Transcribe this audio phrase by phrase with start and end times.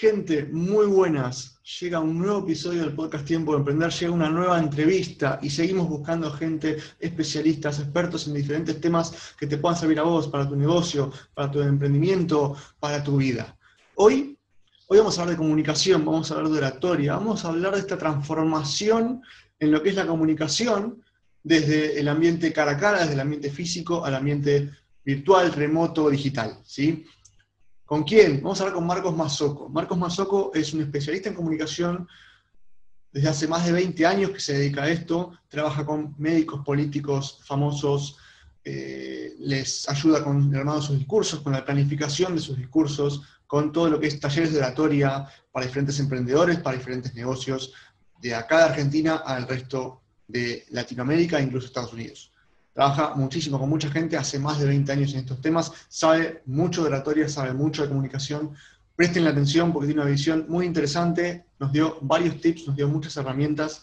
[0.00, 1.60] Gente, muy buenas.
[1.78, 5.90] Llega un nuevo episodio del podcast Tiempo de Emprender, llega una nueva entrevista y seguimos
[5.90, 10.56] buscando gente, especialistas, expertos en diferentes temas que te puedan servir a vos, para tu
[10.56, 13.54] negocio, para tu emprendimiento, para tu vida.
[13.96, 14.38] Hoy,
[14.86, 17.80] hoy vamos a hablar de comunicación, vamos a hablar de oratoria, vamos a hablar de
[17.80, 19.20] esta transformación
[19.58, 21.04] en lo que es la comunicación
[21.42, 24.70] desde el ambiente cara a cara, desde el ambiente físico al ambiente
[25.04, 26.58] virtual, remoto, digital.
[26.64, 27.04] ¿sí?
[27.90, 28.40] ¿Con quién?
[28.40, 29.68] Vamos a hablar con Marcos Mazoco.
[29.68, 32.06] Marcos Mazoco es un especialista en comunicación
[33.10, 37.40] desde hace más de 20 años que se dedica a esto, trabaja con médicos, políticos
[37.44, 38.16] famosos,
[38.62, 43.22] eh, les ayuda con el armado de sus discursos, con la planificación de sus discursos,
[43.48, 47.72] con todo lo que es talleres de oratoria para diferentes emprendedores, para diferentes negocios,
[48.22, 52.29] de acá de Argentina al resto de Latinoamérica e incluso Estados Unidos
[52.80, 56.80] trabaja muchísimo con mucha gente, hace más de 20 años en estos temas, sabe mucho
[56.80, 58.54] de oratoria, sabe mucho de comunicación.
[58.96, 62.88] Presten la atención porque tiene una visión muy interesante, nos dio varios tips, nos dio
[62.88, 63.82] muchas herramientas.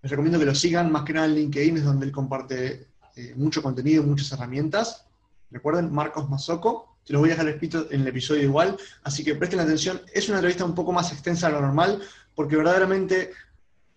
[0.00, 3.34] Les recomiendo que lo sigan, más que nada en LinkedIn, es donde él comparte eh,
[3.36, 5.04] mucho contenido, muchas herramientas.
[5.50, 7.60] Recuerden, Marcos Mazoco, te los voy a dejar
[7.90, 10.00] en el episodio igual, así que presten atención.
[10.14, 12.00] Es una entrevista un poco más extensa de lo normal,
[12.34, 13.32] porque verdaderamente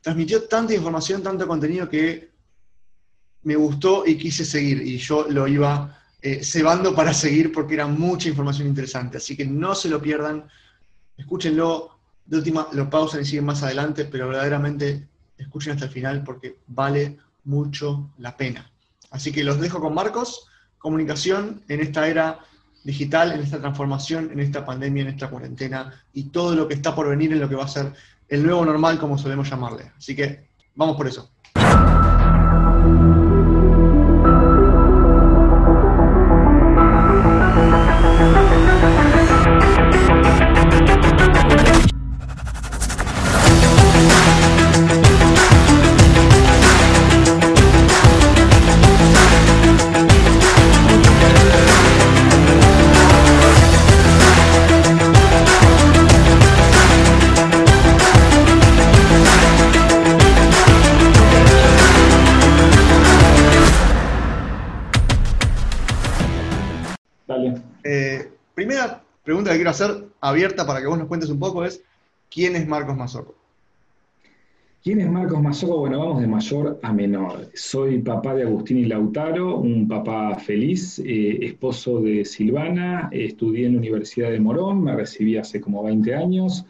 [0.02, 2.29] transmitió tanta información, tanto contenido que
[3.44, 4.82] me gustó y quise seguir.
[4.82, 9.18] Y yo lo iba eh, cebando para seguir porque era mucha información interesante.
[9.18, 10.46] Así que no se lo pierdan,
[11.18, 11.98] escúchenlo.
[12.26, 16.58] De última, lo pausan y siguen más adelante, pero verdaderamente escuchen hasta el final porque
[16.68, 18.70] vale mucho la pena.
[19.10, 22.40] Así que los dejo con Marcos, comunicación en esta era
[22.84, 26.94] digital, en esta transformación, en esta pandemia, en esta cuarentena y todo lo que está
[26.94, 27.94] por venir en lo que va a ser
[28.28, 29.92] el nuevo normal, como solemos llamarle.
[29.98, 31.32] Así que vamos por eso.
[69.56, 71.82] Quiero hacer abierta para que vos nos cuentes un poco es,
[72.30, 73.36] ¿quién es Marcos Mazoco?
[74.82, 75.80] ¿Quién es Marcos Mazoco?
[75.80, 77.50] Bueno, vamos de mayor a menor.
[77.54, 83.74] Soy papá de Agustín y Lautaro, un papá feliz, eh, esposo de Silvana, estudié en
[83.74, 86.66] la Universidad de Morón, me recibí hace como 20 años,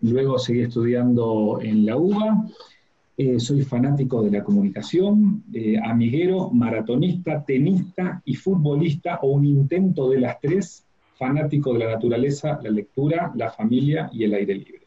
[0.00, 2.46] luego seguí estudiando en la UBA,
[3.16, 10.10] eh, soy fanático de la comunicación, eh, amiguero, maratonista, tenista y futbolista, o un intento
[10.10, 10.84] de las tres,
[11.22, 14.82] fanático de la naturaleza, la lectura, la familia y el aire libre.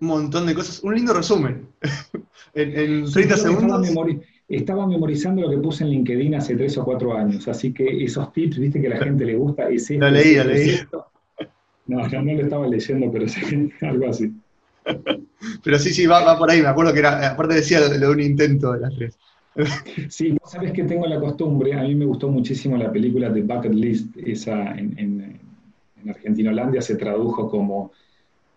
[0.00, 0.82] Un montón de cosas.
[0.82, 1.68] Un lindo resumen.
[2.54, 3.86] en, 30 segundos.
[4.48, 8.32] Estaba, memorizando lo que puse en LinkedIn hace tres o cuatro años, así que esos
[8.32, 9.68] tips, viste que a la gente le gusta.
[9.68, 10.78] Ese, lo leí, lo leí.
[11.86, 14.32] No, yo no lo estaba leyendo, pero sí, algo así.
[15.62, 16.62] Pero sí, sí, va, va, por ahí.
[16.62, 19.18] Me acuerdo que era, aparte decía lo de un intento de las tres.
[20.08, 23.42] Sí, vos sabés que tengo la costumbre, a mí me gustó muchísimo la película de
[23.42, 25.40] Bucket List, esa en, en,
[26.02, 27.92] en Argentina-Holandia se tradujo como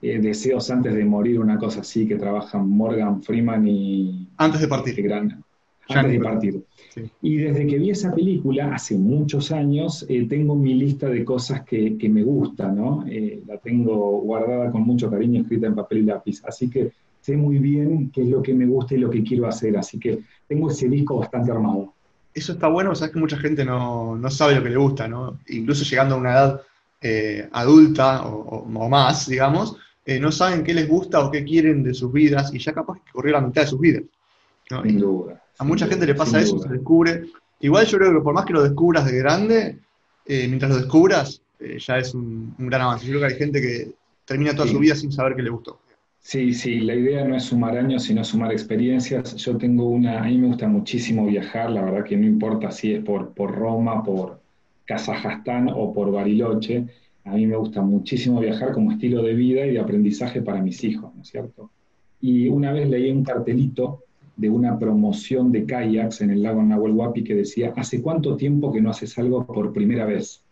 [0.01, 4.27] eh, Deseos antes de morir, una cosa así, que trabajan Morgan Freeman y...
[4.37, 5.01] Antes de partir.
[5.01, 5.43] Gran,
[5.87, 6.63] antes de partir.
[7.21, 11.63] Y desde que vi esa película, hace muchos años, eh, tengo mi lista de cosas
[11.63, 13.05] que, que me gustan, ¿no?
[13.07, 16.41] Eh, la tengo guardada con mucho cariño, escrita en papel y lápiz.
[16.45, 19.47] Así que sé muy bien qué es lo que me gusta y lo que quiero
[19.47, 21.93] hacer, así que tengo ese disco bastante armado.
[22.33, 25.39] Eso está bueno, sabes que mucha gente no, sabe lo que le gusta, ¿no?
[25.49, 26.61] Incluso llegando a una edad
[27.01, 31.93] eh, adulta o, más, digamos, eh, no saben qué les gusta o qué quieren de
[31.93, 34.03] sus vidas y ya capaz que corrió la mitad de sus vidas.
[34.67, 35.41] Sin duda.
[35.57, 37.25] A mucha gente le pasa eso, se descubre.
[37.59, 39.79] Igual yo creo que por más que lo descubras de grande,
[40.25, 43.05] eh, mientras lo descubras, ya es un, un, gran avance.
[43.05, 43.91] Yo creo que hay gente que
[44.25, 45.79] termina toda su vida sin saber qué le gustó.
[46.23, 49.35] Sí, sí, la idea no es sumar años, sino sumar experiencias.
[49.35, 52.93] Yo tengo una, a mí me gusta muchísimo viajar, la verdad que no importa si
[52.93, 54.39] es por, por Roma, por
[54.85, 56.85] Kazajstán o por Bariloche,
[57.23, 60.83] a mí me gusta muchísimo viajar como estilo de vida y de aprendizaje para mis
[60.83, 61.71] hijos, ¿no es cierto?
[62.19, 64.03] Y una vez leí un cartelito
[64.35, 68.71] de una promoción de kayaks en el lago Nahuel Huapi que decía, ¿hace cuánto tiempo
[68.71, 70.43] que no haces algo por primera vez?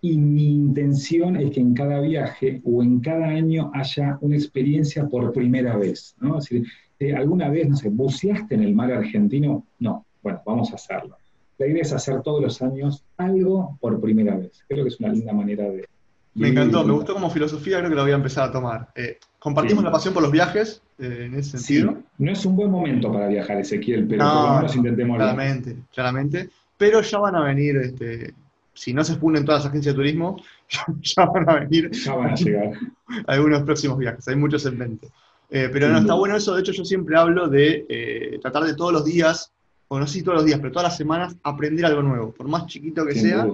[0.00, 5.06] Y mi intención es que en cada viaje o en cada año haya una experiencia
[5.06, 6.38] por primera vez, ¿no?
[6.38, 6.66] Es decir,
[6.98, 9.64] eh, ¿alguna vez, no sé, buceaste en el mar argentino?
[9.78, 11.16] No, bueno, vamos a hacerlo.
[11.58, 14.64] La idea es hacer todos los años algo por primera vez.
[14.68, 15.86] Creo que es una linda manera de,
[16.34, 18.88] Me encantó, me gustó como filosofía, creo que lo voy a empezar a tomar.
[18.94, 21.92] Eh, compartimos la pasión por los viajes, eh, en ese sentido.
[21.92, 25.16] Sí, no es un buen momento para viajar, Ezequiel, pero por lo menos intentemos.
[25.16, 26.50] Claramente, claramente.
[26.76, 28.34] Pero ya van a venir, este,
[28.76, 30.40] si no se exponen todas las agencias de turismo,
[31.02, 31.90] ya, van a venir.
[31.90, 32.72] Ya van a llegar.
[33.26, 35.08] algunos próximos viajes, hay muchos en mente.
[35.50, 38.92] Eh, pero no, está bueno eso, de hecho yo siempre hablo de tratar de todos
[38.92, 39.52] los días,
[39.88, 42.48] o no sé si todos los días, pero todas las semanas, aprender algo nuevo, por
[42.48, 43.46] más chiquito que sea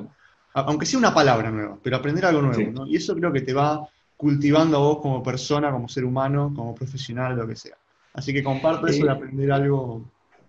[0.54, 2.86] aunque sea una palabra nueva, pero aprender algo nuevo, ¿no?
[2.86, 6.74] Y eso creo que te va cultivando a vos como persona, como ser humano, como
[6.74, 7.76] profesional, lo que sea.
[8.14, 10.04] Así que comparto eso de eh, aprender algo.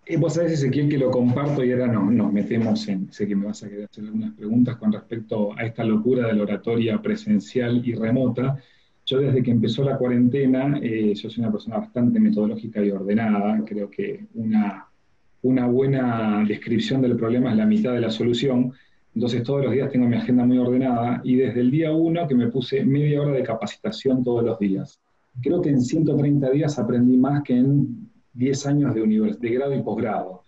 [0.06, 3.38] Eh, vos sabés, Ezequiel, que lo comparto y ahora no, nos metemos en, sé que
[3.38, 7.02] me vas a querer hacer algunas preguntas con respecto a esta locura de la oratoria
[7.02, 8.58] presencial y remota.
[9.06, 13.64] Yo desde que empezó la cuarentena, eh, yo soy una persona bastante metodológica y ordenada,
[13.66, 14.88] creo que una,
[15.42, 18.74] una buena descripción del problema es la mitad de la solución.
[19.16, 22.36] Entonces todos los días tengo mi agenda muy ordenada y desde el día uno que
[22.36, 25.00] me puse media hora de capacitación todos los días.
[25.42, 28.03] Creo que en 130 días aprendí más que en
[28.34, 29.02] 10 años de,
[29.40, 30.44] de grado y posgrado.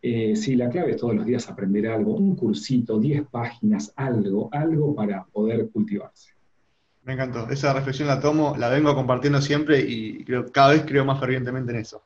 [0.00, 4.48] Eh, sí, la clave es todos los días aprender algo, un cursito, 10 páginas, algo,
[4.52, 6.32] algo para poder cultivarse.
[7.04, 11.04] Me encantó, esa reflexión la tomo, la vengo compartiendo siempre y creo, cada vez creo
[11.04, 12.02] más fervientemente en eso.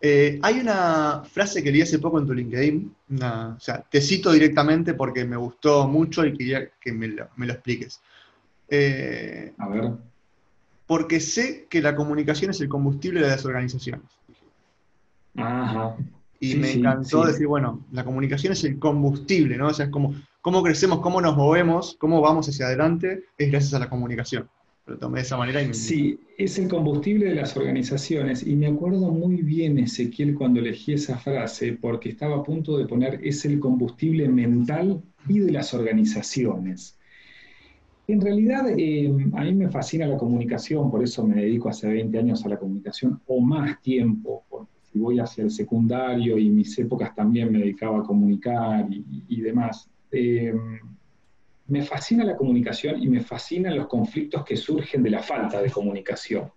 [0.00, 4.30] Eh, hay una frase que leí hace poco en tu LinkedIn, o sea, te cito
[4.30, 8.00] directamente porque me gustó mucho y quería que me lo, expliques.
[8.68, 9.92] Eh, a ver.
[10.86, 14.15] Porque sé que la comunicación es el combustible de las organizaciones.
[15.36, 15.96] Ajá.
[16.38, 19.68] Y me encantó decir, bueno, la comunicación es el combustible, ¿no?
[19.68, 23.74] O sea, es como cómo crecemos, cómo nos movemos, cómo vamos hacia adelante, es gracias
[23.74, 24.48] a la comunicación
[24.86, 25.62] lo tomé de esa manera.
[25.62, 30.60] Y Sí, es el combustible de las organizaciones y me acuerdo muy bien, Ezequiel, cuando
[30.60, 35.52] elegí esa frase, porque estaba a punto de poner es el combustible mental y de
[35.52, 36.98] las organizaciones.
[38.08, 42.16] En realidad, eh, a mí me fascina la comunicación, por eso me dedico hace 20
[42.18, 46.78] años a la comunicación o más tiempo, porque si voy hacia el secundario y mis
[46.78, 49.90] épocas también me dedicaba a comunicar y, demás.
[50.10, 50.54] Eh,
[51.66, 55.70] me fascina la comunicación y me fascinan los conflictos que surgen de la falta de
[55.70, 56.50] comunicación.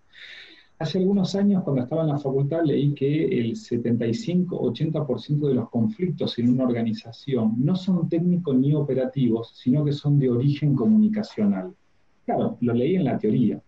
[0.77, 6.39] Hace algunos años, cuando estaba en la facultad, leí que el 75-80% de los conflictos
[6.39, 11.73] en una organización no son técnicos ni operativos, sino que son de origen comunicacional.
[12.25, 13.61] Claro, lo leí en la teoría.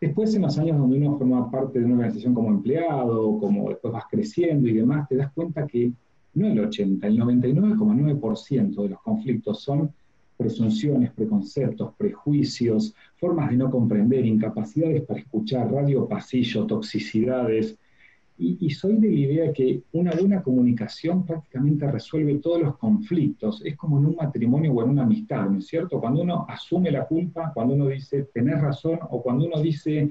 [0.00, 3.92] Después, en los años donde uno forma parte de una organización como empleado, como después
[3.92, 5.92] vas creciendo y demás, te das cuenta que
[6.34, 9.92] no el 80, el 99,9% de los conflictos son
[10.38, 17.76] presunciones, preconceptos, prejuicios, formas de no comprender, incapacidades para escuchar, radio pasillo, toxicidades.
[18.42, 23.60] Y, soy de la idea que una buena comunicación prácticamente resuelve todos los conflictos.
[23.64, 26.00] Es como en un matrimonio o en una amistad, ¿no es cierto?
[26.00, 30.10] Cuando uno asume la culpa, cuando uno dice, tenés razón, o cuando uno dice,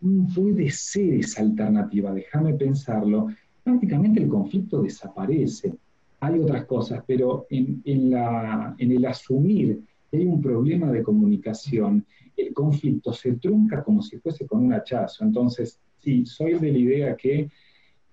[0.00, 3.28] mm, puede ser esa alternativa, déjame pensarlo,
[3.62, 5.72] prácticamente el conflicto desaparece
[6.20, 12.04] hay otras cosas, pero en, el asumir que hay un problema de comunicación,
[12.36, 15.24] el conflicto se trunca como si fuese con un hachazo.
[15.24, 17.50] Entonces, sí, soy de la idea que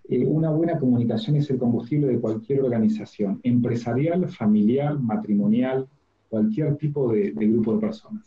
[0.10, 5.88] eh, una buena comunicación es el combustible de cualquier organización, empresarial, familiar, matrimonial,
[6.30, 8.26] cualquier tipo de, grupo de personas.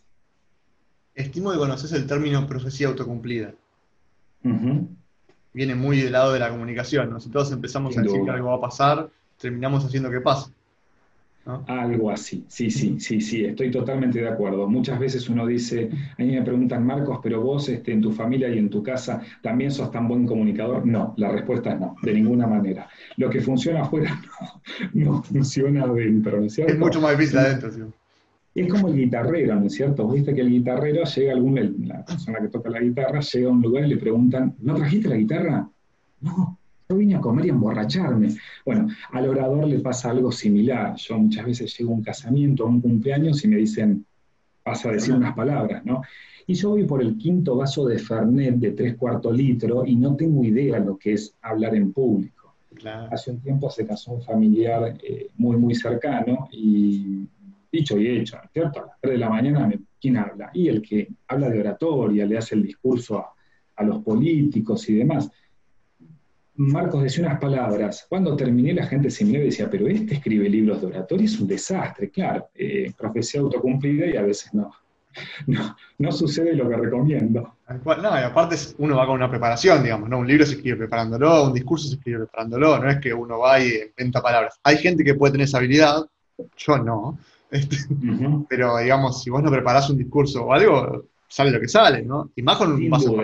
[1.15, 3.55] Estimo que conoces el término profecía autocumplida.
[5.52, 7.21] Viene muy del lado de la comunicación, ¿no?
[7.21, 10.52] Si todos empezamos a decir que algo va a pasar, terminamos haciendo que pase.
[11.66, 14.68] Algo así, sí, sí, sí, sí, estoy totalmente de acuerdo.
[14.68, 18.49] Muchas veces uno dice, a mí me preguntan, Marcos, pero vos este, en tu familia
[18.50, 20.87] y en tu casa también sos tan buen comunicador.
[20.87, 22.88] No, la respuesta es no, de ninguna manera.
[23.16, 24.20] Lo que funciona afuera
[24.94, 26.75] no, funciona adentro, ¿no es cierto?
[26.75, 27.80] Es mucho más difícil adentro, sí.
[28.54, 30.09] Es como el guitarrero, ¿no es cierto?
[30.09, 33.52] Viste que el guitarrero llega a algún, la persona que toca la guitarra llega a
[33.52, 35.70] un lugar y le preguntan, ¿no trajiste la guitarra?
[36.20, 36.60] No,
[36.90, 38.35] yo vine a comer y a emborracharme.
[38.64, 40.97] Bueno, al orador le pasa algo similar.
[40.97, 44.04] Yo muchas veces llego a un casamiento, a un cumpleaños y me dicen,
[44.64, 46.02] vas a decir unas palabras, ¿no?
[46.47, 50.16] Y yo voy por el quinto vaso de Fernet de tres cuartos litro y no
[50.16, 52.56] tengo idea lo que es hablar en público.
[53.11, 57.25] Hace un tiempo se casó un familiar eh, muy, muy cercano y
[57.70, 58.80] dicho y hecho, ¿cierto?
[58.80, 60.50] A las 3 de la mañana, ¿quién habla?
[60.54, 63.32] Y el que habla de oratoria, le hace el discurso a,
[63.76, 65.30] a los políticos y demás.
[66.61, 68.05] Marcos decía unas palabras.
[68.07, 71.40] Cuando terminé, la gente se miró y decía, pero este escribe libros de oratoria, es
[71.40, 72.11] un desastre.
[72.11, 74.71] Claro, eh, profecía autocumplida y a veces no.
[75.47, 77.57] No, no sucede lo que recomiendo.
[77.67, 80.19] No, y aparte uno va con una preparación, digamos, ¿no?
[80.19, 83.59] Un libro se escribe preparándolo, un discurso se escribe preparándolo, no es que uno va
[83.59, 84.61] y inventa palabras.
[84.62, 86.07] Hay gente que puede tener esa habilidad,
[86.57, 87.19] yo no,
[87.50, 87.76] Este,
[88.49, 92.28] pero, digamos, si vos no preparás un discurso o algo, sale lo que sale, ¿no?
[92.34, 93.14] Y más con un paso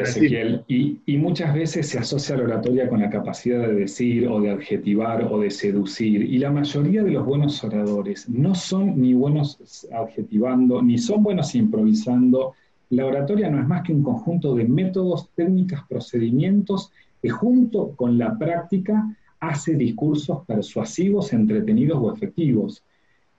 [0.69, 4.53] y, y, muchas veces se asocia la oratoria con la capacidad de decir o de
[4.53, 6.23] adjetivar o de seducir.
[6.23, 11.57] Y la mayoría de los buenos oradores no son ni buenos adjetivando, ni son buenos
[11.57, 12.55] improvisando.
[12.91, 18.19] La oratoria no es más que un conjunto de métodos, técnicas, procedimientos que junto con
[18.19, 19.05] la práctica
[19.41, 22.85] hace discursos persuasivos, entretenidos o efectivos.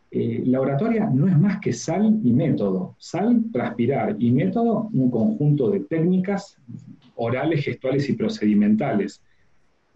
[0.09, 2.95] Eh, la oratoria no es más que sal y método.
[2.97, 6.57] Sal, transpirar y método, un conjunto de técnicas
[7.15, 9.21] orales, gestuales y procedimentales.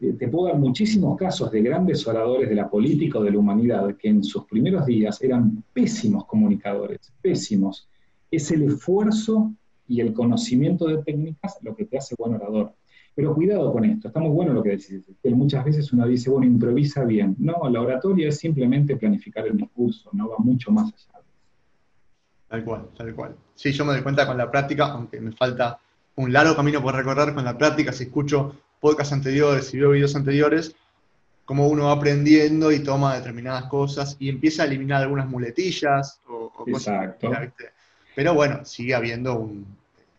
[0.01, 3.39] Eh, te puedo dar muchísimos casos de grandes oradores de la política o de la
[3.39, 7.87] humanidad que en sus primeros días eran pésimos comunicadores, pésimos.
[8.29, 9.53] Es el esfuerzo
[9.87, 12.73] y el conocimiento de técnicas lo que te hace buen orador.
[13.13, 15.03] Pero cuidado con esto, está muy bueno lo que decís.
[15.23, 17.35] Muchas veces uno dice, bueno, improvisa bien.
[17.39, 21.23] No, la oratoria es simplemente planificar el discurso, no va mucho más allá.
[22.47, 23.35] Tal cual, tal cual.
[23.55, 25.79] Sí, yo me doy cuenta con la práctica, aunque me falta
[26.15, 30.15] un largo camino por recorrer con la práctica, si escucho podcasts anteriores y veo videos
[30.15, 30.75] anteriores,
[31.45, 36.51] cómo uno va aprendiendo y toma determinadas cosas y empieza a eliminar algunas muletillas o,
[36.67, 37.29] Exacto.
[38.15, 39.65] Pero bueno, sigue habiendo un,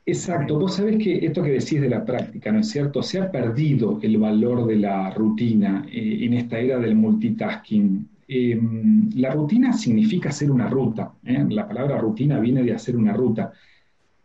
[0.04, 3.02] Exacto, vos sabés que esto que decís de la práctica, ¿no es cierto?
[3.04, 8.08] Se ha perdido el valor de la rutina eh, en esta era del multitasking.
[8.26, 11.46] Em, la rutina significa hacer una ruta, ¿eh?
[11.48, 13.52] la palabra rutina viene de hacer una ruta.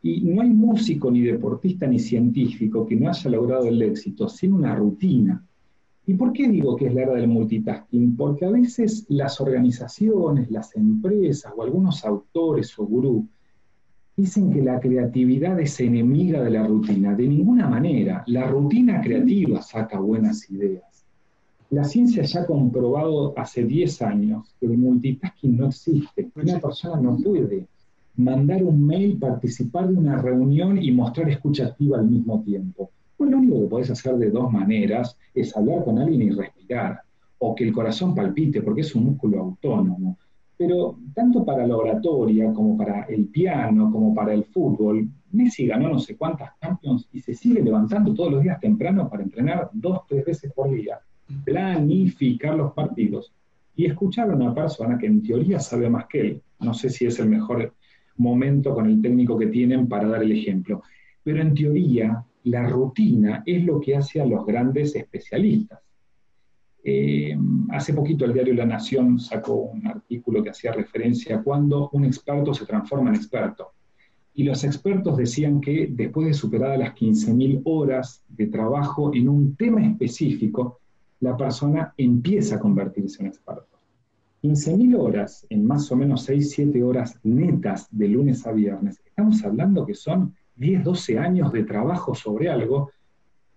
[0.01, 4.53] Y no hay músico, ni deportista, ni científico que no haya logrado el éxito sin
[4.53, 5.45] una rutina.
[6.07, 8.15] ¿Y por qué digo que es la era del multitasking?
[8.15, 13.25] Porque a veces las organizaciones, las empresas o algunos autores o gurús
[14.17, 17.13] dicen que la creatividad es enemiga de la rutina.
[17.13, 18.23] De ninguna manera.
[18.25, 21.05] La rutina creativa saca buenas ideas.
[21.69, 26.29] La ciencia ya ha comprobado hace 10 años que el multitasking no existe.
[26.35, 27.67] Una persona no puede
[28.15, 32.89] mandar un mail, participar de una reunión y mostrar escucha activa al mismo tiempo.
[33.15, 37.01] Pues lo único que podés hacer de dos maneras es hablar con alguien y respirar,
[37.37, 40.17] o que el corazón palpite, porque es un músculo autónomo.
[40.57, 45.89] Pero tanto para la oratoria como para el piano, como para el fútbol, Messi ganó
[45.89, 50.01] no sé cuántas Champions y se sigue levantando todos los días temprano para entrenar dos,
[50.07, 50.99] tres veces por día,
[51.43, 53.33] planificar los partidos
[53.75, 56.41] y escuchar a una persona que en teoría sabe más que él.
[56.59, 57.73] No sé si es el mejor
[58.17, 60.81] momento con el técnico que tienen para dar el ejemplo,
[61.23, 65.79] pero en teoría la rutina es lo que hace a los grandes especialistas.
[66.89, 67.37] Eh,
[67.71, 72.05] hace poquito el diario La Nación sacó un artículo que hacía referencia a cuando un
[72.05, 73.73] experto se transforma en experto.
[74.35, 79.57] Y los expertos decían que después de superar las 15.000 horas de trabajo en un
[79.57, 80.79] tema específico,
[81.19, 83.77] la persona empieza a convertirse en experto.
[84.43, 89.01] 15.000 horas en más o menos 6-7 horas netas de lunes a viernes.
[89.05, 92.91] Estamos hablando que son 10-12 años de trabajo sobre algo,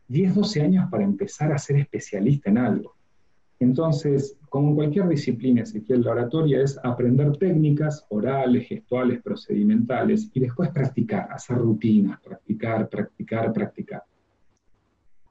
[0.08, 2.96] 10-12 años para empezar a ser especialista en algo.
[3.60, 10.40] Entonces, como en cualquier disciplina, Ezequiel, la oratoria es aprender técnicas orales, gestuales, procedimentales y
[10.40, 14.02] después practicar, hacer rutinas, practicar, practicar, practicar.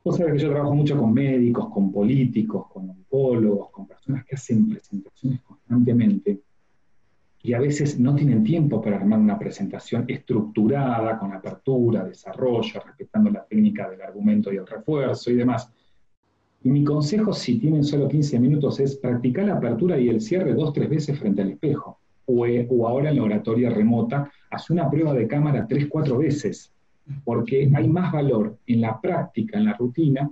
[0.04, 4.36] Vos sabés que yo trabajo mucho con médicos, con políticos, con oncólogos, con personas que
[4.36, 6.40] hacen presentaciones constantemente
[7.42, 13.32] y a veces no tienen tiempo para armar una presentación estructurada, con apertura, desarrollo, respetando
[13.32, 15.72] la técnica del argumento y el refuerzo y demás.
[16.62, 20.54] Y mi consejo, si tienen solo 15 minutos, es practicar la apertura y el cierre
[20.54, 22.00] dos, tres veces frente al espejo.
[22.26, 26.18] O, eh, o ahora en la oratoria remota, haz una prueba de cámara tres, cuatro
[26.18, 26.72] veces,
[27.24, 30.30] porque hay más valor en la práctica, en la rutina,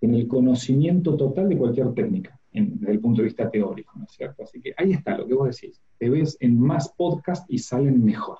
[0.00, 4.12] en el conocimiento total de cualquier técnica, desde el punto de vista teórico, ¿no es
[4.12, 4.44] cierto?
[4.44, 5.80] Así que ahí está lo que vos decís.
[5.98, 8.38] Te ves en más podcast y salen mejor.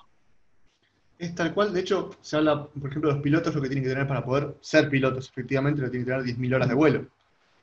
[1.18, 3.84] Es tal cual, de hecho, se habla, por ejemplo, de los pilotos, lo que tienen
[3.84, 7.06] que tener para poder ser pilotos, efectivamente, lo tienen que tener 10.000 horas de vuelo.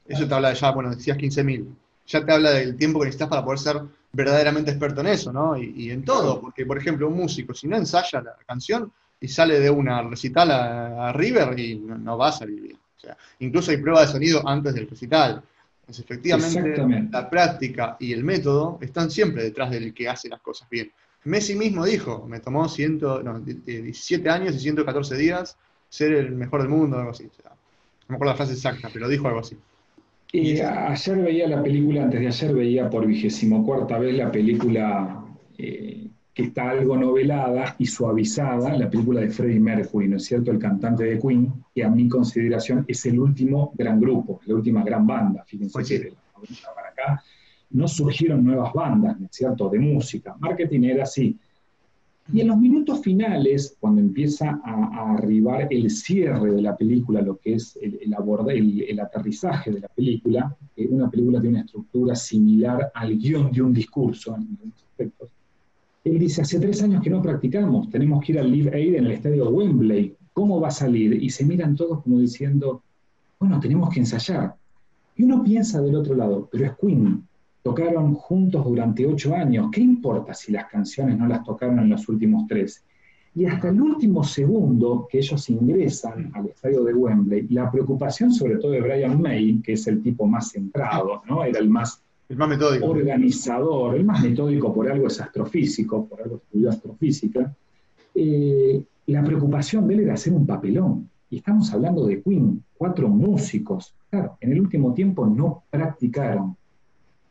[0.08, 1.66] Eso te habla de ya, bueno, decías 15.000.
[2.08, 5.58] Ya te habla del tiempo que necesitas para poder ser verdaderamente experto en eso, ¿no?
[5.58, 9.60] Y, en todo, porque, por ejemplo, un músico, si no ensaya la canción y sale
[9.60, 12.78] de una recital a, River, y no, va a salir bien.
[12.98, 15.44] O sea, incluso hay prueba de sonido antes del recital.
[15.82, 20.70] Entonces, efectivamente, la práctica y el método están siempre detrás del que hace las cosas
[20.70, 20.92] bien.
[21.26, 25.58] Messi mismo dijo, me tomó 17 años y 114 días
[25.90, 27.24] ser el mejor del mundo, algo así.
[27.24, 27.52] no
[28.08, 29.58] me acuerdo la frase exacta, pero dijo algo así.
[30.32, 35.26] Y ayer veía la película, antes de ayer veía por vigésimo cuarta vez la película
[35.58, 40.52] eh, que está algo novelada y suavizada, la película de Freddie Mercury, ¿no es cierto?
[40.52, 44.84] El cantante de Queen, que a mi consideración es el último gran grupo, la última
[44.84, 47.24] gran banda, fíjense que de la para acá.
[47.72, 50.36] no surgieron nuevas bandas, ¿no es cierto?, de música.
[50.40, 51.40] Marketing era así.
[52.34, 57.38] Y en los minutos finales, cuando empieza a, arribar el cierre de la película, lo
[57.38, 62.16] que es el, el, el, aterrizaje de la película, eh, una película tiene una estructura
[62.16, 65.30] similar al guion de un discurso en algunos aspectos.
[66.04, 69.06] Él dice, hace tres años que no practicamos, tenemos que ir al Live Aid en
[69.06, 71.22] el estadio Wembley, ¿cómo va a salir?
[71.22, 72.84] Y se miran todos como diciendo,
[73.40, 74.56] bueno, tenemos que ensayar.
[75.16, 77.24] Y uno piensa del otro lado, pero es Queen,
[77.68, 82.08] tocaron juntos durante ocho años, ¿qué importa si las canciones no las tocaron en los
[82.08, 82.82] últimos tres?
[83.36, 88.56] Y hasta el último segundo que ellos ingresan al estadio de Wembley, la preocupación sobre
[88.56, 91.44] todo de Brian May, que es el tipo más centrado, ¿no?
[91.44, 92.86] era el más, el más metódico.
[92.86, 97.54] organizador, el más metódico por algo es astrofísico, por algo estudió astrofísica,
[98.16, 101.10] eh, la preocupación de él era hacer un papelón.
[101.30, 103.94] Y estamos hablando de Queen, cuatro músicos.
[104.10, 106.56] Claro, en el último tiempo no practicaron.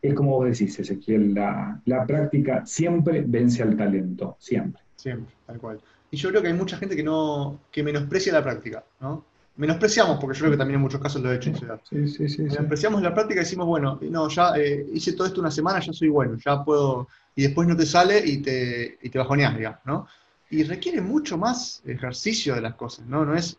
[0.03, 4.83] Es como vos decís, Ezequiel, la, la práctica siempre vence al talento, siempre.
[4.95, 5.81] Siempre, tal cual.
[6.11, 9.25] Y yo creo que hay mucha gente que no que menosprecia la práctica, ¿no?
[9.57, 11.51] Menospreciamos, porque yo creo que también en muchos casos lo he hecho.
[11.89, 15.41] Sí, sí, sí, Menospreciamos la práctica y decimos, bueno, no, ya eh, hice todo esto
[15.41, 17.09] una semana, ya soy bueno, ya puedo.
[17.35, 20.07] Y después no te sale y te, y te bajoneas, digamos, ¿no?
[20.51, 23.25] Y requiere mucho más ejercicio de las cosas, ¿no?
[23.25, 23.57] No es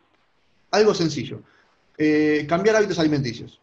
[0.71, 1.41] algo sencillo.
[1.97, 3.59] Eh, cambiar hábitos alimenticios.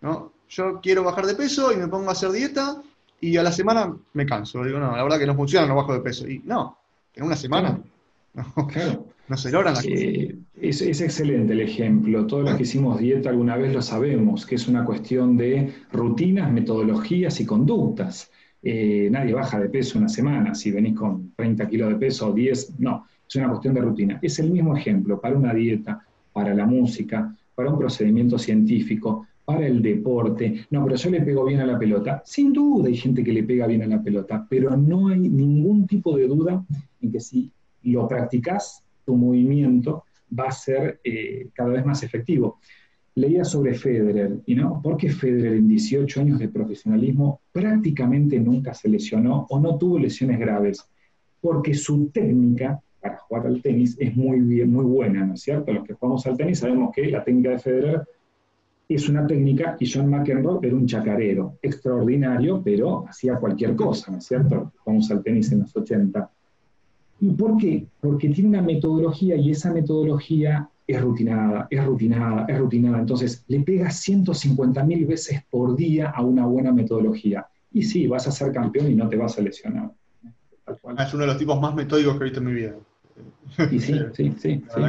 [0.00, 0.32] ¿no?
[0.48, 2.82] Yo quiero bajar de peso y me pongo a hacer dieta
[3.20, 4.62] y a la semana me canso.
[4.64, 6.28] Digo, no, la verdad que no funciona, no bajo de peso.
[6.28, 6.78] Y no,
[7.14, 7.80] en una semana
[9.28, 12.26] no, se logran las eh, Es, es, excelente el ejemplo.
[12.26, 16.52] Todos los que hicimos dieta alguna vez lo sabemos, que es una cuestión de rutinas,
[16.52, 18.30] metodologías y conductas.
[18.62, 20.54] Eh, nadie baja de peso una semana.
[20.54, 23.06] Si venís con 30 kilos de peso o 10, no.
[23.28, 24.18] Es una cuestión de rutina.
[24.22, 29.66] Es el mismo ejemplo para una dieta, para la música, para un procedimiento científico, para
[29.66, 30.66] el deporte.
[30.70, 32.20] No, pero yo le pego bien a la pelota.
[32.26, 35.86] Sin duda hay gente que le pega bien a la pelota, pero no hay ningún
[35.86, 36.62] tipo de duda
[37.00, 37.50] en que si
[37.84, 40.04] lo practicas, tu movimiento
[40.38, 42.58] va a ser eh, cada vez más efectivo.
[43.14, 48.74] Leía sobre Federer, y no, ¿por qué Federer en 18 años de profesionalismo prácticamente nunca
[48.74, 50.84] se lesionó o no tuvo lesiones graves?
[51.40, 55.72] Porque su técnica para jugar al tenis es muy, bien, muy buena, ¿no es cierto?
[55.72, 58.02] Los que jugamos al tenis sabemos que la técnica de Federer
[58.94, 64.18] es una técnica y John McEnroe era un chacarero, extraordinario, pero hacía cualquier cosa, ¿no
[64.18, 64.72] es cierto?
[64.78, 66.30] Jugamos al tenis en los 80.
[67.20, 67.86] ¿Y por qué?
[68.00, 72.98] Porque tiene una metodología y esa metodología es rutinada, es rutinada, es rutinada.
[73.00, 77.46] Entonces, le pegas 150 mil veces por día a una buena metodología.
[77.72, 79.90] Y sí, vas a ser campeón y no te vas a lesionar.
[80.66, 82.74] Es uno de los tipos más metódicos que he visto en mi vida.
[83.70, 84.34] sí, sí, sí,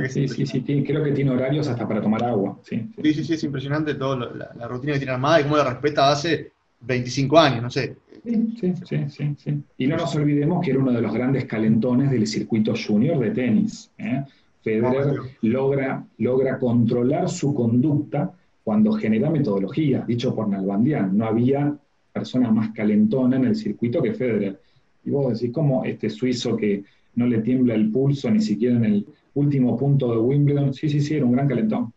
[0.09, 2.59] sí, sí, sí, creo que tiene horarios hasta para tomar agua.
[2.63, 6.11] Sí, sí, sí, es impresionante toda la, rutina que tiene armada y cómo la respeta
[6.11, 7.95] hace 25 años, no sé.
[8.23, 8.73] Sí, sí,
[9.09, 12.73] sí, sí, Y no nos olvidemos que era uno de los grandes calentones del circuito
[12.75, 13.89] junior de tenis.
[13.97, 14.25] ¿eh?
[14.61, 21.17] Federer logra, logra controlar su conducta cuando genera metodología, dicho por Nalbandian.
[21.17, 21.73] No había
[22.11, 24.59] persona más calentona en el circuito que Federer.
[25.05, 26.83] Y vos decís, ¿cómo este suizo que
[27.17, 30.73] no le tiembla el pulso ni siquiera en el último punto de Wimbledon.
[30.73, 31.91] Sí, sí, sí, era un gran calentón.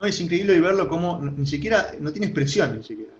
[0.00, 3.12] No, es increíble verlo como ni siquiera, no tiene expresión ni siquiera.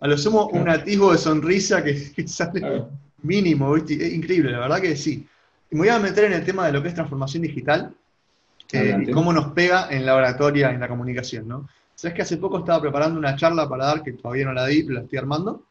[0.00, 2.84] A lo sumo un atisbo de sonrisa que, sale
[3.22, 4.06] mínimo, ¿viste?
[4.06, 5.26] Es increíble, la verdad que sí.
[5.70, 7.92] Y me voy a meter en el tema de lo que es transformación digital
[8.72, 11.68] eh, y cómo nos pega en la oratoria, en la comunicación, ¿no?
[11.96, 14.84] Sabes que hace poco estaba preparando una charla para dar, que todavía no la di,
[14.84, 15.64] la estoy armando,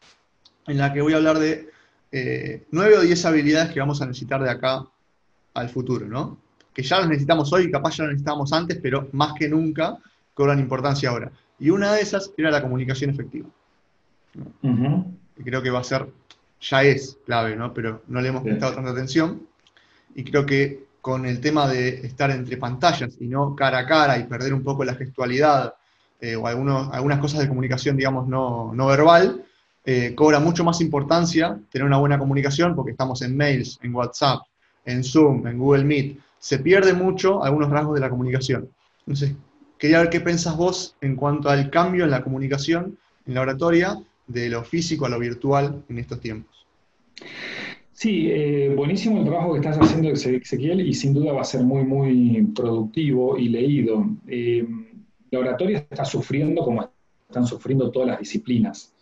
[0.66, 1.71] en la que voy a hablar de
[2.12, 4.84] eh, nueve o diez habilidades que vamos a necesitar de acá
[5.54, 6.38] al futuro, ¿no?
[6.74, 9.96] Que ya las necesitamos hoy, capaz ya las necesitábamos antes, pero más que nunca
[10.34, 11.32] cobran importancia ahora.
[11.58, 13.48] Y una de esas era la comunicación efectiva.
[14.62, 16.06] Y creo que va a ser,
[16.60, 17.72] ya es clave, ¿no?
[17.72, 19.46] Pero no le hemos prestado tanta atención.
[20.14, 24.18] Y creo que con el tema de estar entre pantallas y no cara a cara
[24.18, 25.74] y perder un poco la gestualidad
[26.20, 29.44] eh, o algunas cosas de comunicación, digamos, no, no verbal,
[29.84, 34.42] eh, cobra mucho más importancia tener una buena comunicación porque estamos en mails, en WhatsApp,
[34.84, 36.18] en Zoom, en Google Meet.
[36.38, 38.68] Se pierde mucho algunos rasgos de la comunicación.
[39.00, 39.34] Entonces,
[39.78, 43.98] quería ver qué pensás vos en cuanto al cambio en la comunicación, en la oratoria,
[44.28, 46.66] de lo físico a lo virtual en estos tiempos.
[47.92, 51.62] Sí, eh, buenísimo el trabajo que estás haciendo, Ezequiel, y sin duda va a ser
[51.62, 54.06] muy, muy productivo y leído.
[54.26, 54.66] Eh,
[55.30, 56.88] la oratoria está sufriendo como
[57.28, 58.92] están sufriendo todas las disciplinas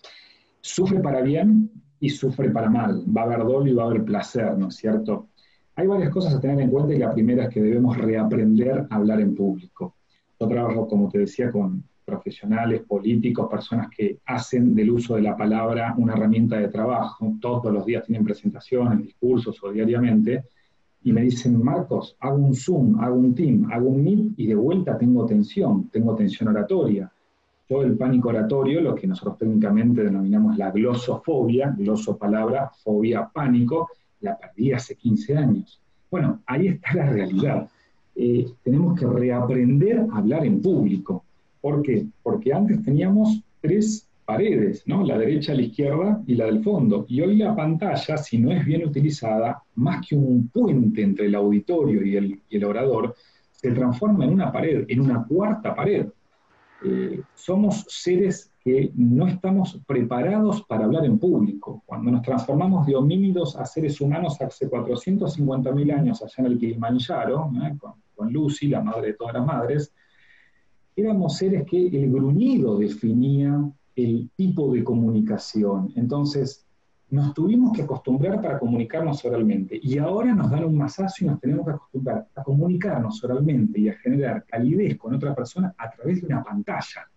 [0.61, 3.05] sufre para bien y sufre para mal.
[3.15, 5.29] Va a haber dolor y va a haber placer, ¿no es cierto?
[5.77, 8.97] Hay varias cosas a tener en cuenta y la primera es que debemos reaprender a
[8.97, 9.95] hablar en público.
[10.39, 15.37] Yo trabajo, como te decía, con, profesionales, políticos, personas que hacen del uso de la
[15.37, 20.45] palabra una herramienta de trabajo, todos los días tienen presentaciones, discursos o diariamente,
[21.03, 24.55] y me dicen, Marcos, hago un Zoom, hago un Team, hago un Meet y de
[24.55, 27.11] vuelta tengo tensión, tengo tensión oratoria.
[27.71, 33.89] El pánico oratorio, lo que nosotros técnicamente denominamos la glosofobia, gloso palabra, fobia, pánico,
[34.21, 35.81] la perdí hace 15 años.
[36.11, 37.69] Bueno, ahí está la realidad.
[38.17, 41.25] Eh, tenemos que reaprender a hablar en público.
[41.61, 42.07] ¿Por qué?
[42.25, 45.05] Porque antes teníamos tres paredes, ¿no?
[45.05, 47.07] La derecha, la izquierda y la del fondo.
[47.09, 51.37] Y hoy la pantalla, si no es bien utilizada, más que un puente entre el
[51.37, 53.15] auditorio y el, orador,
[53.53, 56.07] se transforma en una pared, en una cuarta pared.
[56.83, 61.83] Eh, somos seres que no estamos preparados para hablar en público.
[61.87, 67.51] Cuando nos transformamos de homínidos a seres humanos hace 450.000 años allá en el Kilimanjaro,
[67.63, 67.77] ¿eh?
[67.79, 69.95] con, con Lucy, la madre de todas las madres,
[70.97, 73.59] éramos seres que el gruñido definía
[73.97, 75.93] el tipo de comunicación.
[75.97, 76.67] Entonces,
[77.11, 81.41] nos tuvimos que acostumbrar para comunicarnos oralmente y ahora nos dan un masazo y nos
[81.41, 86.21] tenemos que acostumbrar a comunicarnos oralmente y a generar calidez con otra persona a través
[86.21, 87.11] de una pantalla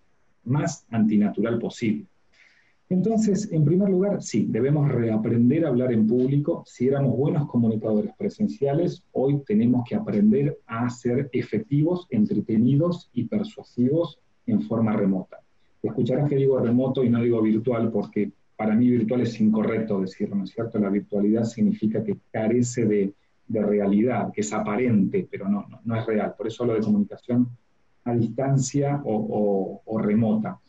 [0.45, 2.07] más antinatural posible.
[2.89, 6.63] Entonces, en primer lugar, sí, debemos reaprender a hablar en público.
[6.67, 14.19] Si éramos buenos comunicadores presenciales, hoy tenemos que aprender a ser efectivos, entretenidos y persuasivos
[14.45, 15.39] en forma remota.
[15.81, 20.35] Escucharás que digo remoto y no digo virtual porque para mí virtual es incorrecto decirlo,
[20.35, 20.79] ¿no es cierto?
[20.79, 23.13] La virtualidad significa que carece de,
[23.47, 26.33] realidad, que es aparente, pero no, no, es real.
[26.35, 27.49] Por eso hablo de comunicación
[28.05, 30.59] a distancia o, remota.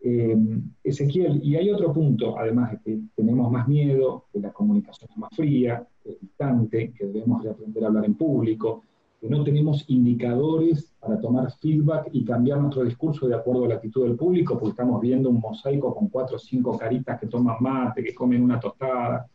[0.00, 0.36] Eh,
[0.82, 5.16] Ezequiel, y hay otro punto, además de que tenemos más miedo, que la comunicación es
[5.16, 5.86] más fría,
[6.20, 8.82] distante, que debemos aprender a hablar en público,
[9.28, 14.04] no tenemos indicadores para tomar feedback y cambiar nuestro discurso de acuerdo a la actitud
[14.04, 18.04] del público, porque estamos viendo un mosaico con cuatro o cinco caritas que toman mate,
[18.04, 19.26] que comen una tostada,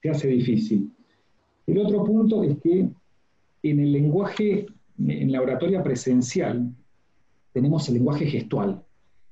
[0.00, 0.90] se hace difícil.
[1.66, 2.88] El otro punto es que
[3.62, 4.66] en el lenguaje,
[4.98, 6.72] en la oratoria presencial,
[7.52, 8.82] tenemos el lenguaje gestual.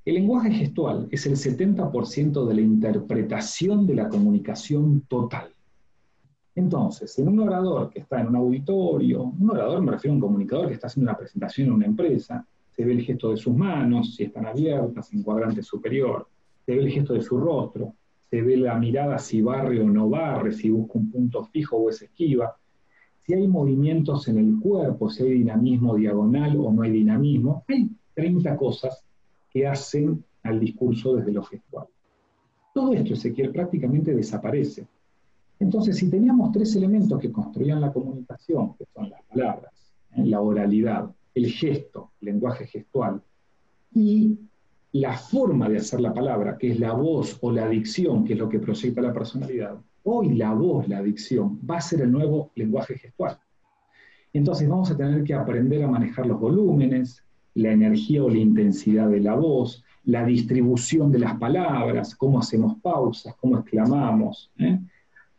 [0.05, 5.54] El lenguaje gestual es el 70% de la interpretación de la comunicación total.
[6.57, 10.21] Entonces, en un orador que está en un auditorio, un orador me refiero a un
[10.21, 13.55] comunicador que está haciendo una presentación en una empresa, se ve el gesto de sus
[13.55, 16.29] manos, si están abiertas, en cuadrante superior,
[16.64, 17.95] se ve el gesto de su rostro,
[18.31, 21.90] se ve la mirada si barre o no barre, si busca un punto fijo o
[21.90, 22.57] es esquiva,
[23.21, 27.90] si hay movimientos en el cuerpo, si hay dinamismo diagonal o no hay dinamismo, hay
[28.14, 29.05] 30 cosas
[29.51, 31.87] que hacen al discurso desde lo gestual.
[32.75, 34.87] Todo esto, Ezequiel, prácticamente desaparece.
[35.64, 39.72] Entonces, si teníamos tres elementos que construían la comunicación, que son las palabras,
[40.14, 40.22] ¿eh?
[40.27, 43.22] la oralidad, el gesto, lenguaje gestual,
[43.94, 44.38] y
[44.92, 48.38] la forma de hacer la palabra, que es la voz o la dicción, que es
[48.38, 52.50] lo que proyecta la personalidad, hoy la voz, la dicción, va a ser el nuevo
[52.57, 53.38] lenguaje gestual.
[54.35, 57.24] Entonces vamos a tener que aprender a manejar los volúmenes,
[57.55, 62.77] la energía o la intensidad de la voz, la distribución de las palabras, cómo hacemos
[62.83, 64.50] pausas, cómo exclamamos.
[64.59, 64.79] ¿eh?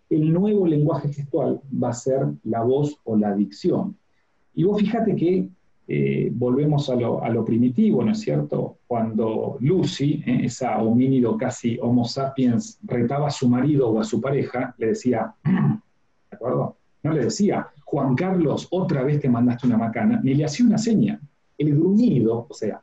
[0.10, 3.98] El nuevo lenguaje gestual va a ser la voz o la dicción.
[4.54, 5.50] Y vos fíjate que
[5.88, 8.78] eh, volvemos a lo, primitivo, ¿no es cierto?
[8.88, 14.20] Cuando Lucy, eh, esa homínido casi homo sapiens, retaba a su marido o a su
[14.20, 16.78] pareja, le decía, ¿de acuerdo?
[17.04, 20.80] No le decía, Juan Carlos, otra vez te mandaste una macana, ni le hacía una
[20.80, 21.20] seña.
[21.58, 22.82] El gruñido, o sea,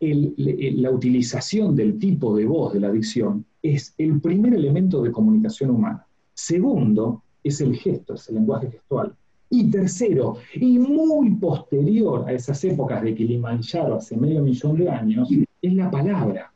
[0.00, 5.70] la utilización del tipo de voz de la dicción es el primer elemento de comunicación
[5.70, 6.04] humana.
[6.34, 9.14] Segundo, es el gesto, es el lenguaje gestual.
[9.50, 15.28] Y tercero, y muy posterior a esas épocas de Kilimanjaro, hace medio millón de años,
[15.60, 16.52] es la palabra.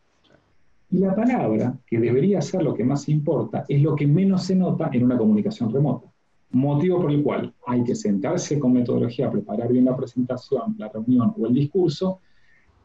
[0.90, 4.54] Y la palabra, que debería ser lo que más importa, es lo que menos se
[4.54, 6.06] nota en una comunicación remota.
[6.52, 11.34] Motivo por el cual hay que sentarse con metodología, preparar bien la presentación, la reunión
[11.36, 12.20] o el discurso,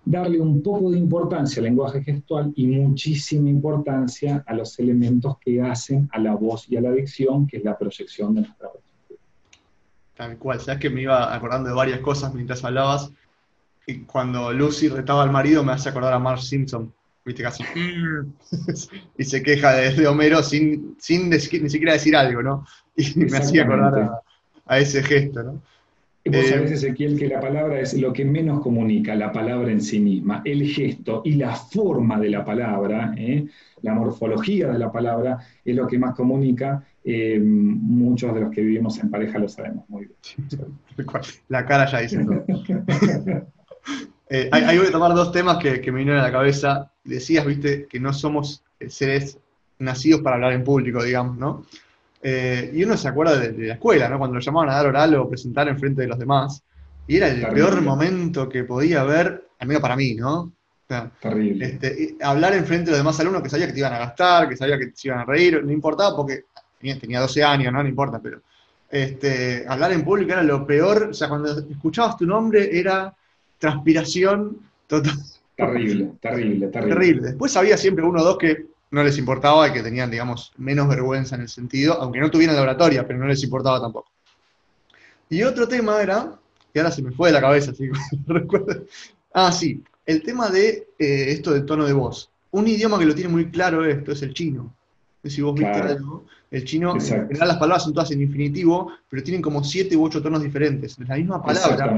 [0.04, 5.62] darle un poco de importancia al lenguaje gestual y muchísima importancia a los elementos que
[5.62, 9.20] hacen a la voz y a la dicción, que es la proyección de nuestra perspectiva.
[10.16, 13.12] Tal cual, sabes que me iba acordando de varias cosas mientras hablabas.
[13.86, 16.94] Y cuando Lucy retaba al marido me hace acordar a Marge Simpson.
[17.24, 17.64] Viste, casi.
[19.18, 22.66] y se queja de, Homero sin, sin ni siquiera decir algo, ¿no?
[22.96, 24.22] Y me hacía acordar
[24.66, 25.62] a ese gesto, ¿no?
[26.24, 29.82] Vos eh, sabés, Ezequiel, que la palabra es lo que menos comunica, la palabra en
[29.82, 33.48] sí misma, el gesto y la forma de la palabra, ¿eh?
[33.82, 36.86] la morfología de la palabra, es lo que más comunica.
[37.04, 40.48] Eh, muchos de los que vivimos en pareja lo sabemos muy bien.
[41.48, 42.46] La cara ya dice todo.
[44.34, 46.90] Eh, ahí voy a tomar dos temas que, me vinieron a la cabeza.
[47.04, 49.38] Decías, viste, que no somos seres
[49.78, 51.66] nacidos para hablar en público, digamos, ¿no?
[52.24, 54.20] Eh, y uno se acuerda de, la escuela, ¿no?
[54.20, 56.64] Cuando lo llamaban a dar oral o presentar en frente de los demás.
[57.08, 60.54] Y era el peor momento que podía haber, al menos para mí, ¿no?
[61.20, 61.66] Terrible.
[61.66, 64.50] Este, hablar en frente de los demás alumnos que sabía que te iban a gastar,
[64.50, 66.46] que sabía que te iban a reír, no importaba porque
[67.00, 67.82] tenía, 12 años, ¿no?
[67.82, 68.42] No importa, pero
[68.90, 71.10] este, hablar en público era lo peor.
[71.12, 73.16] O sea, cuando escuchabas tu nombre era
[73.58, 74.58] transpiración
[74.88, 75.18] total.
[75.56, 76.96] Terrible, terrible, terrible.
[76.96, 77.28] Terrible.
[77.30, 80.88] Después había siempre uno o dos que no les importaba y que tenían, digamos, menos
[80.88, 84.12] vergüenza en el sentido, aunque no tuvieran la oratoria, pero no les importaba tampoco.
[85.30, 86.38] Y otro tema era,
[86.74, 87.90] que ahora se me fue de la cabeza, así
[88.28, 88.84] recuerdo.
[89.34, 92.30] Ah, sí, el tema de eh, esto del tono de voz.
[92.52, 94.76] Un idioma que lo tiene muy claro esto es el chino.
[95.24, 99.24] Si vos viste algo, el chino, en general las palabras son todas en infinitivo, pero
[99.24, 100.98] tienen como siete u ocho tonos diferentes.
[101.00, 101.94] Es la misma palabra.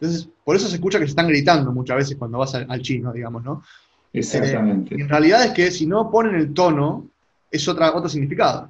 [0.00, 3.12] Entonces, por eso se escucha que se están gritando muchas veces cuando vas al, chino,
[3.12, 3.62] digamos, ¿no?
[4.12, 4.94] Exactamente.
[4.94, 7.08] en realidad es que si no ponen el tono,
[7.50, 8.68] es otra, otro significado.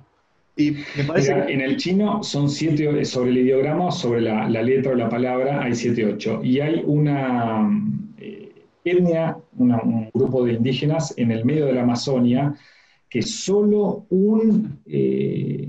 [0.57, 4.95] Y me parece En el chino son siete, sobre el ideograma, sobre la, letra o
[4.95, 6.41] la palabra, hay siete, ocho.
[6.43, 7.71] Y hay una
[8.19, 8.53] eh,
[8.85, 12.55] etnia, un grupo de indígenas en el medio de la Amazonia,
[13.09, 15.69] que solo un eh,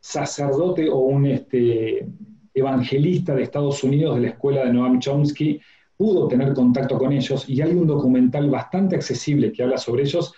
[0.00, 2.06] sacerdote o un este,
[2.52, 5.60] evangelista de Estados Unidos de la escuela de Noam Chomsky
[5.96, 10.34] pudo tener contacto con ellos y hay un documental bastante accesible que habla sobre ellos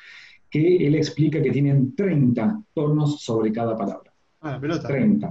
[0.51, 4.13] que él explica que tienen 30 tonos sobre cada palabra.
[4.41, 4.89] Ah, pelota.
[4.89, 5.31] 30.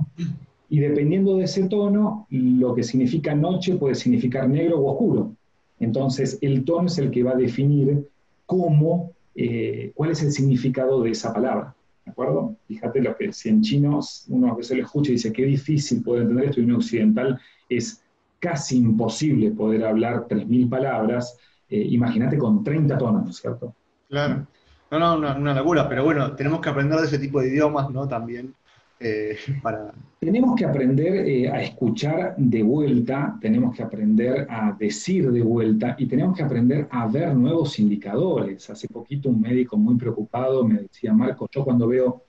[0.69, 5.33] Y dependiendo de ese tono, lo que significa noche puede significar negro o oscuro.
[5.79, 8.07] Entonces, el tono es el que va a definir
[8.45, 11.73] cómo, eh, cuál es el significado de esa palabra.
[12.03, 12.55] ¿De acuerdo?
[12.67, 16.01] Fíjate lo que si en chino uno a veces lo escucha y dice qué difícil
[16.03, 18.01] poder entender esto, y en occidental es
[18.39, 21.37] casi imposible poder hablar 3.000 palabras,
[21.69, 23.73] eh, imagínate con 30 tonos, ¿no es cierto?
[24.09, 24.47] Claro.
[24.89, 27.89] No, no, una, una, locura, pero bueno, tenemos que aprender de ese tipo de idiomas,
[27.89, 28.07] ¿no?
[28.07, 28.53] También.
[28.99, 29.91] Eh, para...
[30.19, 35.95] Tenemos que aprender eh, a escuchar de vuelta, tenemos que aprender a decir de vuelta
[35.99, 38.69] y tenemos que aprender a ver nuevos indicadores.
[38.69, 42.23] Hace poquito un médico muy preocupado me decía, Marco, yo cuando veo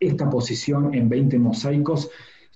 [0.00, 2.10] esta posición en 20 mosaicos,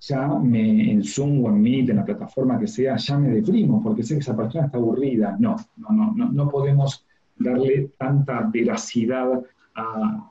[0.07, 3.83] ya me, en Zoom o en Meet, en la plataforma que sea, ya me deprimo
[3.83, 5.37] porque sé que esa persona está aburrida.
[5.39, 7.05] No, no, no, no, no podemos
[7.37, 9.43] darle tanta veracidad
[9.75, 10.31] a,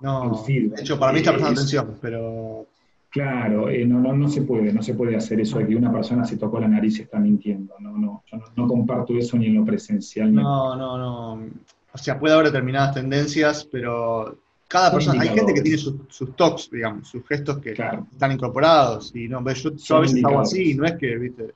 [0.00, 2.66] no, de hecho, para mí está prestando atención, pero...
[3.10, 5.92] Claro, eh, no, no, no se puede, no se puede hacer eso de que una
[5.92, 7.74] persona se tocó la nariz y está mintiendo.
[7.78, 10.34] No, no, yo no, comparto eso ni en lo presencial.
[10.34, 11.46] No, no, no.
[11.92, 14.36] O sea, puede haber determinadas tendencias, pero
[14.74, 19.14] cada persona, hay gente que tiene sus, sus talks, digamos, sus gestos que están incorporados.
[19.14, 21.54] Y no, yo, yo a veces hago así, no es que, viste.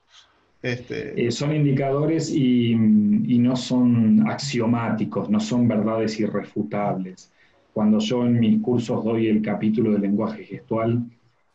[0.61, 1.27] Este...
[1.27, 7.29] Eh, son indicadores y, y, no son axiomáticos, no son verdades irrefutables.
[7.73, 11.03] Cuando yo en mis cursos doy el capítulo de lenguaje gestual,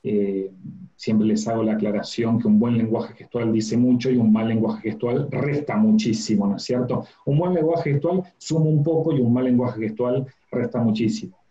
[0.02, 0.50] eh,
[0.96, 4.48] siempre les hago la aclaración que un buen lenguaje gestual dice mucho y un mal
[4.48, 7.06] lenguaje gestual resta muchísimo, ¿no es cierto?
[7.24, 11.43] Un buen lenguaje gestual suma un poco y un mal lenguaje gestual resta muchísimo.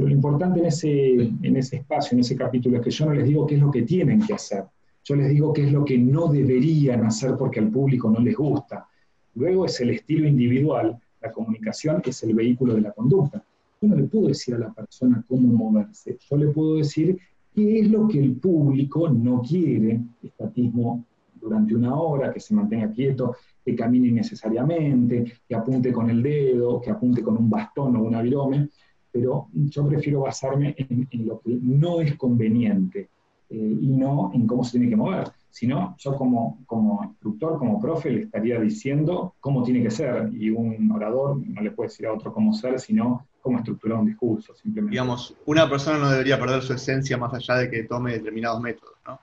[0.00, 3.12] Pero lo importante en ese, en ese espacio, en ese capítulo, es que yo no
[3.12, 4.64] les digo qué es lo que tienen que hacer.
[5.04, 8.34] Yo les digo qué es lo que no deberían hacer porque al público no les
[8.34, 8.88] gusta.
[9.34, 13.44] Luego es el estilo individual, la comunicación es el vehículo de la conducta.
[13.82, 17.18] Yo no le puedo decir a la persona cómo moverse, yo le puedo decir
[17.54, 22.90] qué es lo que el público no quiere, estatismo durante una hora, que se mantenga
[22.90, 28.02] quieto, que camine innecesariamente, que apunte con el dedo, que apunte con un bastón o
[28.02, 28.70] un virome,
[29.12, 33.08] pero yo prefiero basarme en, lo que no es conveniente
[33.48, 35.28] eh, y no en cómo se tiene que mover.
[35.50, 40.30] Sino yo como, como instructor, como profe, le estaría diciendo cómo tiene que ser.
[40.32, 44.06] Y un orador no le puede decir a otro cómo ser, sino cómo estructurar un
[44.06, 44.54] discurso.
[44.64, 48.94] Digamos, una persona no debería perder su esencia más allá de que tome determinados métodos,
[49.06, 49.18] ¿no?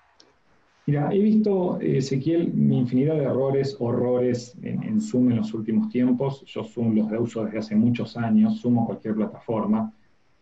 [0.87, 6.45] Mira, he visto, Ezequiel, mi infinidad de errores, horrores en, Zoom en los últimos tiempos.
[6.45, 9.91] Yo Zoom los uso desde hace muchos años, sumo cualquier plataforma.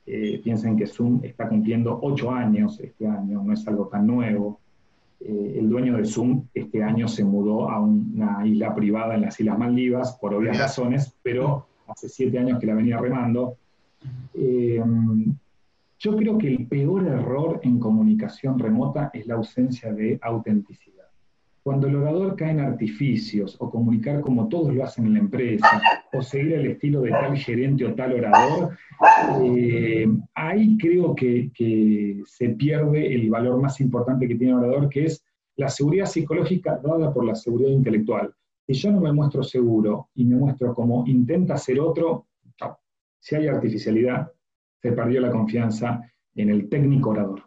[0.05, 4.60] Eh, piensen que Zoom está cumpliendo ocho años este año, no es algo tan nuevo.
[5.19, 9.39] Eh, el dueño de Zoom este año se mudó a una isla privada en las
[9.39, 13.58] Islas Maldivas, por obvias razones, pero hace siete años que la venía remando.
[14.36, 14.79] Eh,
[15.99, 21.05] yo creo que el peor error en comunicación remota es la ausencia de autenticidad.
[21.63, 25.81] Cuando el orador cae en artificios o comunicar como todos lo hacen en la empresa
[26.13, 28.77] o seguir el estilo de tal gerente o tal orador,
[29.41, 34.89] eh, ahí creo que, que, se pierde el valor más importante que tiene el orador,
[34.89, 38.31] que es la seguridad psicológica dada por la seguridad intelectual.
[38.67, 42.27] Si yo no me muestro seguro y me muestro como intenta ser otro,
[43.19, 44.31] si hay artificialidad,
[44.86, 46.00] se perdió la confianza
[46.36, 47.41] en el técnico orador.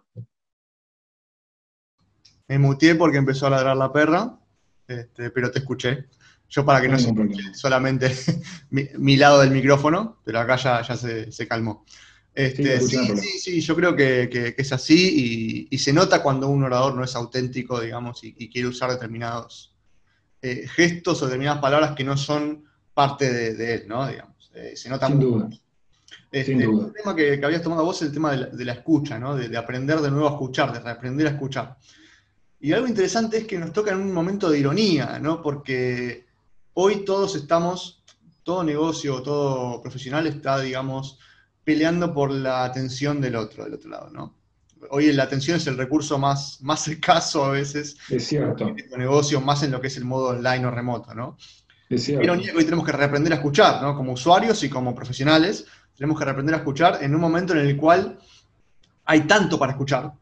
[2.49, 4.41] Me muteé porque empezó a ladrar la perra,
[4.89, 6.07] este, pero te escuché.
[6.49, 8.11] Yo para que no, se escuche solamente
[8.71, 11.85] mi, lado del micrófono, pero acá ya, ya se, calmó.
[12.35, 16.97] Este, sí, sí, sí, yo creo que, es así y, se nota cuando un orador
[16.97, 19.77] no es auténtico, digamos, y, quiere usar determinados
[20.43, 24.09] eh, gestos o determinadas palabras que no son parte de, él, ¿no?
[24.09, 25.49] Digamos, eh, se nota Sin duda.
[26.31, 29.35] Este, El tema que, habías tomado vos es el tema de la, escucha, ¿no?
[29.35, 31.77] De, aprender de nuevo a escuchar, de reaprender a escuchar.
[32.61, 35.41] Y algo interesante es que nos toca en un momento de ironía, ¿no?
[35.41, 36.27] Porque
[36.75, 38.03] hoy todos estamos,
[38.43, 41.19] todo negocio, todo profesional está, digamos,
[41.65, 44.35] peleando por la atención del otro, del otro lado, ¿no?
[44.91, 47.97] Hoy la atención es el recurso más, más escaso a veces.
[48.11, 48.69] Es cierto.
[48.69, 51.39] En este negocio, más en lo que es el modo online o remoto, ¿no?
[51.89, 52.23] Es cierto.
[52.23, 53.97] Ironía que hoy tenemos que reaprender a escuchar, ¿no?
[53.97, 55.67] Como usuarios y como profesionales,
[55.99, 58.21] tenemos que reaprender a escuchar en un momento en el cual
[59.05, 60.13] hay tanto para escuchar,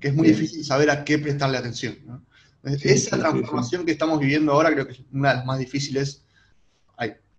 [0.00, 2.24] que es muy difícil saber a qué prestarle atención.
[2.64, 6.24] Esa transformación que estamos viviendo ahora creo que es una de las más difíciles.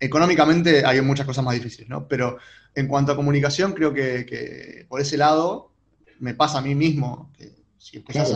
[0.00, 2.08] económicamente hay muchas cosas más difíciles, ¿no?
[2.08, 2.38] Pero
[2.74, 5.72] en cuanto a comunicación, creo que, por ese lado
[6.18, 8.32] me pasa a mí mismo, que si empezás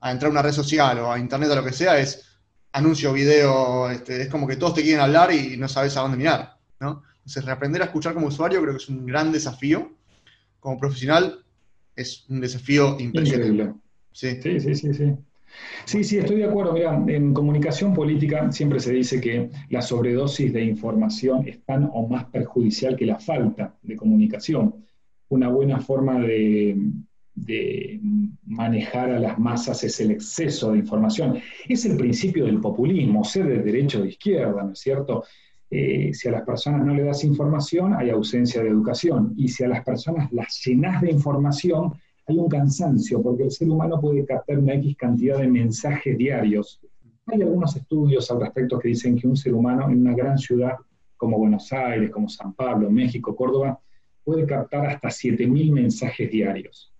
[0.00, 2.24] a, entrar a una red social o a internet o lo que sea, es
[2.72, 6.16] anuncio, video, este, es como que todos te quieren hablar y no sabes a dónde
[6.16, 7.02] mirar, ¿no?
[7.28, 9.92] Entonces, reaprender a escuchar como usuario creo que es un gran desafío.
[10.60, 11.44] Como profesional,
[11.94, 13.74] es un desafío impresionante.
[14.12, 14.40] Sí.
[14.40, 15.14] sí, sí, sí, sí.
[15.84, 16.72] Sí, sí, estoy de acuerdo.
[16.72, 22.08] Mira, en comunicación política siempre se dice que la sobredosis de información es tan o
[22.08, 24.86] más perjudicial que la falta de comunicación.
[25.28, 26.78] Una buena forma de,
[27.34, 28.00] de
[28.46, 31.38] manejar a las masas es el exceso de información.
[31.68, 35.24] Es el principio del populismo, ser de derecho o de izquierda, ¿no es cierto?
[35.70, 39.34] Eh, si a las personas no le das información, hay ausencia de educación.
[39.36, 41.92] Y si a las personas las llenas de información,
[42.26, 46.80] hay un cansancio, porque el ser humano puede captar una X cantidad de mensajes diarios.
[47.26, 50.74] Hay algunos estudios al respecto que dicen que un ser humano en una gran ciudad
[51.16, 53.78] como Buenos Aires, como San Pablo, México, Córdoba,
[54.24, 56.92] puede captar hasta 7.000 mensajes diarios.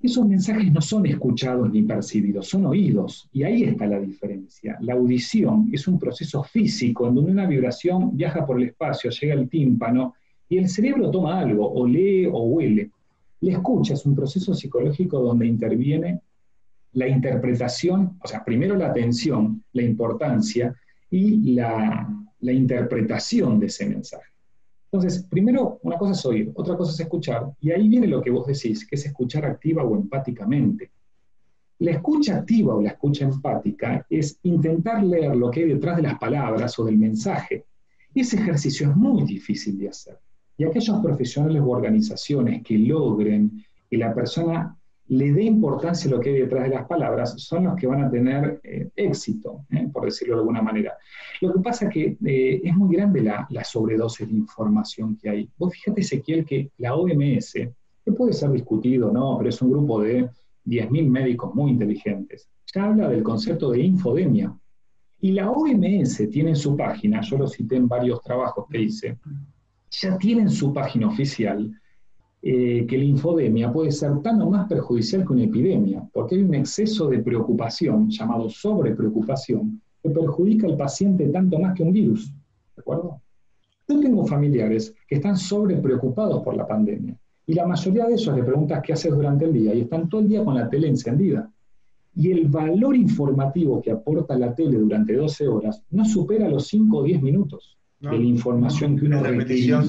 [0.00, 3.28] Esos mensajes no son escuchados ni percibidos, son oídos.
[3.32, 4.76] Y ahí está la diferencia.
[4.80, 9.34] La audición es un proceso físico en donde una vibración viaja por el espacio, llega
[9.34, 10.14] al tímpano
[10.48, 12.90] y el cerebro toma algo, o lee o huele.
[13.40, 16.20] La escucha es un proceso psicológico donde interviene
[16.92, 20.74] la interpretación, o sea, primero la atención, la importancia
[21.10, 22.08] y la,
[22.40, 24.35] la interpretación de ese mensaje.
[24.96, 28.30] Entonces, primero, una cosa es oír, otra cosa es escuchar, y ahí viene lo que
[28.30, 30.90] vos decís, que es escuchar activa o empáticamente.
[31.80, 36.02] La escucha activa o la escucha empática es intentar leer lo que hay detrás de
[36.04, 37.66] las palabras o del mensaje.
[38.14, 40.18] Ese ejercicio es muy difícil de hacer.
[40.56, 46.20] Y aquellos profesionales o organizaciones que logren que la persona le dé importancia a lo
[46.20, 49.88] que hay detrás de las palabras, son los que van a tener eh, éxito, eh,
[49.92, 50.94] por decirlo de alguna manera.
[51.40, 55.28] Lo que pasa es que eh, es muy grande la, la, sobredosis de información que
[55.28, 55.50] hay.
[55.58, 59.36] Vos fíjate, Ezequiel, que la OMS, que puede ser discutido, ¿no?
[59.38, 60.28] Pero es un grupo de
[60.66, 64.56] 10.000 médicos muy inteligentes, ya habla del concepto de infodemia.
[65.20, 69.18] Y la OMS tiene en su página, yo lo cité en varios trabajos que hice,
[69.90, 71.72] ya tiene en su página oficial
[72.42, 76.42] eh, que la infodemia puede ser tan o más perjudicial que una epidemia, porque hay
[76.42, 82.32] un exceso de preocupación, llamado sobrepreocupación, que perjudica al paciente tanto más que un virus.
[82.76, 83.20] ¿De acuerdo?
[83.88, 88.42] Yo tengo familiares que están sobrepreocupados por la pandemia, y la mayoría de ellos le
[88.42, 91.50] preguntas qué haces durante el día, y están todo el día con la tele encendida.
[92.14, 96.96] Y el valor informativo que aporta la tele durante 12 horas no supera los 5
[96.96, 99.82] o 10 minutos de la información que uno requeriría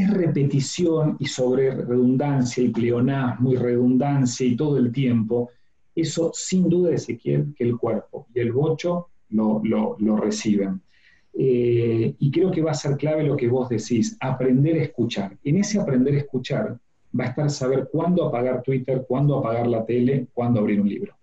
[0.00, 5.50] es repetición y sobre redundancia y pleonasmo y redundancia y todo el tiempo,
[5.94, 10.82] eso sin duda Ezequiel que el cuerpo y el bocho lo, lo, reciben.
[11.32, 15.36] Eh, y creo que va a ser clave lo que vos decís, aprender a escuchar.
[15.42, 16.78] En ese aprender a escuchar
[17.18, 21.16] va a estar saber cuándo apagar Twitter, cuándo apagar la tele, cuándo abrir un libro.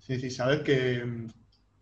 [0.00, 1.26] Sí, sí, saber que mm,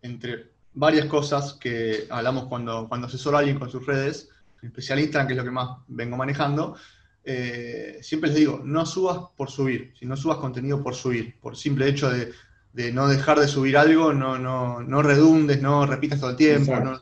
[0.03, 4.29] entre varias cosas que hablamos cuando, cuando a alguien con sus redes,
[4.61, 6.75] especial Instagram, que es lo que más vengo manejando,
[7.23, 11.57] eh, siempre les digo, no subas por subir, si no subas contenido por subir, por
[11.57, 12.33] simple hecho de,
[12.93, 17.01] no dejar de subir algo, no, no, no redundes, no repitas todo el tiempo, no,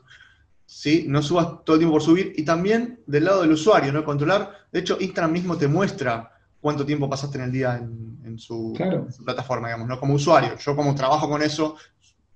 [0.65, 1.05] ¿sí?
[1.07, 4.03] no subas todo el tiempo por subir, y también del lado del usuario, ¿no?
[4.03, 8.73] Controlar, de hecho, Instagram mismo te muestra cuánto tiempo pasaste en el día en, su,
[9.15, 9.99] su, plataforma, digamos, ¿no?
[9.99, 11.77] Como usuario, yo como trabajo con eso,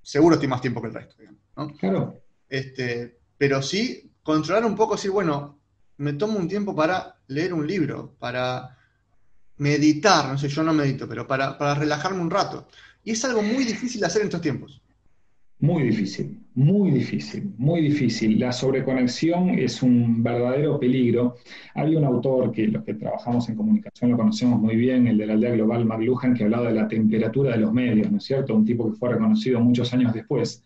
[0.01, 1.15] seguro estoy más tiempo que el resto.
[1.57, 1.67] ¿no?
[1.73, 2.21] Claro.
[2.49, 5.57] Este, pero sí, controlar un poco, decir, bueno,
[5.97, 8.77] me tomo un tiempo para leer un libro, para
[9.57, 12.67] meditar, no sé, yo no medito, pero para, para relajarme un rato.
[13.03, 14.81] Y es algo muy difícil de hacer en estos tiempos.
[15.61, 18.39] Muy difícil, muy difícil, muy difícil.
[18.39, 21.35] La sobreconexión es un verdadero peligro.
[21.75, 25.27] Había un autor que los que trabajamos en comunicación lo conocemos muy bien, el de
[25.27, 28.55] la aldea global, McLuhan, que hablaba de la temperatura de los medios, ¿no es cierto?
[28.55, 30.63] Un tipo que fue reconocido muchos años después.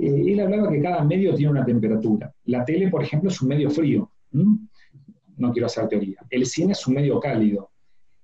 [0.00, 2.32] Eh, él hablaba que cada medio tiene una temperatura.
[2.44, 4.10] La tele, por ejemplo, es un medio frío.
[4.32, 6.24] No quiero hacer teoría.
[6.30, 7.70] El cine es un medio cálido.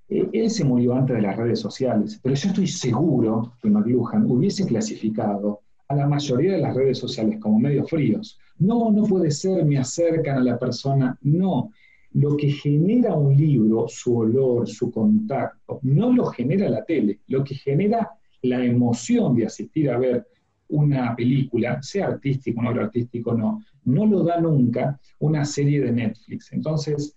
[0.09, 4.31] Eh, él se murió antes de las redes sociales, pero yo estoy seguro que McLuhan
[4.31, 8.39] hubiese clasificado a la mayoría de las redes sociales como medios fríos.
[8.59, 11.19] No, no puede ser, me acercan a la persona.
[11.23, 11.71] No,
[12.13, 17.45] lo que genera un libro, su olor, su contacto, no lo genera la tele, lo
[17.45, 18.11] que genera
[18.43, 20.27] la emoción de asistir a ver
[20.69, 26.53] una película, sea artístico, no artístico, no, no lo da nunca una serie de Netflix.
[26.53, 27.17] Entonces,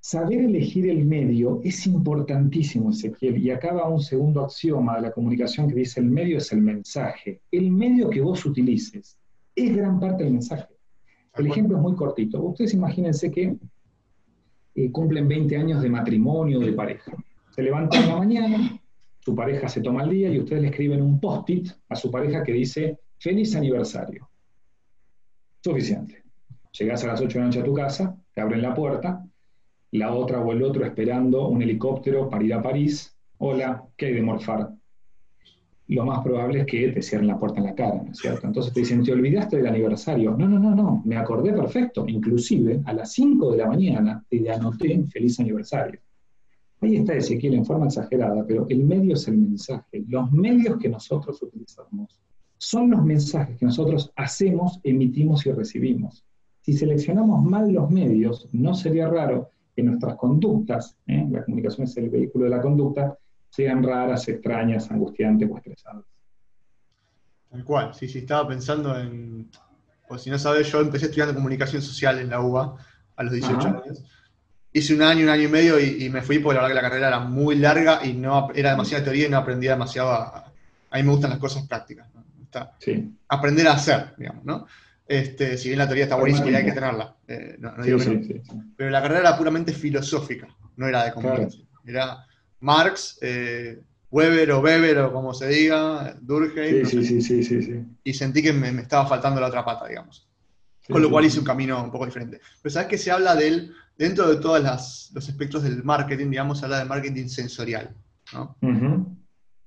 [0.00, 5.68] Saber elegir el medio es importantísimo, Ezequiel, y acaba un segundo axioma de la comunicación
[5.68, 7.42] que dice el medio es el mensaje.
[7.50, 9.18] El medio que vos utilices
[9.54, 10.68] es gran parte del mensaje.
[11.34, 12.40] El ejemplo es muy cortito.
[12.42, 13.56] Ustedes imagínense que
[14.76, 17.12] eh, cumplen 20 años de matrimonio, de pareja.
[17.50, 18.80] Se levantan en la mañana,
[19.28, 22.42] su pareja se toma el día y ustedes le escriben un post-it a su pareja
[22.42, 24.26] que dice feliz aniversario.
[25.62, 26.22] Suficiente.
[26.78, 29.22] Llegás a las 8 de la noche a tu casa, te abren la puerta,
[29.90, 33.18] la otra o el otro esperando un helicóptero para ir a París.
[33.36, 34.70] Hola, ¿qué hay de morfar?
[35.88, 38.46] Lo más probable es que te cierren la puerta en la cara, ¿no es cierto?
[38.46, 40.34] Entonces te dicen, ¿te olvidaste del aniversario?
[40.38, 42.06] No, no, no, no, me acordé perfecto.
[42.08, 46.00] Inclusive a las 5 de la mañana te anoté feliz aniversario.
[46.80, 50.04] Ahí está Ezequiel en forma exagerada, pero el medio es el mensaje.
[50.06, 52.20] Los medios que nosotros utilizamos
[52.56, 56.24] son los mensajes que nosotros hacemos, emitimos y recibimos.
[56.60, 61.26] Si seleccionamos mal los medios, no sería raro que nuestras conductas, ¿eh?
[61.30, 63.16] la comunicación es el vehículo de la conducta,
[63.48, 66.04] sean raras, extrañas, angustiantes o estresadas.
[67.50, 69.48] Tal cual, sí, sí, estaba pensando en,
[70.06, 72.76] pues si no sabes, yo empecé estudiando comunicación social en la UBA
[73.16, 74.04] a los 18 años.
[74.72, 76.88] Hice un año, un año y medio y, me fui porque la verdad que la
[76.88, 80.52] carrera era muy larga y no era demasiada teoría y no aprendía demasiado a,
[80.90, 82.06] a mí me gustan las cosas prácticas.
[82.78, 83.14] sí.
[83.28, 84.66] Aprender a hacer, digamos, ¿no?
[85.06, 87.58] Este, si bien la teoría está buenísima y hay que tenerla, eh,
[88.76, 91.66] pero la carrera era puramente filosófica, no era de comunicación.
[91.86, 92.26] Era
[92.60, 97.96] Marx, eh, Weber o Weber o como se diga, Durkheim.
[98.04, 100.28] y sentí que me, estaba faltando la otra pata, digamos.
[100.86, 102.40] Con lo cual hice un camino un poco diferente.
[102.62, 104.62] Pero sabes que se habla de él, dentro de todos
[105.12, 107.94] los espectros del marketing, digamos, se habla de marketing sensorial.
[108.32, 108.56] ¿no?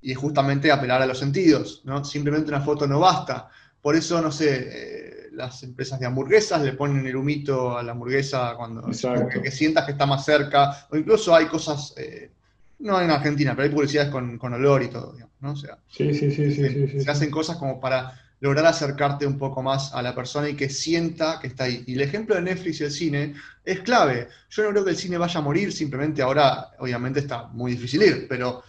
[0.02, 2.04] Y justamente apelar a los sentidos, ¿no?
[2.04, 3.50] Simplemente una foto no basta.
[3.82, 7.92] Por eso, no sé, eh, las empresas de hamburguesas le ponen el humito a la
[7.92, 12.32] hamburguesa cuando que, sientas que está más cerca, o incluso hay cosas, eh,
[12.80, 15.52] no en Argentina, pero hay publicidades con, olor y todo, ¿no?
[15.52, 19.62] O sea, sí, sí, sí, se, se hacen cosas como para lograr acercarte un poco
[19.62, 21.84] más a la persona y que sienta que está ahí.
[21.88, 24.28] Y el ejemplo de Netflix y el cine es clave.
[24.50, 28.02] Yo no creo que el cine vaya a morir, simplemente ahora obviamente está muy difícil
[28.02, 28.64] ir, pero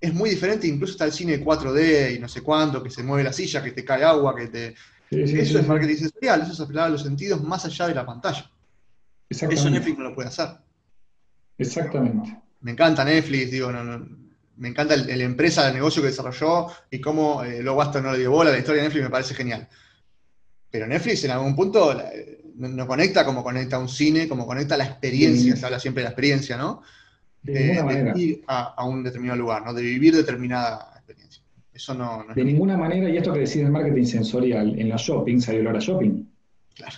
[0.00, 3.24] es muy diferente, incluso está el cine 4D y no sé cuánto, que se mueve
[3.24, 4.74] la silla, que te cae agua, que te,
[5.10, 8.50] eso es marketing sensorial, eso es apelar a los sentidos más allá de la pantalla.
[9.28, 10.48] Eso Netflix no lo puede hacer.
[11.58, 12.38] Exactamente.
[12.60, 13.70] Me encanta Netflix, digo,
[14.56, 18.18] me encanta la empresa, el negocio que desarrolló y cómo eh, luego hasta no le
[18.18, 19.68] dio bola, la historia de Netflix me parece genial.
[20.70, 21.96] Pero Netflix en algún punto
[22.56, 26.10] no conecta como conecta un cine, como conecta la experiencia, se habla siempre de la
[26.10, 26.82] experiencia, ¿no?
[27.42, 29.74] De, de ir a, a, un determinado lugar, ¿no?
[29.74, 31.42] De vivir determinada experiencia.
[31.72, 35.48] Eso no, de ninguna manera, y esto que decís del marketing sensorial, en los shoppings
[35.48, 36.24] hay olor a shopping.
[36.74, 36.96] Claro.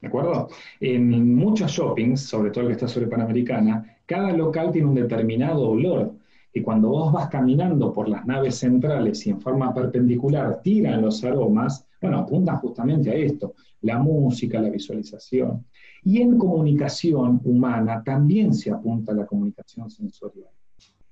[0.00, 0.48] ¿De acuerdo?
[0.80, 5.68] En muchos shoppings, sobre todo el que está sobre Panamericana, cada local tiene un determinado
[5.68, 6.14] olor.
[6.52, 11.22] Y cuando vos vas caminando por las naves centrales y en forma perpendicular tiran los
[11.22, 15.64] aromas, bueno, apuntan justamente a esto, la música, la visualización.
[16.02, 20.48] Y en comunicación humana también se apunta a la comunicación sensorial.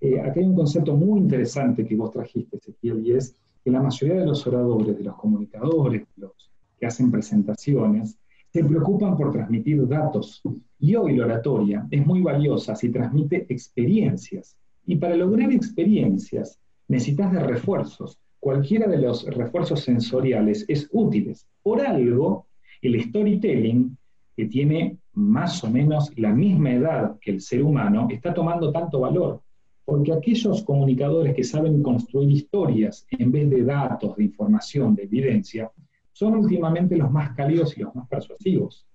[0.01, 3.83] Eh, aquí hay un concepto muy interesante que vos trajiste, Ezequiel, y es que la
[3.83, 6.33] mayoría de los oradores, de los comunicadores, los
[6.79, 8.19] que hacen presentaciones,
[8.53, 10.41] se preocupan por transmitir datos.
[10.79, 14.57] Y hoy la oratoria es muy valiosa si transmite experiencias.
[14.89, 16.59] Y para lograr experiencias
[16.89, 18.19] necesitas de refuerzos.
[18.41, 21.37] Cualquiera de los refuerzos sensoriales es útil.
[21.63, 22.47] Por algo,
[22.81, 23.99] el storytelling,
[24.35, 29.01] que tiene más o menos la misma edad que el ser humano, está tomando tanto
[29.01, 29.43] valor
[29.85, 35.71] Porque aquellos comunicadores que saben construir historias en vez de datos, de información, de evidencia,
[36.13, 38.87] son últimamente los más cálidos y los más persuasivos.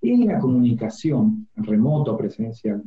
[0.00, 2.84] En la comunicación, remoto, presencial,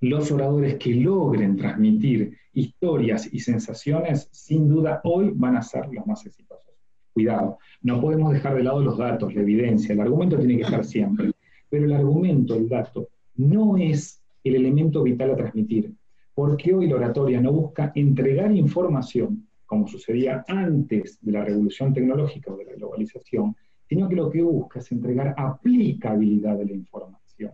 [0.00, 6.06] los oradores que logren transmitir historias y sensaciones, sin duda hoy van a ser los
[6.06, 6.74] más exitosos.
[7.12, 10.84] Cuidado, no podemos dejar de lado los datos, la evidencia, el argumento tiene que estar
[10.84, 11.32] siempre,
[11.68, 15.92] pero el argumento, el dato, no es el elemento vital a transmitir,
[16.34, 22.52] porque hoy la oratoria no busca entregar información, como sucedía antes de la revolución tecnológica
[22.52, 23.54] o de la globalización,
[23.88, 27.52] sino que lo que busca es entregar aplicabilidad de la información.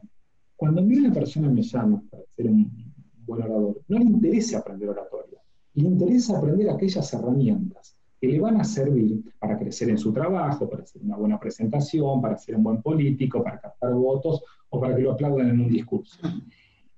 [0.56, 2.94] Cuando a mí una persona me llama para ser un
[3.26, 5.38] buen orador, no le interesa aprender oratoria,
[5.74, 10.68] le interesa aprender aquellas herramientas que le van a servir para crecer en su trabajo,
[10.68, 14.96] para hacer una buena presentación, para ser un buen político, para captar votos o para
[14.96, 16.18] que lo aplaudan en un discurso.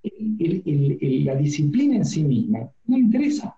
[0.03, 3.57] la disciplina en sí misma no le interesa.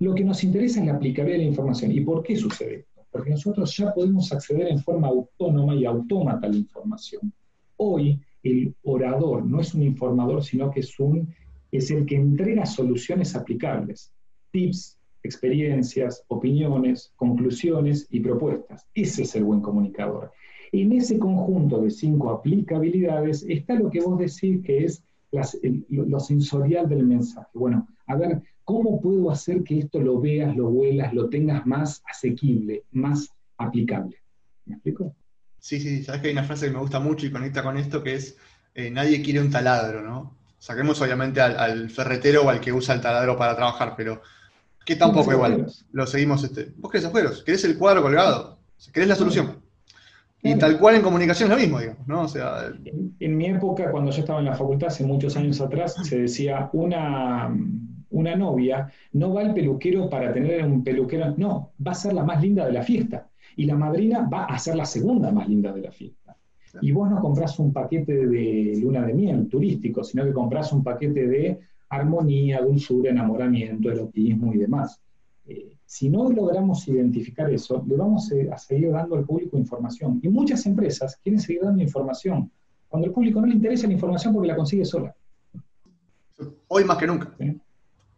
[0.00, 1.92] Lo que nos interesa es la aplicabilidad de la información.
[1.92, 3.02] ¿Y por qué sucede esto?
[3.10, 7.32] Porque nosotros ya podemos acceder en forma autónoma y autómata a la información.
[7.76, 8.20] Hoy
[8.50, 11.34] el orador no es un informador, sino que es, un,
[11.70, 14.12] es el que entrega soluciones aplicables,
[14.50, 18.86] tips, experiencias, opiniones, conclusiones y propuestas.
[18.94, 20.32] Ese es el buen comunicador.
[20.72, 25.02] En ese conjunto de cinco aplicabilidades está lo que vos decís que es
[25.88, 27.48] lo sensorial del mensaje.
[27.54, 32.02] Bueno, a ver, ¿cómo puedo hacer que esto lo veas, lo huelas, lo tengas más
[32.08, 34.16] asequible, más aplicable?
[34.66, 35.14] ¿Me explico?
[35.68, 38.02] Sí, sí, sabes que hay una frase que me gusta mucho y conecta con esto
[38.02, 38.38] que es
[38.74, 40.34] eh, nadie quiere un taladro, ¿no?
[40.58, 44.22] Saquemos obviamente al, ferretero o al que usa el taladro para trabajar, pero
[44.86, 45.66] que tampoco igual.
[45.92, 46.42] Lo seguimos.
[46.42, 48.56] Este, vos querés afueros, querés el cuadro colgado,
[48.94, 49.60] querés la solución.
[50.42, 52.22] Y tal cual en comunicación es lo mismo, digamos, ¿no?
[52.22, 52.72] O sea,
[53.20, 56.70] en, mi época, cuando yo estaba en la facultad, hace muchos años atrás, se decía,
[56.72, 57.54] una,
[58.08, 62.24] una novia no va al peluquero para tener un peluquero, no, va a ser la
[62.24, 63.28] más linda de la fiesta
[63.58, 66.36] y la madrina va a ser la segunda más linda de la fiesta.
[66.80, 70.84] Y vos no compras un paquete de luna de miel turístico, sino que compras un
[70.84, 75.00] paquete de armonía, dulzura, enamoramiento, erotismo y demás.
[75.44, 80.20] Eh, si no logramos identificar eso, le vamos a seguir dando al público información.
[80.22, 82.52] Y muchas empresas quieren seguir dando información,
[82.86, 85.12] cuando al público no le interesa la información porque la consigue sola.
[86.68, 87.34] Hoy más que nunca.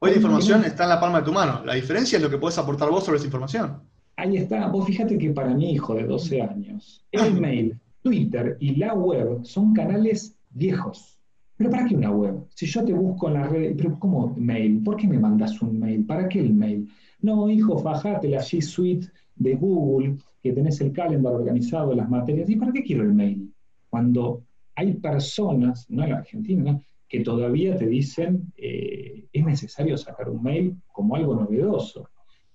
[0.01, 1.65] Hoy la información está en la palma de tu mano.
[1.65, 3.81] La diferencia es lo que puedes aportar vos sobre esa información.
[4.21, 4.69] Ahí está.
[4.69, 9.43] Vos fíjate que para mi hijo de 12 años, el mail, Twitter y la web
[9.45, 11.19] son canales viejos.
[11.57, 12.45] ¿Pero para qué una web?
[12.55, 14.83] Si yo te busco en la red, ¿pero cómo mail?
[14.83, 16.05] ¿Por qué me mandas un mail?
[16.05, 16.87] ¿Para qué el mail?
[17.23, 22.51] No, hijo, fajate la G Suite de Google, que tenés el calendar organizado, las materias.
[22.51, 23.51] ¿Y para qué quiero el mail?
[23.89, 24.43] Cuando
[24.75, 30.43] hay personas, no en la Argentina, que todavía te dicen eh, es necesario sacar un
[30.43, 32.11] mail como algo novedoso.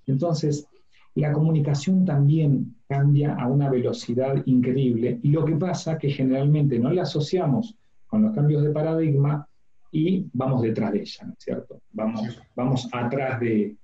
[0.05, 0.67] Entonces,
[1.15, 6.77] la comunicación también cambia a una velocidad increíble y lo que pasa es que generalmente
[6.77, 9.47] no la asociamos con los cambios de paradigma
[9.91, 11.81] y vamos detrás de ella, ¿no es cierto?
[11.91, 13.77] Vamos, vamos atrás de,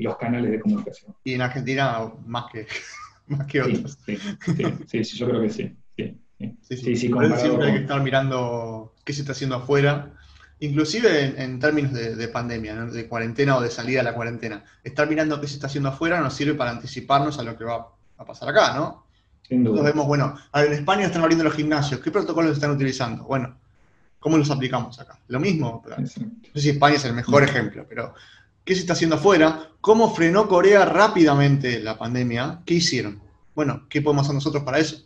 [0.00, 1.14] los canales de comunicación.
[1.22, 2.66] Y en Argentina más que,
[3.28, 3.98] más que otros.
[4.04, 5.76] Sí, sí, yo creo que sí.
[6.62, 10.14] Sí, sí, siempre hay que estar mirando qué se está haciendo afuera
[10.60, 14.62] inclusive en, términos de, pandemia, de cuarentena o de salida a la cuarentena.
[14.84, 17.88] Estar mirando qué se está haciendo afuera nos sirve para anticiparnos a lo que va
[18.18, 19.04] a pasar acá, ¿no?
[19.48, 23.24] Entonces vemos, bueno, en España están abriendo los gimnasios, ¿qué protocolos están utilizando?
[23.24, 23.56] Bueno,
[24.20, 25.18] ¿cómo los aplicamos acá?
[25.26, 26.20] Lo mismo, no sé
[26.54, 28.14] si España es el mejor ejemplo, pero
[28.64, 29.70] ¿qué se está haciendo afuera?
[29.80, 32.60] ¿Cómo frenó Corea rápidamente la pandemia?
[32.64, 33.20] ¿Qué hicieron?
[33.56, 35.02] Bueno, ¿qué podemos hacer nosotros para eso?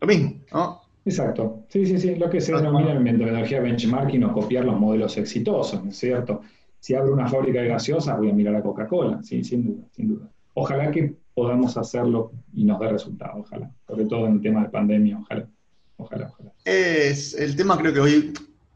[0.00, 0.82] Lo mismo, ¿no?
[1.08, 1.64] Exacto.
[1.68, 2.14] Sí, sí, sí.
[2.16, 6.42] Lo que se denomina en metodología benchmarking o copiar los modelos exitosos, ¿no es cierto?
[6.78, 10.08] Si abro una fábrica de gaseosas, voy a mirar a Coca-Cola, sí, sin duda, sin
[10.08, 10.28] duda.
[10.52, 13.70] Ojalá que podamos hacerlo y nos dé resultados, ojalá.
[13.86, 15.48] Sobre todo en el tema de pandemia, ojalá.
[15.96, 16.52] Ojalá, ojalá.
[16.62, 18.32] Es, el tema creo que hoy,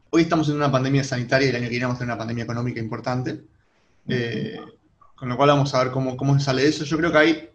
[0.09, 2.17] hoy estamos en una pandemia sanitaria y el año que viene vamos a tener una
[2.17, 3.41] pandemia económica importante.
[4.07, 4.57] Eh,
[5.15, 6.83] con lo cual vamos a ver cómo, cómo sale eso.
[6.83, 7.49] Yo creo que hay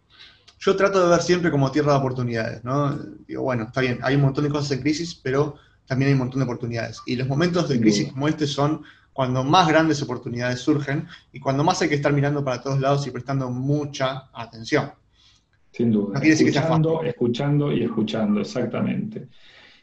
[0.58, 2.96] yo trato de ver siempre como tierra de oportunidades, ¿no?
[3.26, 5.56] Digo, bueno, está bien, hay un montón de cosas en crisis, pero
[5.86, 7.00] también hay un montón de oportunidades.
[7.06, 8.82] Y los momentos de crisis como este son
[9.12, 13.06] cuando más grandes oportunidades surgen y cuando más hay que estar mirando para todos lados
[13.06, 14.90] y prestando mucha atención.
[15.72, 16.20] Sin duda.
[16.20, 19.28] escuchando, escuchando y escuchando, exactamente.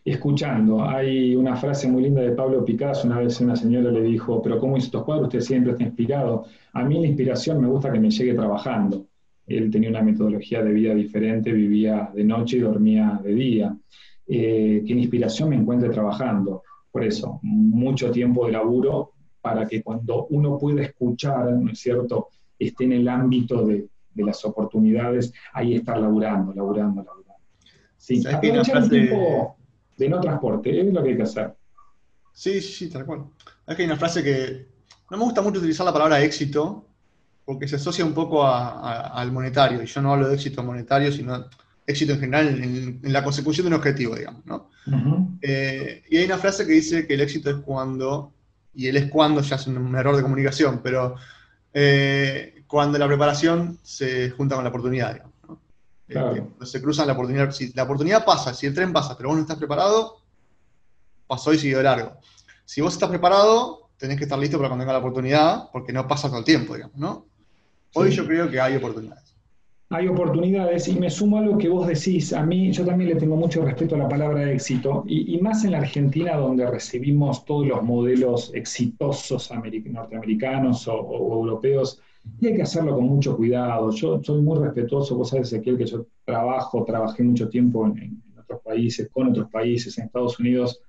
[0.03, 0.88] Escuchando.
[0.88, 3.07] Hay una frase muy linda de Pablo Picasso.
[3.07, 5.28] Una vez una señora le dijo, pero ¿cómo hizo estos cuadros?
[5.28, 6.45] Usted siempre está inspirado.
[6.73, 9.05] A mí la inspiración me gusta que me llegue trabajando.
[9.48, 13.78] Él tenía una metodología de vida diferente, vivía de noche y dormía de día.
[14.28, 16.64] Eh, que inspiración me encuentre trabajando.
[16.91, 22.30] Por eso, mucho tiempo de laburo para que cuando uno pueda escuchar, ¿no es cierto?,
[22.58, 27.36] esté en el ámbito de, las oportunidades, ahí estar laburando, laburando, laburando.
[27.98, 29.58] Sí, aprovechar el tiempo
[29.98, 31.54] de no transporte, es lo que hay que hacer.
[32.32, 33.26] Sí, sí, sí, tal cual.
[33.68, 34.68] Es que hay una frase que
[35.12, 36.85] no me gusta mucho utilizar la palabra éxito,
[37.46, 41.46] porque se asocia un poco al monetario, y yo no hablo de éxito monetario, sino
[41.86, 44.70] éxito en general en, la consecución de un objetivo, digamos, ¿no?
[45.41, 48.34] Eh, y hay una frase que dice que el éxito es cuando,
[48.74, 51.16] y él es cuando, ya es un error de comunicación, pero
[51.72, 55.62] eh, cuando la preparación se junta con la oportunidad, digamos, ¿no?
[56.08, 59.38] Eh, se cruzan la oportunidad, si la oportunidad pasa, si el tren pasa, pero vos
[59.38, 60.18] no estás preparado,
[61.28, 62.18] pasó y siguió largo.
[62.66, 66.08] Si vos estás preparado, tenés que estar listo para cuando venga la oportunidad, porque no
[66.08, 67.26] pasa todo el tiempo, digamos, ¿no?
[67.96, 69.26] Hoy yo creo que hay oportunidades
[69.89, 72.34] hay oportunidades y me sumo a lo que vos decís.
[72.34, 75.72] A mí, yo también le tengo mucho respeto a la palabra éxito y, más en
[75.72, 82.02] la Argentina donde recibimos todos los modelos exitosos norteamericanos o, europeos
[82.41, 83.91] y hay que hacerlo con mucho cuidado.
[83.91, 88.39] Yo soy muy respetuoso, vos sabés, Ezequiel, que yo trabajo, trabajé mucho tiempo en, en
[88.39, 90.82] otros países, con otros países, en Estados Unidos.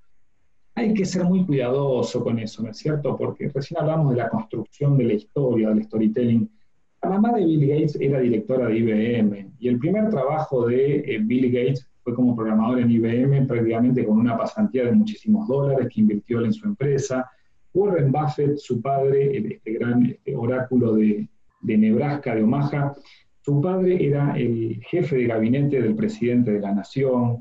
[0.75, 3.15] Hay que ser muy cuidadoso con eso, ¿no es cierto?
[3.17, 6.56] Porque recién hablamos de la construcción de la historia, del storytelling
[7.03, 11.19] la mamá de Bill Gates era directora de IBM y el primer trabajo de eh,
[11.23, 16.01] Bill Gates fue como programador en IBM, prácticamente con una pasantía de muchísimos dólares que
[16.01, 17.31] invirtió en su empresa.
[17.75, 21.29] Warren Buffett, su padre, este gran este oráculo de,
[21.63, 22.95] Nebraska, de Omaha,
[23.41, 27.39] su padre era el jefe de gabinete del presidente de la nación.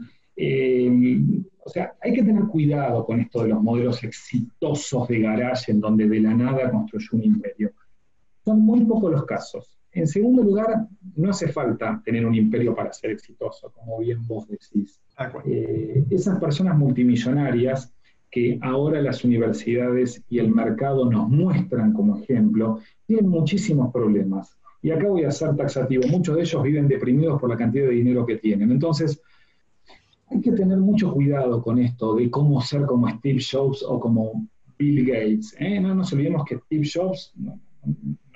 [1.63, 5.79] o sea, hay que tener cuidado con esto de los modelos exitosos de garage en
[5.79, 7.71] donde de la nada construyó un imperio.
[8.45, 9.75] Son muy pocos los casos.
[9.91, 14.47] En segundo lugar, no hace falta tener un imperio para ser exitoso, como bien vos
[14.47, 15.01] decís.
[15.45, 17.91] Eh, esas personas multimillonarias
[18.29, 24.57] que ahora las universidades y el mercado nos muestran como ejemplo, tienen muchísimos problemas.
[24.81, 26.03] Y acá voy a ser taxativo.
[26.09, 28.71] Muchos de ellos viven deprimidos por la cantidad de dinero que tienen.
[28.71, 29.21] Entonces,
[30.29, 34.45] hay que tener mucho cuidado con esto de cómo ser como Steve Jobs o como
[34.77, 35.55] Bill Gates.
[35.57, 35.79] ¿eh?
[35.79, 37.33] No nos olvidemos que Steve Jobs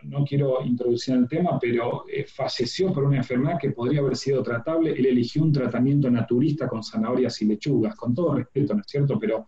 [0.10, 4.42] no quiero introducir el tema, pero eh, falleció por una enfermedad que podría haber sido
[4.42, 4.92] tratable.
[4.92, 9.20] Él eligió un tratamiento naturista con zanahorias y lechugas, con todo respeto, ¿no es cierto?
[9.20, 9.48] Pero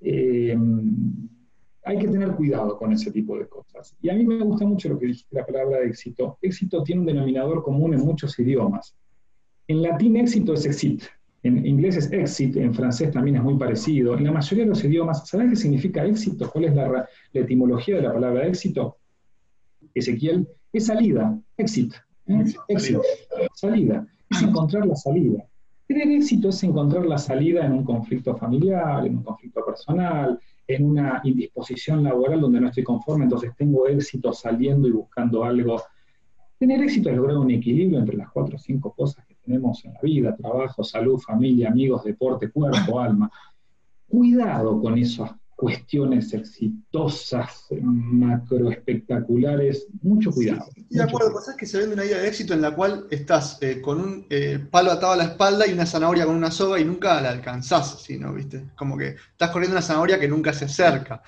[0.00, 0.56] eh,
[1.84, 3.96] hay que tener cuidado con ese tipo de cosas.
[4.02, 6.38] Y a mí me gusta mucho lo que dijiste, la palabra éxito.
[6.42, 8.94] Éxito tiene un denominador común en muchos idiomas.
[9.66, 11.02] En latín éxito es exit,
[11.42, 14.16] en inglés es exit, en francés también es muy parecido.
[14.16, 16.50] En la mayoría de los idiomas, ¿sabes qué significa éxito?
[16.50, 18.97] ¿Cuál es la etimología de la palabra éxito?
[19.94, 21.96] Ezequiel, es salida, éxito.
[22.26, 22.44] ¿eh?
[22.68, 23.02] Éxito,
[23.54, 25.44] salida, es encontrar la salida.
[25.86, 30.84] Tener éxito es encontrar la salida en un conflicto familiar, en un conflicto personal, en
[30.84, 35.80] una indisposición laboral donde no estoy conforme, entonces tengo éxito saliendo y buscando algo.
[36.58, 39.94] Tener éxito es lograr un equilibrio entre las cuatro o cinco cosas que tenemos en
[39.94, 43.30] la vida, trabajo, salud, familia, amigos, deporte, cuerpo, alma.
[44.06, 50.70] Cuidado con esos cuestiones exitosas, macro espectaculares, mucho cuidado.
[50.88, 53.80] de acuerdo, cosas que se vende una idea de éxito en la cual estás eh,
[53.80, 56.84] con un eh, palo atado a la espalda y una zanahoria con una soga y
[56.84, 58.34] nunca la alcanzás, ¿no?
[58.34, 58.66] ¿Viste?
[58.76, 61.24] Como que estás corriendo una zanahoria que nunca se acerca.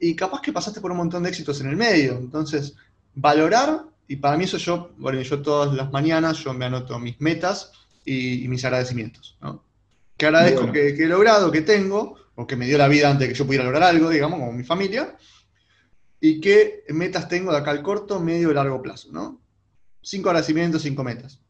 [0.00, 2.16] Y capaz que pasaste por un montón de éxitos en el medio.
[2.16, 2.74] Entonces,
[3.14, 7.20] valorar, y para mí eso yo, bueno, yo todas las mañanas yo me anoto mis
[7.20, 7.72] metas
[8.06, 9.62] y, mis agradecimientos, ¿no?
[10.16, 13.32] Que agradezco que he logrado, que tengo, o que me dio la vida antes de
[13.32, 15.16] que yo pudiera lograr algo, digamos, como mi familia,
[16.20, 19.42] y qué metas tengo de acá al corto, medio y largo plazo, ¿no?
[20.02, 21.40] Cinco agradecimientos, cinco metas.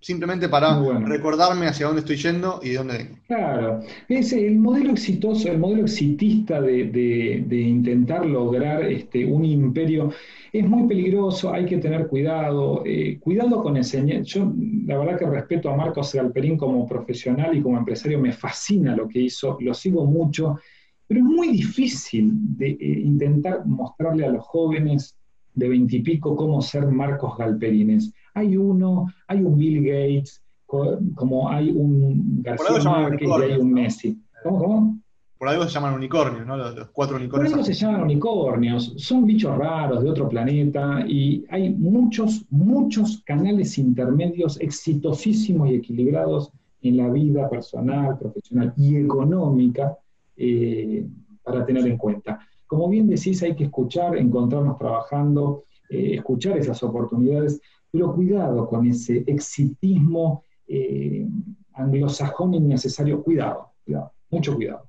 [0.00, 3.16] Simplemente para recordarme hacia dónde estoy yendo y de dónde vengo.
[3.26, 10.12] Claro, es el modelo exitoso, el modelo exitista de, intentar lograr este, un imperio
[10.52, 14.22] es muy peligroso, hay que tener cuidado, eh, cuidado con enseñar.
[14.22, 14.52] Yo
[14.86, 19.08] la verdad que respeto a Marcos Galperín como profesional y como empresario, me fascina lo
[19.08, 20.58] que hizo, lo sigo mucho,
[21.06, 25.16] pero es muy difícil de eh, intentar mostrarle a los jóvenes
[25.54, 32.42] de veintipico cómo ser Marcos Galperines hay uno, hay un Bill Gates, como hay un
[32.42, 34.22] García Márquez y hay un Messi.
[34.42, 34.98] ¿Cómo, cómo?
[35.38, 36.56] Por algo se llaman unicornios, ¿no?
[36.56, 37.52] Los, cuatro unicornios.
[37.52, 38.94] Por algo se llaman unicornios.
[38.96, 46.50] Son bichos raros de otro planeta y hay muchos, muchos canales intermedios exitosísimos y equilibrados
[46.82, 49.96] en la vida personal, profesional y económica
[50.36, 51.06] eh,
[51.42, 52.40] para tener en cuenta.
[52.66, 57.60] Como bien decís, hay que escuchar, encontrarnos trabajando, eh, escuchar esas oportunidades
[57.90, 61.26] pero cuidado con ese exitismo eh,
[61.74, 63.22] anglosajón innecesario.
[63.22, 64.88] Cuidado, cuidado, mucho cuidado.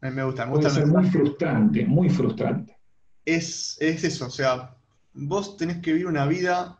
[0.00, 0.80] Me gusta, me Puede gusta.
[0.80, 2.76] ser muy frustrante, muy frustrante.
[3.24, 4.76] Es, es eso, o sea,
[5.14, 6.78] vos tenés que vivir una vida,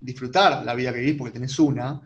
[0.00, 2.00] disfrutar la vida que vivís porque tenés una,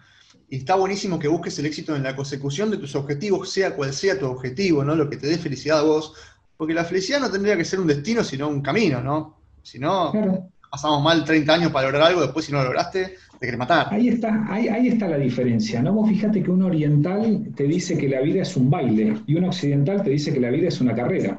[0.50, 3.94] y está buenísimo que busques el éxito en la consecución de tus objetivos, sea cual
[3.94, 4.94] sea tu objetivo, ¿no?
[4.94, 6.14] Lo que te dé felicidad a vos,
[6.58, 9.38] porque la felicidad no tendría que ser un destino, sino un camino, ¿no?
[9.62, 10.51] Si no, Claro.
[10.72, 13.88] Pasamos mal 30 años para lograr algo, después si no lo lograste, te querés matar.
[13.90, 15.92] Ahí está, ahí, ahí está la diferencia, ¿no?
[15.92, 19.44] Vos fíjate que un oriental te dice que la vida es un baile y un
[19.44, 21.38] occidental te dice que la vida es una carrera.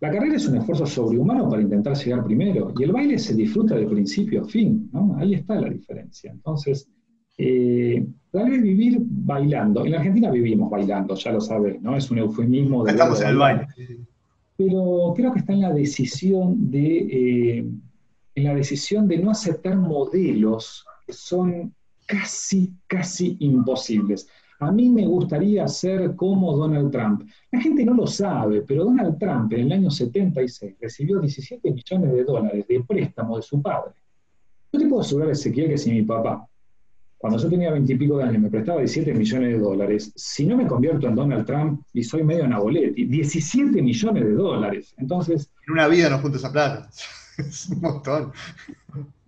[0.00, 3.76] La carrera es un esfuerzo sobrehumano para intentar llegar primero y el baile se disfruta
[3.76, 5.14] de principio a fin, ¿no?
[5.16, 6.32] Ahí está la diferencia.
[6.32, 6.88] Entonces,
[7.36, 9.84] eh, tal vez vivir bailando.
[9.84, 11.96] En la Argentina vivimos bailando, ya lo sabes, ¿no?
[11.96, 13.68] Es un eufemismo de Estamos en el baile.
[14.56, 17.64] pero creo que está en la decisión de, eh,
[18.38, 21.74] en la decisión de no aceptar modelos que son
[22.06, 24.28] casi, casi imposibles.
[24.60, 27.28] A mí me gustaría ser como Donald Trump.
[27.52, 32.12] La gente no lo sabe, pero Donald Trump en el año 76 recibió 17 millones
[32.12, 33.92] de dólares de préstamo de su padre.
[34.72, 36.46] Yo te puedo asegurar, Ezequiel, que si mi papá,
[37.16, 40.46] cuando yo tenía 20 y pico de años, me prestaba 17 millones de dólares, si
[40.46, 44.94] no me convierto en Donald Trump y soy medio Naboletti, 17 millones de dólares.
[44.98, 46.88] Entonces, En una vida no junto esa plata.
[47.38, 48.32] Es un montón.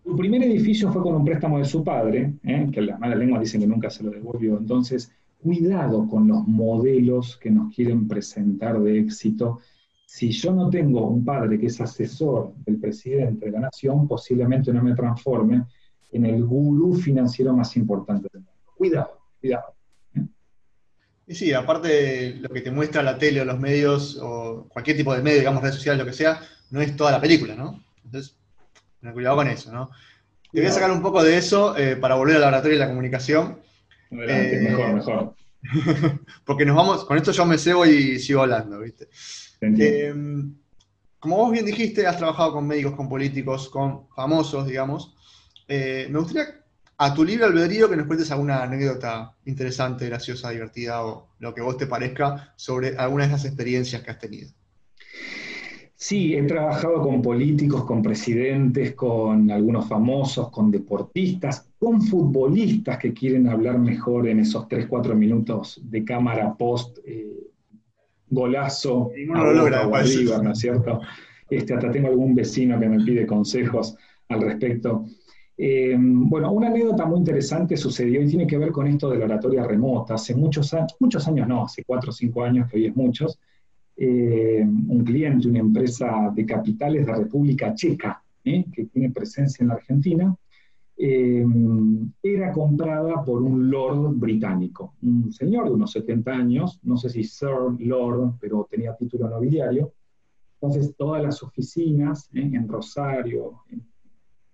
[0.05, 2.69] Su primer edificio fue con un préstamo de su padre, ¿eh?
[2.73, 4.59] que las malas lenguas dicen que nunca se lo devolvió.
[4.59, 9.61] Entonces, cuidado con los modelos que nos quieren presentar de éxito.
[10.05, 14.73] Si yo no tengo un padre que es asesor del presidente de la nación, posiblemente
[14.73, 15.65] no me transforme
[16.13, 18.61] en el gurú financiero más importante del mundo.
[18.77, 19.75] Cuidado, cuidado.
[21.27, 25.15] Y sí, aparte lo que te muestra la tele o los medios, o cualquier tipo
[25.15, 26.41] de medio, digamos, redes sociales, lo que sea,
[26.71, 27.81] no es toda la película, ¿no?
[28.11, 28.37] Entonces,
[29.01, 29.91] tener cuidado con eso, ¿no?
[30.53, 32.89] Te voy a sacar un poco de eso eh, para volver al laboratorio de la
[32.89, 33.61] comunicación,
[34.11, 35.35] Adelante, Eh, mejor, mejor.
[36.45, 39.09] porque nos vamos, con esto yo me cebo y sigo hablando, ¿viste?
[39.61, 40.13] Eh,
[41.19, 45.15] como vos bien dijiste, has trabajado con médicos, con políticos, con famosos, digamos.
[45.69, 46.65] Eh, me gustaría,
[46.97, 51.61] a tu libre albedrío, que nos cuentes alguna anécdota interesante, graciosa, divertida o lo que
[51.61, 54.51] vos te parezca sobre alguna de esas experiencias que has tenido.
[56.03, 63.13] Sí, he trabajado con políticos, con presidentes, con algunos famosos, con deportistas, con futbolistas que
[63.13, 67.51] quieren hablar mejor en esos 3, 4 minutos de cámara post eh,
[68.31, 70.21] golazo a lo logra, o a parece.
[70.21, 71.03] River, ¿no es cierto?
[71.51, 73.95] Este, hasta tengo algún vecino que me pide consejos
[74.31, 75.05] al respecto.
[75.55, 79.27] Eh, bueno, una anécdota muy interesante sucedió y tiene que ver con esto de la
[79.27, 80.15] oratoria remota.
[80.15, 83.39] Hace muchos años, muchos años no, hace 4 o 5 años, que hoy es muchos,
[84.03, 88.65] eh, un cliente, una empresa de capitales de República Checa, ¿eh?
[88.73, 90.35] que tiene presencia en la Argentina,
[90.97, 91.45] eh,
[92.23, 97.25] era comprada por un lord británico, un señor de unos 70 años, no sé si
[97.25, 99.93] Sir Lord, pero tenía título nobiliario.
[100.55, 102.51] Entonces, todas las oficinas ¿eh?
[102.55, 103.87] en Rosario, en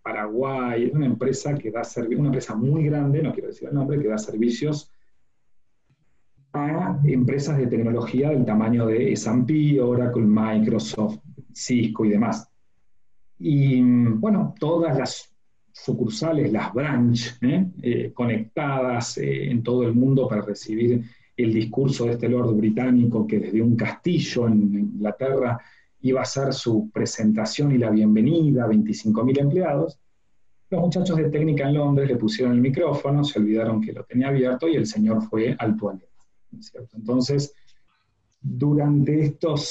[0.02, 1.82] Paraguay, es una empresa que da
[2.18, 4.90] una empresa muy grande, no quiero decir el nombre, que da servicios
[6.56, 11.18] a empresas de tecnología del tamaño de S&P, Oracle, Microsoft,
[11.52, 12.48] Cisco y demás.
[13.38, 15.36] Y bueno, todas las
[15.72, 17.66] sucursales, las branch, ¿eh?
[17.82, 21.04] Eh, conectadas eh, en todo el mundo para recibir
[21.36, 25.60] el discurso de este lord británico que desde un castillo en Inglaterra
[26.00, 29.98] iba a hacer su presentación y la bienvenida a 25.000 empleados.
[30.70, 34.28] Los muchachos de técnica en Londres le pusieron el micrófono, se olvidaron que lo tenía
[34.28, 36.08] abierto y el señor fue al toilet.
[36.94, 37.54] Entonces,
[38.40, 39.64] durante estos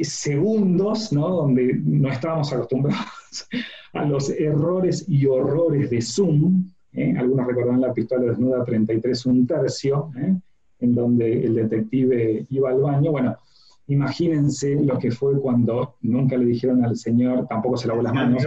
[0.00, 1.28] segundos, ¿no?
[1.28, 3.48] donde no estábamos acostumbrados
[3.92, 7.14] a los errores y horrores de Zoom, ¿eh?
[7.16, 10.36] algunos recordarán la pistola desnuda 33 un tercio, ¿eh?
[10.80, 13.10] en donde el detective iba al baño.
[13.12, 13.36] Bueno,
[13.86, 18.44] imagínense lo que fue cuando nunca le dijeron al señor, tampoco se lavó las manos.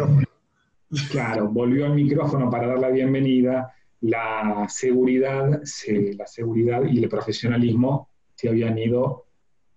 [1.10, 3.74] Claro, volvió al micrófono para dar la bienvenida,
[4.04, 9.26] la seguridad, se, la seguridad y el profesionalismo se habían ido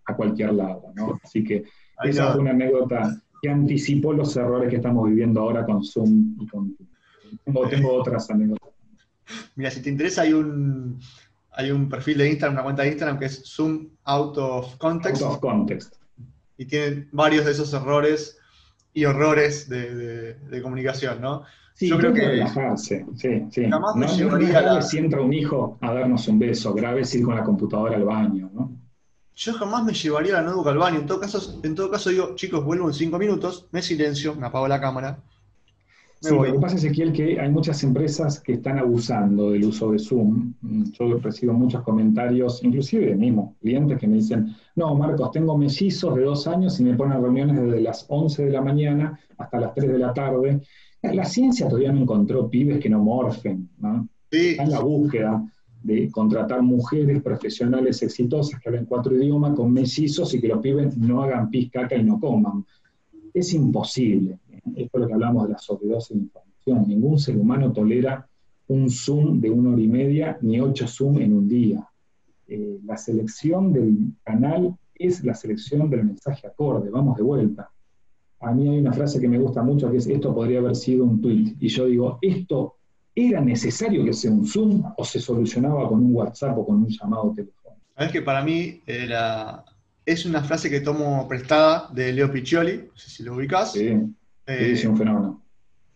[0.04, 1.18] a cualquier lado, ¿no?
[1.22, 1.64] Así que
[2.04, 6.46] esa fue una anécdota que anticipó los errores que estamos viviendo ahora con Zoom y
[6.46, 6.76] con...
[7.44, 8.70] Tengo, tengo otras anécdotas.
[9.56, 10.98] Mira, si te interesa, hay un,
[11.52, 15.22] hay un perfil de Instagram, una cuenta de Instagram que es Zoom Out of Context
[15.22, 15.94] Out of context.
[16.58, 18.38] y tiene varios de esos errores
[18.92, 21.44] y horrores de, de- de comunicación, ¿no?
[21.78, 23.66] Sí, Yo creo que- relajarse, sí, sí.
[23.68, 24.18] Jamás me no, es
[24.50, 27.44] grave la- si entra un hijo a darnos un beso, grave es ir con la
[27.44, 28.70] computadora al baño, ¿no?
[29.34, 31.00] Yo jamás me llevaría la notebook al baño.
[31.00, 34.46] En todo caso, en todo caso digo, chicos, vuelvo en cinco minutos, me silencio, me
[34.46, 35.18] apago la cámara.
[36.18, 39.98] Sí, lo que pasa, Ezequiel, que hay muchas empresas que están abusando del uso de
[39.98, 40.54] Zoom.
[40.98, 46.14] Yo recibo muchos comentarios, inclusive de mismos clientes que me dicen, no, Marcos, tengo mellizos
[46.16, 49.74] de dos años y me ponen reuniones desde las 11 de la mañana hasta las
[49.74, 50.62] 3 de la tarde.
[51.14, 54.08] La ciencia todavía no encontró pibes que no morfen, ¿no?
[54.30, 55.44] Está en la búsqueda
[55.82, 60.96] de contratar mujeres profesionales exitosas que hablen cuatro idiomas con mellizos y que los pibes
[60.96, 62.64] no hagan pis, caca y no coman.
[63.32, 64.38] Es imposible.
[64.74, 66.88] Esto es lo que hablamos de la sobredosis de información.
[66.88, 68.28] Ningún ser humano tolera
[68.68, 71.86] un Zoom de una hora y media ni ocho Zoom en un día.
[72.48, 76.90] Eh, la selección del canal es la selección del mensaje acorde.
[76.90, 77.70] Vamos de vuelta.
[78.40, 81.04] A mí hay una frase que me gusta mucho que es, esto podría haber sido
[81.04, 81.54] un tweet.
[81.58, 82.76] Y yo digo, esto
[83.18, 86.88] ¿Era necesario que sea un Zoom o se solucionaba con un WhatsApp o con un
[86.88, 87.80] llamado telefónico?
[87.96, 89.64] Sabes que para mí era,
[90.04, 93.72] es una frase que tomo prestada de Leo Piccioli, no sé si lo ubicas.
[93.72, 93.86] Sí,
[94.44, 95.42] es eh, un fenómeno.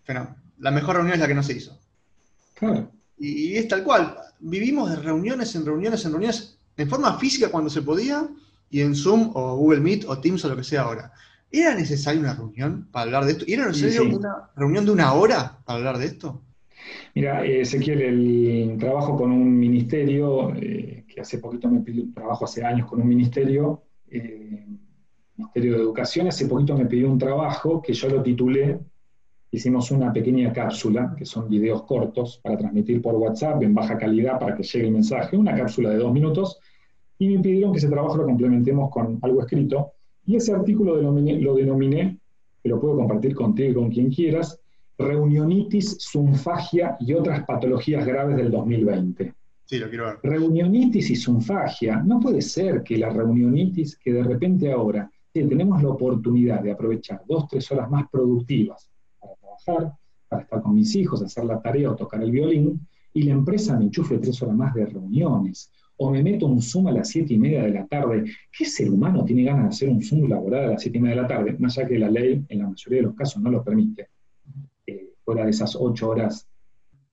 [0.03, 0.35] fenómeno.
[0.61, 1.79] La mejor reunión es la que no se hizo.
[2.55, 2.91] Claro.
[3.19, 4.17] Y, es tal cual.
[4.39, 8.27] Vivimos de reuniones en reuniones en reuniones, en forma física cuando se podía,
[8.71, 11.13] y en Zoom o Google Meet o Teams o lo que sea ahora.
[11.53, 13.45] ¿Era necesaria una reunión para hablar de esto?
[13.49, 16.43] ¿Era necesaria una reunión de una hora para hablar de esto?
[17.15, 22.65] Mira, Ezequiel, el trabajo con un ministerio, eh, que hace poquito me pidió, trabajo hace
[22.65, 24.67] años con un ministerio, eh,
[25.37, 28.79] Ministerio de Educación, hace poquito me pidió un trabajo que yo lo titulé,
[29.51, 34.39] hicimos una pequeña cápsula, que son videos cortos para transmitir por WhatsApp en baja calidad
[34.39, 36.61] para que llegue el mensaje, una cápsula de dos minutos,
[37.19, 39.95] y me pidieron que ese trabajo lo complementemos con algo escrito,
[40.31, 42.17] y ese artículo lo denominé,
[42.63, 44.61] que lo puedo compartir contigo y con quien quieras,
[44.97, 49.35] Reunionitis, Zunfagia y otras patologías graves del 2020.
[49.65, 50.19] Sí, lo quiero ver.
[50.23, 51.97] Reunionitis y zunfagia.
[52.05, 57.23] No puede ser que la reunionitis, que de repente ahora tenemos la oportunidad de aprovechar
[57.27, 58.89] dos, tres horas más productivas
[59.21, 59.93] para trabajar,
[60.29, 63.77] para estar con mis hijos, hacer la tarea o tocar el violín, y la empresa
[63.77, 65.73] me enchufe tres horas más de reuniones,
[66.03, 68.25] o me meto un Zoom a las siete y media de la tarde.
[68.57, 71.17] ¿Qué ser humano tiene ganas de hacer un Zoom laboral a las siete y media
[71.17, 71.57] de la tarde?
[71.59, 74.09] Más allá que la ley, en la mayoría de los casos, no lo permite
[75.23, 76.49] fuera de esas ocho horas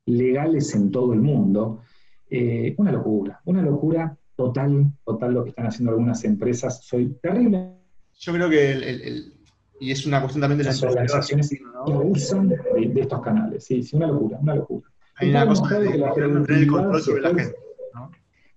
[0.06, 1.82] legales en todo el mundo.
[2.30, 6.82] Eh, una locura, una locura total, total lo que están haciendo algunas empresas.
[6.86, 7.74] Soy terrible.
[8.20, 9.34] Yo creo que, el,
[9.82, 13.66] y es una cuestión también de las, organizaciones que usan de, estos canales.
[13.66, 14.90] Sí, sí, una locura, una locura.
[15.16, 17.67] Hay una cosa de, que la productividad sobre la gente.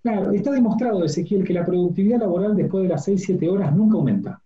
[0.02, 4.40] Claro, está demostrado, Ezequiel, que la productividad laboral después de las 6-7 horas nunca aumenta.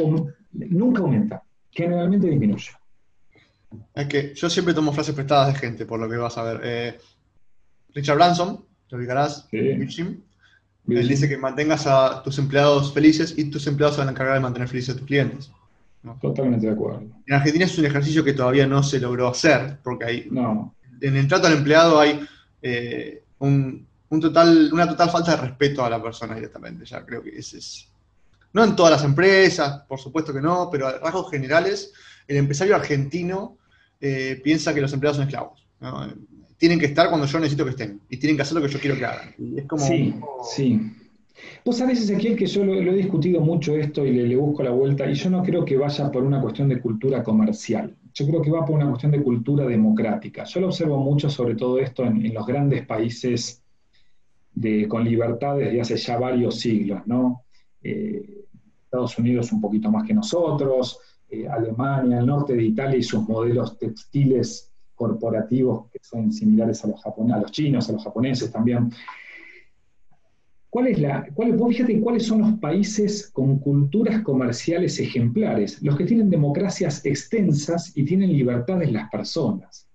[0.00, 2.70] O, nunca aumenta, generalmente disminuye.
[3.94, 6.60] Es que yo siempre tomo frases prestadas de gente, por lo que vas a ver.
[6.62, 6.98] Eh,
[7.94, 10.22] Richard Branson, lo ubicarás, sí.
[10.88, 14.34] Él dice que mantengas a tus empleados felices y tus empleados se van a encargar
[14.34, 15.50] de mantener felices a tus clientes.
[16.20, 17.02] Totalmente de acuerdo.
[17.26, 20.74] En Argentina es un ejercicio que todavía no se logró hacer, porque hay, no.
[21.00, 22.20] en el trato al empleado hay
[22.60, 23.86] eh, un,
[24.20, 26.84] total, una total falta de respeto a la persona directamente.
[26.84, 27.88] Ya creo que ese es.
[28.52, 31.92] No en todas las empresas, por supuesto que no, pero a rasgos generales,
[32.28, 33.56] el empresario argentino
[34.00, 35.66] eh, piensa que los empleados son esclavos.
[36.58, 38.78] Tienen que estar cuando yo necesito que estén y tienen que hacer lo que yo
[38.78, 39.34] quiero que hagan.
[39.56, 40.14] es como sí,
[40.54, 40.92] sí.
[41.64, 45.10] Vos sabés, Ezequiel, que yo lo, he discutido mucho esto y le, busco la vuelta,
[45.10, 47.94] y yo no creo que vaya por una cuestión de cultura comercial.
[48.14, 50.44] Yo creo que va por una cuestión de cultura democrática.
[50.44, 53.61] Yo lo observo mucho, sobre todo esto, en, los grandes países
[54.54, 57.44] de, con libertad desde hace ya varios siglos, ¿no?
[57.82, 58.44] Eh,
[58.84, 60.98] Estados Unidos un poquito más que nosotros,
[61.30, 66.88] eh, Alemania, el norte de Italia y sus modelos textiles corporativos que son similares a
[66.88, 68.90] los, a los chinos, a los japoneses también.
[70.72, 76.30] ¿Cuál es vos fíjate cuáles son los países con culturas comerciales ejemplares, los que tienen
[76.30, 79.86] democracias extensas y tienen libertades las personas.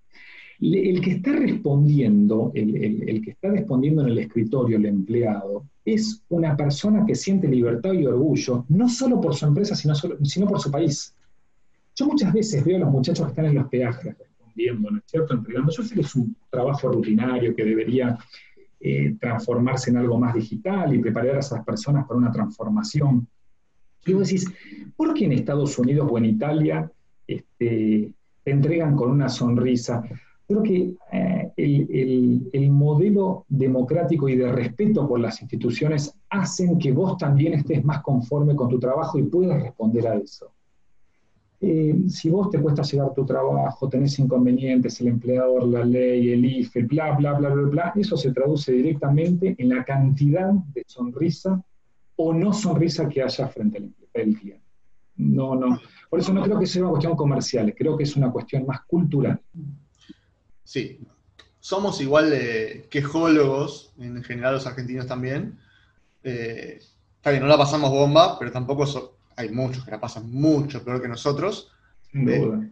[0.59, 6.57] El que está respondiendo, el, que está respondiendo en el escritorio, el empleado, es una
[6.57, 10.71] persona que siente libertad y orgullo, no solo por su empresa, sino, sino por su
[10.71, 11.13] país.
[11.95, 15.03] Yo muchas veces veo a los muchachos que están en los peajes respondiendo, ¿no es
[15.05, 15.33] cierto?
[15.33, 15.71] Entregando.
[15.71, 18.17] Yo sé que es un trabajo rutinario que debería
[18.79, 23.27] eh, transformarse en algo más digital y preparar a esas personas para una transformación.
[24.05, 24.45] Y vos decís,
[24.95, 26.91] ¿por qué en Estados Unidos o en Italia
[27.27, 28.11] este,
[28.43, 30.03] te entregan con una sonrisa?
[30.47, 36.93] Creo que eh, el, el, modelo democrático y de respeto por las instituciones hacen que
[36.93, 40.53] vos también estés más conforme con tu trabajo y puedas responder a eso.
[41.59, 46.45] Eh, si vos te cuesta llegar tu trabajo, tenés inconvenientes, el empleador, la ley, el
[46.45, 51.59] IFE, bla, bla, bla, bla, bla, eso se traduce directamente en la cantidad de sonrisa
[52.15, 54.61] o no sonrisa que haya frente al cliente.
[55.15, 55.79] No, no.
[56.09, 58.81] Por eso no creo que sea una cuestión comercial, creo que es una cuestión más
[58.81, 59.41] cultural.
[60.67, 60.99] Sí,
[61.61, 65.57] somos igual de quejólogos, en general los argentinos también.
[66.23, 66.81] Eh,
[67.15, 68.85] está bien, no la pasamos bomba, pero tampoco
[69.37, 71.71] hay muchos que la pasan mucho peor que nosotros.
[72.13, 72.69] Eh,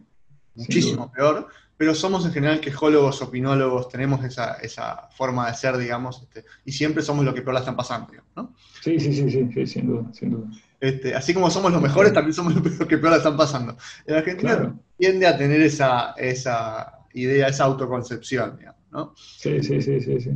[0.54, 6.44] muchísimo peor pero somos en general quejólogos, opinólogos, tenemos esa, forma de ser, digamos, este,
[6.64, 8.54] y siempre somos los que peor la están pasando, ¿no?
[8.82, 10.46] Sí, sí, sí, sí, sin duda, sin duda.
[10.80, 13.76] Este, así como somos los mejores, también somos los que peor la están pasando.
[14.06, 19.14] El argentino tiende a tener esa, esa idea, esa autoconcepción, digamos, ¿no?
[19.16, 20.30] Sí, sí, sí, sí, sí.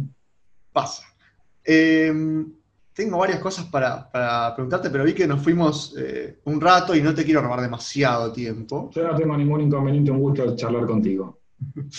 [0.73, 1.05] Pasa.
[1.65, 2.53] Em,
[2.93, 4.11] tengo varias cosas para,
[4.55, 8.33] preguntarte, pero vi que nos fuimos eh, un rato y no te quiero robar demasiado
[8.33, 8.91] tiempo.
[8.95, 11.41] Yo no tengo ningún inconveniente, un gusto charlar contigo.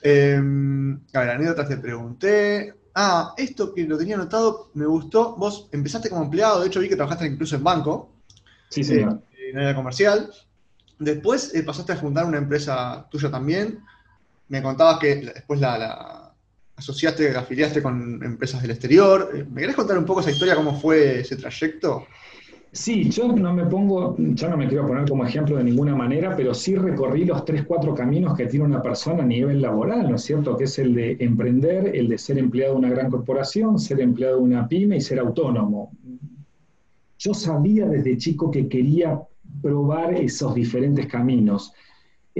[0.00, 2.72] Em, a ver, anécdotas te pregunté.
[2.94, 5.34] Ah, esto que lo tenía anotado me gustó.
[5.36, 8.12] Vos empezaste como empleado, de hecho vi que trabajaste incluso en banco.
[8.68, 8.94] Sí, sí.
[8.94, 9.06] Eh,
[9.50, 10.30] en área comercial.
[10.98, 13.80] Después eh, pasaste a fundar una empresa tuya también.
[14.48, 16.34] Me contabas que después la
[16.78, 19.30] asociaste, afiliaste con empresas del exterior.
[19.34, 22.06] Eh, ¿Me querés contar un poco esa historia, cómo fue ese trayecto?
[22.70, 26.36] Sí, yo no me pongo, ya no me quiero poner como ejemplo de ninguna manera,
[26.36, 30.16] pero sí recorrí los tres, cuatro caminos que tiene una persona a nivel laboral, ¿no
[30.16, 30.56] es cierto?
[30.56, 34.36] Que es el de emprender, el de ser empleado de una gran corporación, ser empleado
[34.36, 35.92] de una pyme y ser autónomo.
[37.18, 39.18] Yo sabía desde chico que quería
[39.62, 41.72] probar esos diferentes caminos.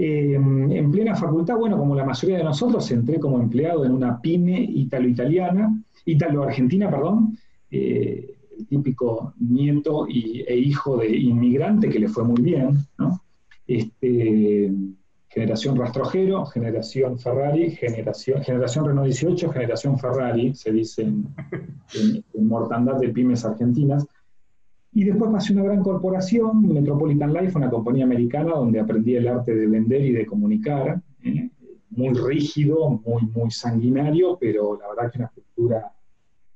[0.01, 4.21] Em, en plena facultad, bueno, como la mayoría de nosotros, entré como empleado en una
[4.21, 7.37] pyme italo-italiana, italo-argentina, perdón,
[7.69, 8.33] eh,
[8.69, 13.21] típico nieto e hijo de inmigrante que le fue muy bien, ¿no?
[13.67, 14.71] Este,
[15.27, 21.25] generación Rastrojero, generación Ferrari, generación, generación Renault 18, generación Ferrari, se dice en,
[22.33, 24.07] en mortandad de pymes argentinas.
[24.91, 29.55] Y después pasé una gran corporación, Metropolitan Life, una compañía americana donde aprendí el arte
[29.55, 31.01] de vender y de comunicar.
[31.23, 31.49] ¿eh?
[31.91, 35.91] Muy rígido, muy, muy sanguinario, pero la verdad que una cultura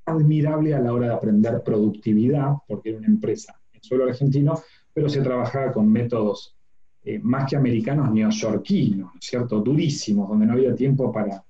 [0.06, 4.60] admirable a la hora de aprender productividad, porque era una empresa en suelo argentino,
[4.94, 6.56] pero se trabajaba con métodos
[7.04, 9.60] eh, más que americanos, neoyorquinos, ¿cierto?
[9.60, 11.44] Durísimos, donde no había tiempo para,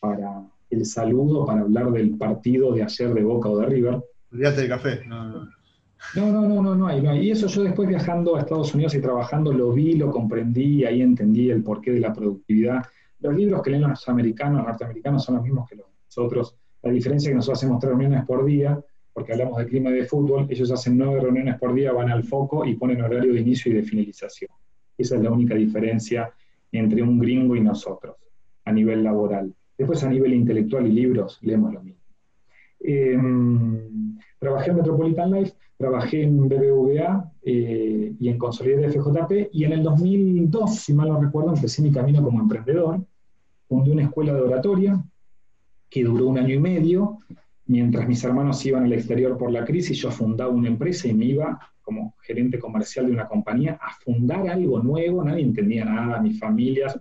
[0.00, 4.04] para el saludo, para hablar del partido de ayer de Boca o de River.
[4.32, 5.04] Olvídate del café.
[5.06, 5.55] No, no.
[6.14, 8.94] No, no, no, no, no hay, no Y eso yo después viajando a Estados Unidos
[8.94, 12.84] y trabajando lo vi, lo comprendí, ahí entendí el porqué de la productividad.
[13.20, 15.86] Los libros que leen los americanos, los norteamericanos, son los mismos que los
[16.16, 16.56] nosotros.
[16.82, 18.78] La diferencia es que nosotros hacemos tres reuniones por día,
[19.12, 22.24] porque hablamos de clima y de fútbol, ellos hacen nueve reuniones por día, van al
[22.24, 24.50] foco y ponen horario de inicio y de finalización.
[24.96, 26.32] Esa es la única diferencia
[26.72, 28.16] entre un gringo y nosotros
[28.64, 29.54] a nivel laboral.
[29.76, 32.00] Después a nivel intelectual y libros leemos lo mismo.
[32.80, 39.72] Em, trabajé en Metropolitan Life trabajé en BBVA eh, y en Consolidated FJP, y en
[39.72, 43.04] el 2002, si mal no recuerdo, empecé mi camino como emprendedor.
[43.68, 45.04] Fundé una escuela de oratoria
[45.90, 47.18] que duró un año y medio.
[47.66, 51.26] Mientras mis hermanos iban al exterior por la crisis, yo fundaba una empresa y me
[51.26, 55.22] iba como gerente comercial de una compañía a fundar algo nuevo.
[55.22, 56.98] Nadie entendía nada, mis familias.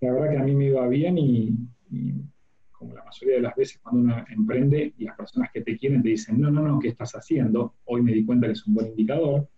[0.00, 1.54] La verdad que a mí me iba bien y
[2.86, 6.02] como la mayoría de las veces cuando uno emprende y las personas que te quieren
[6.02, 7.74] te dicen, no, no, no, ¿qué estás haciendo?
[7.84, 9.48] Hoy me di cuenta que es un buen indicador.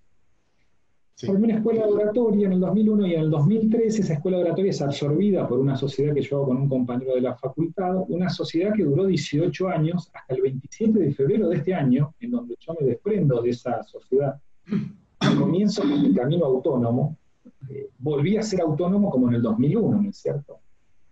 [1.27, 4.45] Formé una escuela de oratoria en el 2001 y en el 2003 esa escuela de
[4.45, 8.05] oratoria es absorbida por una sociedad que yo hago con un compañero de la facultad,
[8.09, 12.31] una sociedad que duró 18 años hasta el 27 de febrero de este año, en
[12.31, 14.41] donde yo me desprendo de esa sociedad.
[15.19, 17.19] Comienzo mi camino autónomo,
[17.69, 20.61] eh, volví a ser autónomo como en el 2001, ¿no es cierto?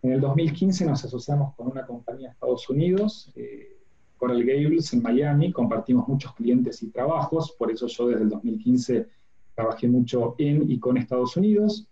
[0.07, 3.77] En el 2015 nos asociamos con una compañía de Estados Unidos, eh,
[4.17, 9.09] Coral Gables en Miami, compartimos muchos clientes y trabajos, por eso yo desde el 2015
[9.57, 11.89] trabajé mucho en y con Estados Unidos.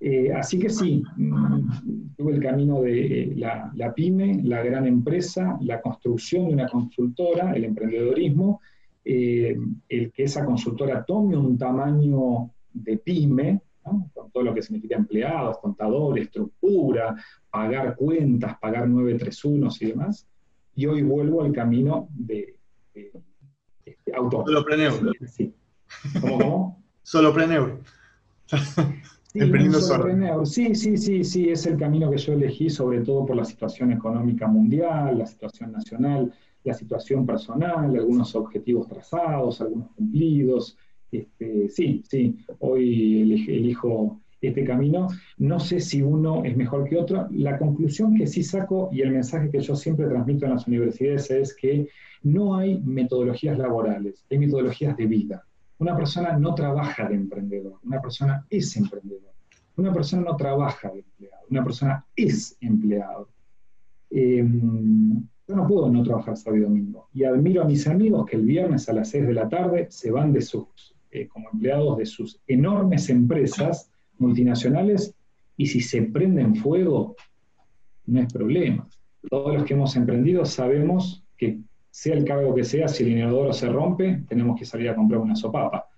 [0.00, 4.88] Eh, así que sí, mm, tuve el camino de eh, la, la, pyme, la gran
[4.88, 8.62] empresa, la construcción de una consultora, el emprendedorismo,
[9.04, 15.58] el que esa consultora tome un tamaño de pyme, con todo lo que significa empleados,
[15.58, 17.14] contadores, estructura,
[17.50, 20.26] pagar cuentas, pagar 931 y demás.
[20.74, 22.56] Y hoy vuelvo al camino de,
[22.94, 23.12] de,
[24.14, 24.44] auto.
[24.44, 25.12] Solo preneuro.
[25.26, 25.54] Sí.
[26.20, 26.84] ¿Cómo, cómo?
[27.02, 27.80] Solo preneuro.
[30.44, 33.92] Sí, sí, sí, sí, es el camino que yo elegí, sobre todo por la situación
[33.92, 36.32] económica mundial, la situación nacional,
[36.62, 40.76] la situación personal, algunos objetivos trazados, algunos cumplidos,
[41.18, 45.08] este, sí, sí, hoy elijo este camino.
[45.38, 47.26] No sé si uno es mejor que otro.
[47.30, 51.30] La conclusión que sí saco y el mensaje que yo siempre transmito en las universidades
[51.30, 51.88] es que
[52.22, 55.44] no hay metodologías laborales, hay metodologías de vida.
[55.78, 59.32] Una persona no trabaja de emprendedor, una persona es emprendedor.
[59.76, 63.28] Una persona no trabaja de empleado, una persona es empleado.
[64.08, 67.08] Em, yo no puedo no trabajar sábado y domingo.
[67.12, 70.12] Y admiro a mis amigos que el viernes a las 6 de la tarde se
[70.12, 73.88] van de sus, eh, como empleados de sus enormes empresas
[74.18, 75.14] multinacionales
[75.56, 77.14] y si se prenden fuego,
[78.06, 78.88] no es problema.
[79.30, 83.52] Todos los que hemos emprendido sabemos que sea el cargo que sea, si el inodoro
[83.52, 85.88] se rompe, tenemos que salir a comprar una sopapa.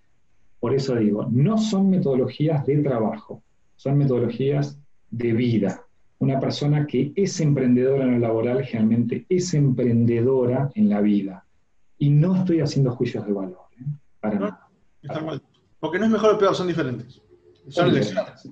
[0.60, 3.42] Por eso digo, no son metodologías de trabajo,
[3.74, 4.78] son metodologías
[5.10, 5.82] de vida.
[6.18, 11.46] Una persona que es emprendedora en lo laboral generalmente es emprendedora en la vida.
[11.96, 13.84] Y no estoy haciendo juicios de valor, ¿eh?
[14.20, 14.65] para nada.
[15.80, 17.20] Porque no es mejor o peor, son diferentes.
[17.68, 18.48] Son lecciones.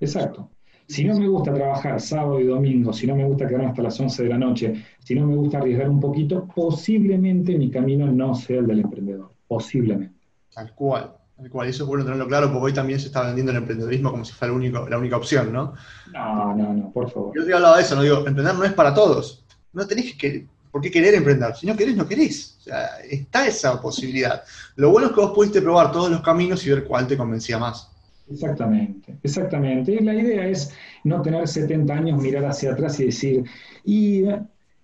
[0.00, 0.50] Exacto.
[0.86, 4.00] Si no me gusta trabajar sábado y domingo, si no me gusta quedarme hasta las
[4.00, 8.34] 11 de la noche, si no me gusta arriesgar un poquito, posiblemente mi camino no
[8.34, 9.30] sea el del emprendedor.
[9.46, 10.14] Posiblemente.
[10.54, 11.12] Tal cual.
[11.36, 11.66] Tal cual.
[11.66, 14.24] Y eso es bueno tenerlo claro porque hoy también se está vendiendo el emprendedorismo como
[14.24, 15.74] si fuera único, la única opción, ¿no?
[16.14, 17.36] No, no, no, por favor.
[17.36, 19.44] Yo te he hablado de eso, no digo, emprender no es para todos.
[19.74, 20.46] No tenés que,
[20.78, 21.56] por qué querer emprender.
[21.56, 22.56] Si no querés, no querés.
[22.60, 24.42] O sea, está esa posibilidad.
[24.76, 27.58] Lo bueno es que vos pudiste probar todos los caminos y ver cuál te convencía
[27.58, 27.90] más.
[28.30, 30.00] Exactamente, exactamente.
[30.00, 30.72] La idea es
[31.02, 33.44] no tener 70 años, mirar hacia atrás y decir,
[33.84, 34.24] y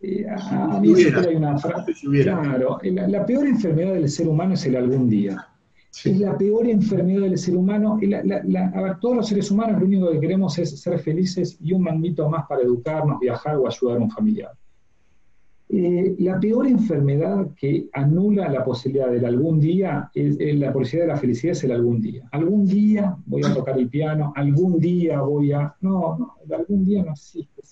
[0.01, 1.93] eh, a, mí hay una frase,
[2.23, 5.47] claro, la, peor enfermedad del ser humano es el algún día.
[6.05, 8.01] Es la peor enfermedad del ser humano.
[8.03, 11.83] a ver, todos los seres humanos lo único que queremos es ser felices y un
[11.83, 14.53] manguito más para educarnos, viajar o ayudar a un familiar.
[15.67, 21.13] Eh, la peor enfermedad que anula la posibilidad del algún día, es, la posibilidad de
[21.15, 22.29] la felicidad es el algún día.
[22.33, 25.75] Algún día voy a tocar el piano, algún día voy a...
[25.81, 27.63] No, no, el algún día no existe,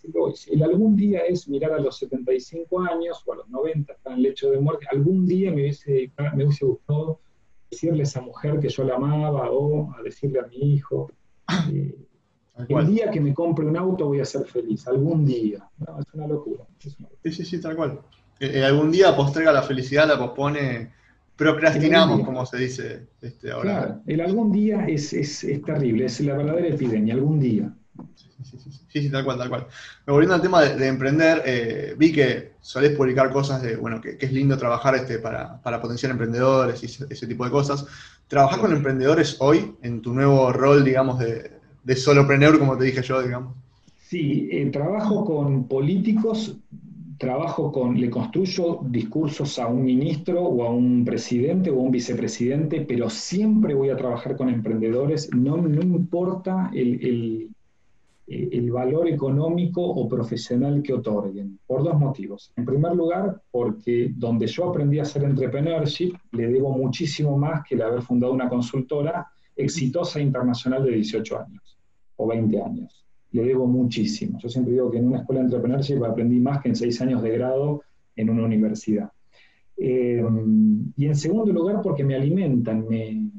[0.50, 4.16] El algún día es mirar a los 75 años o a los 90, está en
[4.16, 4.86] el lecho de muerte.
[4.90, 7.20] Algún día me hubiese, me hubiese gustado
[7.70, 11.10] decirle a esa mujer que yo la amaba o a decirle a mi hijo.
[11.72, 11.94] Eh,
[12.68, 15.66] el día que me compre un auto voy a ser feliz, algún día.
[15.80, 18.00] es, una locura, Sí, sí, sí, tal cual.
[18.40, 20.90] Eh, eh, algún día postrega la felicidad, la pospone,
[21.36, 23.62] procrastinamos, como se dice este, ahora.
[23.62, 27.72] Claro, el algún día es, es, es, terrible, es la verdadera epidemia, algún día.
[28.14, 29.66] Sí, sí, sí, tal cual, tal cual.
[30.06, 34.32] Volviendo al tema de, emprender, eh, vi que solés publicar cosas de, bueno, que, es
[34.32, 37.86] lindo trabajar este, para, para potenciar emprendedores y ese, tipo de cosas.
[38.26, 43.02] ¿Trabajás con emprendedores hoy en tu nuevo rol, digamos, de, de solopreneur, como te dije
[43.02, 43.54] yo, digamos.
[44.12, 46.58] Sí, eh, trabajo con políticos,
[47.18, 51.90] trabajo con, le construyo discursos a un ministro o a un presidente o a un
[51.90, 57.48] vicepresidente, pero siempre voy a trabajar con emprendedores, no, no importa el,
[58.26, 62.52] el, valor económico o profesional que otorguen, por dos motivos.
[62.56, 67.74] En primer lugar, porque donde yo aprendí a hacer entrepreneurship, le debo muchísimo más que
[67.74, 71.71] el haber fundado una consultora exitosa internacional de 18 años
[72.16, 73.06] o 20 años.
[73.30, 74.38] Le debo muchísimo.
[74.38, 77.22] Yo siempre digo que en una escuela de entrepreneurship aprendí más que en 6 años
[77.22, 77.82] de grado
[78.16, 79.10] en una universidad.
[79.76, 80.22] Eh,
[80.96, 83.30] y en segundo lugar, porque me alimentan, me,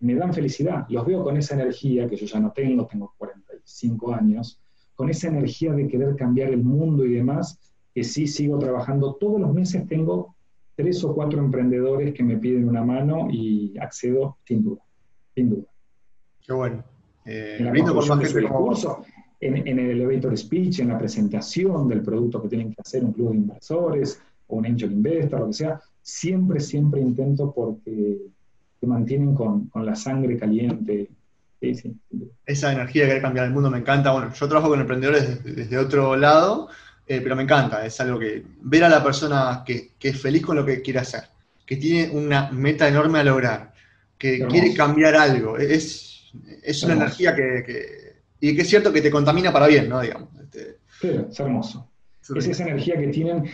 [0.00, 0.86] me dan felicidad.
[0.88, 4.60] Los veo con esa energía que yo ya no tengo, tengo 45 años,
[4.94, 7.58] con esa energía de querer cambiar el mundo y demás,
[7.94, 9.14] que sí sigo trabajando.
[9.14, 10.36] Todos los meses tengo
[10.74, 14.82] tres o cuatro emprendedores que me piden una mano y accedo sin duda
[15.34, 15.66] sin duda.
[16.40, 16.84] Qué bueno.
[17.24, 17.56] Eh,
[19.42, 23.12] en, en, el elevator speech, en la presentación del producto que tienen que hacer un
[23.12, 28.18] club de inversores o un angel investor, lo que sea, siempre, siempre intento porque
[28.80, 31.08] te mantienen con, la sangre caliente.
[32.44, 34.12] Esa energía de querer cambiar el mundo me encanta.
[34.12, 36.68] Bueno, yo trabajo con emprendedores desde, otro lado,
[37.06, 37.86] eh, pero me encanta.
[37.86, 40.98] Es algo que ver a la persona que, que es feliz con lo que quiere
[40.98, 41.22] hacer,
[41.64, 43.72] que tiene una meta enorme a lograr,
[44.18, 45.56] que quiere cambiar algo.
[45.56, 46.11] Es,
[46.62, 50.00] es una energía que, Y que es cierto que te contamina para bien, ¿no?
[50.00, 50.28] Digamos.
[50.40, 50.78] Este,
[51.28, 51.88] es hermoso.
[52.36, 53.44] Es esa energía que tienen,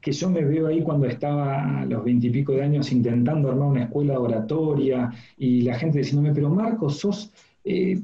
[0.00, 3.84] que yo me veo ahí cuando estaba a los veintipico de años intentando armar una
[3.84, 7.30] escuela oratoria y la gente diciéndome, pero Marcos, sos,
[7.64, 8.00] eh,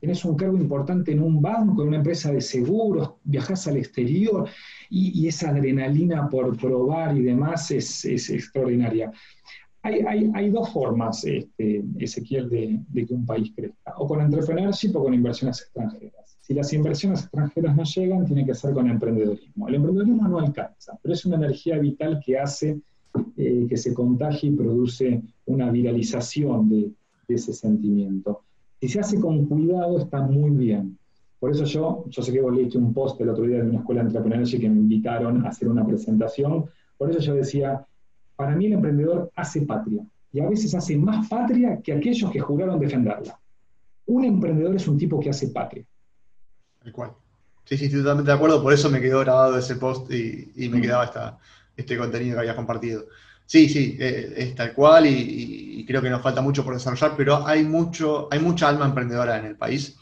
[0.00, 4.48] tenés un cargo importante en un banco, en una empresa de seguros, viajás al exterior
[4.88, 9.12] y, esa adrenalina por probar y demás es, es extraordinaria.
[9.84, 15.12] Hay, dos formas, este, Ezequiel, de, que un país crezca, o con entrepreneurship o con
[15.12, 16.38] inversiones extranjeras.
[16.40, 19.68] Si las inversiones extranjeras no llegan, tiene que ser con emprendedorismo.
[19.68, 22.80] El emprendedorismo no alcanza, pero es una energía vital que hace
[23.36, 26.90] eh, que se contagie y produce una viralización de,
[27.28, 28.40] ese sentimiento.
[28.80, 30.98] Si se hace con cuidado, está muy bien.
[31.38, 33.80] Por eso yo, yo sé que vos leíste un post el otro día de una
[33.80, 36.66] escuela de entrepreneurship que me invitaron a hacer una presentación.
[36.96, 37.86] Por eso yo decía,
[38.36, 40.02] para mí el emprendedor hace patria.
[40.32, 43.38] y a veces hace más patria que aquellos que juraron defenderla.
[44.06, 45.84] Un emprendedor es un tipo que hace patria.
[46.84, 47.12] El cual.
[47.64, 50.78] Sí, sí, estoy totalmente de acuerdo, por eso me quedó grabado ese post y, me
[50.78, 50.82] mm.
[50.82, 51.38] quedaba
[51.76, 53.06] este contenido que había compartido.
[53.46, 57.46] Sí, sí, eh, es tal cual y, creo que nos falta mucho por desarrollar, pero
[57.46, 59.96] hay, mucho, hay mucha alma emprendedora en el país,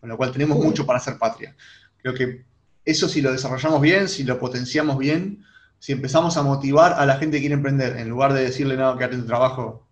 [0.00, 1.54] con lo cual tenemos mucho para hacer patria.
[1.98, 2.44] Creo que
[2.84, 5.44] eso si lo desarrollamos bien, si lo potenciamos bien,
[5.78, 8.96] si empezamos a motivar a la gente que quiere emprender, en lugar de decirle, no,
[8.96, 9.86] quédate en tu trabajo,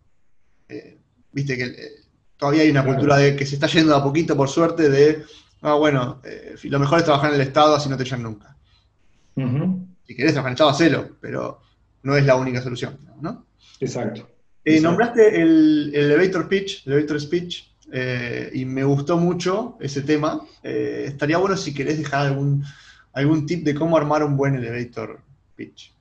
[0.69, 0.99] eh,
[1.33, 1.91] viste que eh,
[2.37, 5.25] todavía hay una cultura de que se está yendo a poquito, por suerte, de,
[5.63, 8.57] ah, bueno, eh, lo mejor es trabajar en el Estado, así no te echan nunca.
[9.37, 11.61] Si querés trabajar en el Estado, hacelo, pero
[12.03, 13.47] no es la única solución, ¿no?
[13.81, 14.29] Exacto.
[14.65, 17.65] Nombraste el, elevator pitch, elevator speech,
[18.53, 20.41] y me gustó mucho ese tema.
[20.63, 22.65] estaría bueno si querés dejar algún,
[23.13, 25.21] algún tip de cómo armar un buen elevator
[25.57, 25.97] pitch.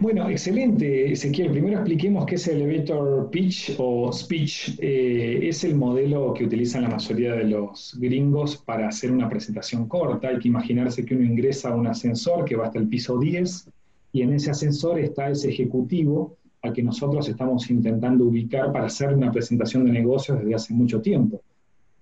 [0.00, 1.52] Bueno, excelente, Ezequiel.
[1.52, 4.76] Primero expliquemos qué es el elevator pitch o speech.
[4.80, 9.86] Eh, es el modelo que utilizan la mayoría de los gringos para hacer una presentación
[9.86, 10.28] corta.
[10.28, 13.68] Hay que imaginarse que uno ingresa a un ascensor que va hasta el piso 10
[14.12, 19.14] y en ese ascensor está ese ejecutivo al que nosotros estamos intentando ubicar para hacer
[19.14, 21.40] una presentación de negocios desde hace mucho tiempo.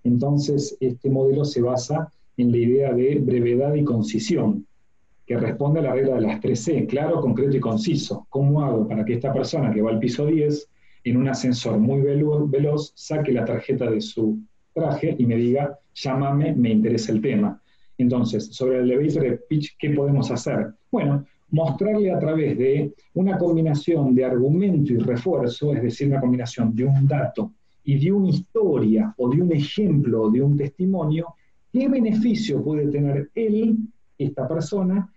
[0.05, 4.67] Entonces, este modelo se basa en la idea de brevedad y concisión
[5.33, 8.27] que responde a la regla de las 3C, claro, concreto y conciso.
[8.29, 10.69] ¿Cómo hago para que esta persona que va al piso 10
[11.05, 14.39] en un ascensor muy veloz saque la tarjeta de su
[14.75, 17.59] traje y me diga, llámame, me interesa el tema?
[17.97, 20.75] Entonces, sobre el elevator pitch, ¿qué podemos hacer?
[20.91, 26.75] Bueno, mostrarle a través de una combinación de argumento y refuerzo, es decir, una combinación
[26.75, 27.53] de un dato
[27.85, 31.35] y de una historia o de un ejemplo o de un testimonio,
[31.73, 33.79] qué beneficio puede tener él
[34.19, 35.12] esta persona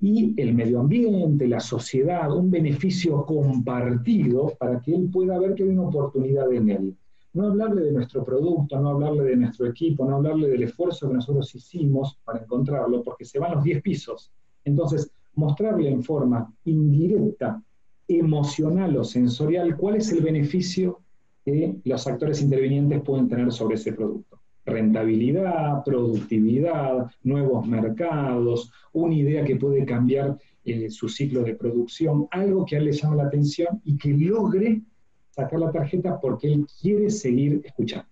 [0.00, 5.62] y el medio ambiente, la sociedad, un beneficio compartido para que él pueda ver que
[5.62, 6.96] hay una oportunidad en él.
[7.34, 11.14] No hablarle de nuestro producto, no hablarle de nuestro equipo, no hablarle del esfuerzo que
[11.14, 14.32] nosotros hicimos para encontrarlo, porque se van los 10 pisos.
[14.64, 17.62] Entonces, mostrarle en forma indirecta,
[18.08, 21.00] emocional o sensorial cuál es el beneficio
[21.44, 24.29] que los actores intervinientes pueden tener sobre ese producto
[24.64, 32.64] rentabilidad, productividad, nuevos mercados, una idea que puede cambiar eh, su ciclo de producción, algo
[32.66, 34.82] que a él le llama la atención y que logre
[35.30, 38.08] sacar la tarjeta porque él quiere seguir escuchando.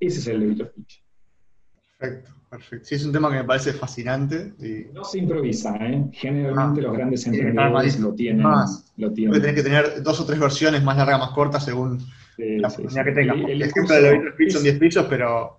[0.00, 1.02] Ese es el elevator pitch.
[1.98, 2.86] Perfecto, perfecto.
[2.86, 4.52] Sí, es un tema que me parece fascinante.
[4.92, 6.06] No se improvisa, ¿eh?
[6.12, 8.42] Generalmente ah, los grandes emprendedores lo tienen.
[8.42, 8.92] Más.
[8.96, 9.54] Lo tienen.
[9.54, 11.98] que tener dos o tres versiones más largas, más cortas, según
[12.36, 13.32] la oportunidad que tenga.
[13.32, 15.56] El, ejemplo del elevator pitch son 10 pisos, pero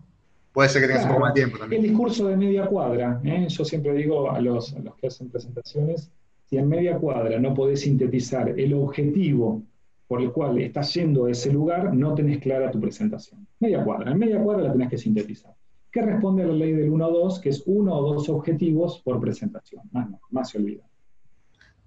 [0.58, 1.84] Puede ser que tengas un poco más tiempo también.
[1.84, 3.46] El discurso de media cuadra, ¿eh?
[3.48, 6.10] yo siempre digo a los, a los que hacen presentaciones,
[6.50, 9.62] si en media cuadra no podés sintetizar el objetivo
[10.08, 13.48] por el cual estás yendo a ese lugar, no tenés clara tu presentación.
[13.60, 15.54] Media cuadra, en media cuadra la tenés que sintetizar.
[15.92, 19.22] ¿Qué responde a la ley del 1 2, que es uno o dos objetivos por
[19.22, 19.84] presentación?
[19.92, 20.90] Más no, más se olvida.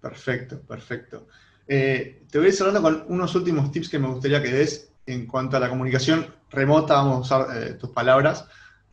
[0.01, 1.27] Perfecto, perfecto.
[1.67, 4.90] Eh, te voy a ir hablando con unos últimos tips que me gustaría que des
[5.07, 8.47] en cuanto a la comunicación remota, vamos a usar eh, tus palabras,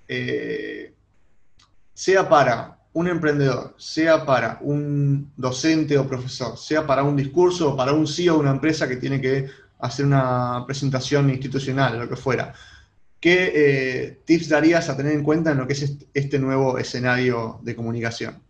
[0.07, 0.93] eh,
[1.93, 7.77] sea para un emprendedor, sea para un docente o profesor, sea para un discurso o
[7.77, 9.47] para un CEO de una empresa que tiene que
[9.79, 12.53] hacer una presentación institucional, lo que fuera,
[13.19, 17.59] ¿qué eh, tips darías a tener en cuenta en lo que es este nuevo escenario
[17.61, 18.41] de comunicación?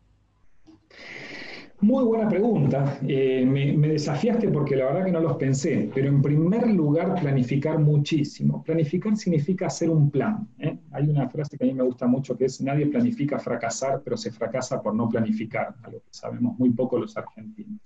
[1.79, 2.97] Muy buena pregunta.
[3.07, 7.77] Eh, me, desafiaste porque la verdad que no los pensé, pero en primer lugar planificar
[7.77, 8.63] muchísimo.
[8.63, 10.47] Planificar significa hacer un plan.
[10.57, 10.75] ¿eh?
[10.91, 14.17] Hay una frase que a mí me gusta mucho que es nadie planifica fracasar, pero
[14.17, 17.79] se fracasa por no planificar, algo que sabemos muy poco los argentinos.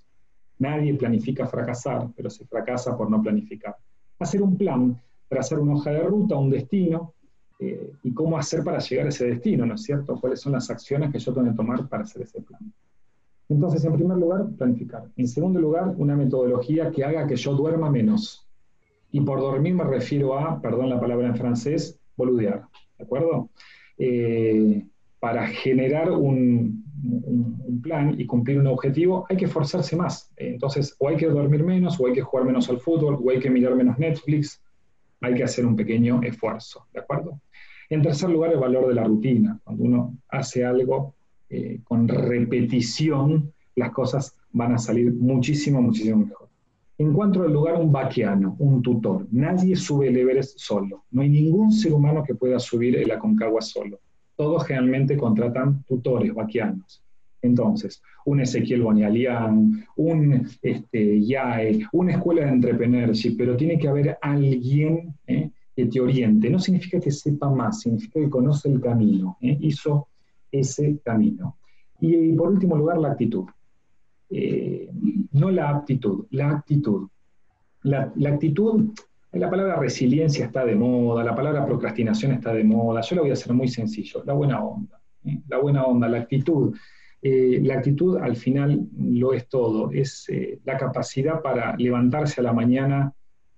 [0.59, 3.76] Nadie planifica fracasar, pero se fracasa por no planificar.
[4.19, 7.13] Hacer un plan, trazar una hoja de ruta, un destino,
[7.59, 10.15] eh, y cómo hacer para llegar a ese destino, ¿no es cierto?
[10.15, 12.72] ¿Cuáles son las acciones que yo tengo que tomar para hacer ese plan?
[13.52, 15.03] Entonces, en primer lugar, planificar.
[15.18, 18.48] En segundo lugar, una metodología que haga que yo duerma menos.
[19.11, 22.64] Y por dormir me refiero a, perdón la palabra en francés, boludear.
[22.98, 23.49] ¿De acuerdo?
[23.98, 24.86] Eh,
[25.19, 26.82] para generar un,
[27.84, 30.32] plan y cumplir un objetivo hay que esforzarse más.
[30.38, 33.40] Entonces, o hay que dormir menos, o hay que jugar menos al fútbol, o hay
[33.40, 34.61] que mirar menos Netflix.
[35.19, 36.88] Hay que hacer un pequeño esfuerzo.
[36.94, 37.41] ¿De acuerdo?
[37.90, 39.60] En tercer lugar, el valor de la rutina.
[39.64, 41.15] Cuando uno hace algo
[41.53, 46.48] eh, con repetición, las cosas van a salir muchísimo, muchísimo mejor.
[46.98, 49.28] Encuentro el lugar un vaquiano, un tutor.
[49.32, 51.03] Nadie sube el Everest solo.
[51.11, 53.99] No hay ningún ser humano que pueda subir el Aconcagua solo.
[54.36, 57.03] Todos generalmente contratan tutores vaquianos.
[57.41, 61.19] Entonces, un Ezequiel Bonialian, un este,
[61.91, 65.49] una escuela de entrepreneurship, pero tiene que haber alguien ¿eh?
[65.76, 66.49] que te oriente.
[66.49, 69.57] No significa que sepa más, significa que conoce el camino, ¿eh?
[69.60, 70.07] hizo
[70.52, 71.57] ese camino.
[71.99, 73.45] Y, por último lugar, la actitud.
[74.30, 74.90] Eh,
[75.34, 77.07] no la aptitud, la actitud.
[77.84, 78.91] La, actitud,
[79.32, 83.02] la palabra resiliencia está de moda, la palabra procrastinación está de moda.
[83.02, 85.02] Yo lo voy a hacer muy sencillo, la buena onda.
[85.48, 86.76] La buena onda, la actitud
[87.23, 92.44] eh, la actitud al final lo es todo, es eh, la capacidad para levantarse a
[92.44, 93.14] la mañana,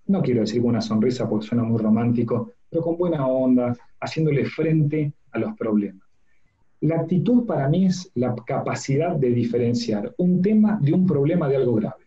[0.07, 4.43] no quiero decir con una sonrisa porque suena muy romántico, pero con buena onda, haciéndole
[4.45, 6.02] frente a los problemas.
[6.83, 11.55] La actitud para mí es la capacidad de diferenciar un tema de un problema de
[11.55, 12.03] algo grave.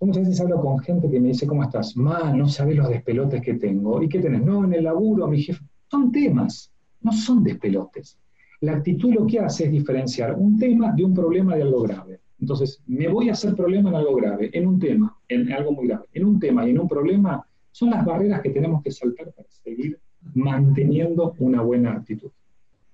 [0.00, 1.94] Muchas veces hablo con gente que me dice, ¿cómo estás?
[1.98, 4.02] Ma, no sabes los despelotes que tengo.
[4.02, 4.42] ¿Y qué tenés?
[4.42, 5.62] No, en el laburo, mi jefe.
[5.90, 6.72] Son temas,
[7.02, 8.16] no son despelotes.
[8.62, 12.20] La actitud lo que hace es diferenciar un tema de un problema de algo grave.
[12.40, 15.88] Entonces, me voy a hacer problema en algo grave, en un tema, en algo muy
[15.88, 16.06] grave.
[16.14, 19.50] En un tema y en un problema son las barreras que tenemos que saltar para
[19.50, 19.98] seguir
[20.32, 22.30] manteniendo una buena actitud.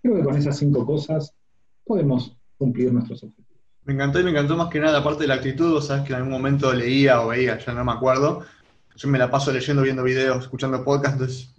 [0.06, 1.34] Creo que con esas cinco cosas
[1.84, 3.60] podemos cumplir nuestros objetivos.
[3.84, 6.12] Me encantó y me encantó más que nada, aparte de la actitud, vos sabes que
[6.12, 8.42] en algún momento leía o veía, ya no me acuerdo,
[8.94, 11.56] yo me la paso leyendo, viendo videos, escuchando podcasts, entonces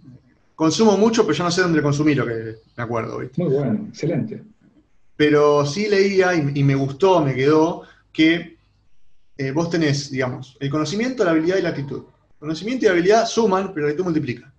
[0.54, 3.20] Consumo mucho, pero yo no sé dónde consumí lo que me acuerdo.
[3.36, 4.42] Muy bueno, excelente.
[5.14, 8.56] Pero sí leía y, me gustó, me quedó, que
[9.36, 12.02] eh, vos tenés, digamos, el conocimiento, la habilidad y la actitud.
[12.40, 14.52] Conocimiento y habilidad suman, pero la actitud multiplica.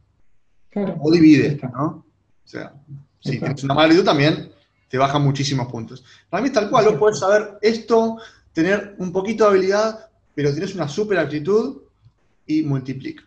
[0.69, 0.95] Claro.
[1.01, 2.05] O divide, ¿no?
[2.45, 2.71] O sea,
[3.19, 4.51] si tienes una mala actitud también
[4.89, 6.03] te baja muchísimos puntos.
[6.29, 8.17] Para mí es tal cual, vos podés saber esto,
[8.51, 11.83] tener un poquito de habilidad, pero tienes una super actitud
[12.47, 13.23] y multiplica.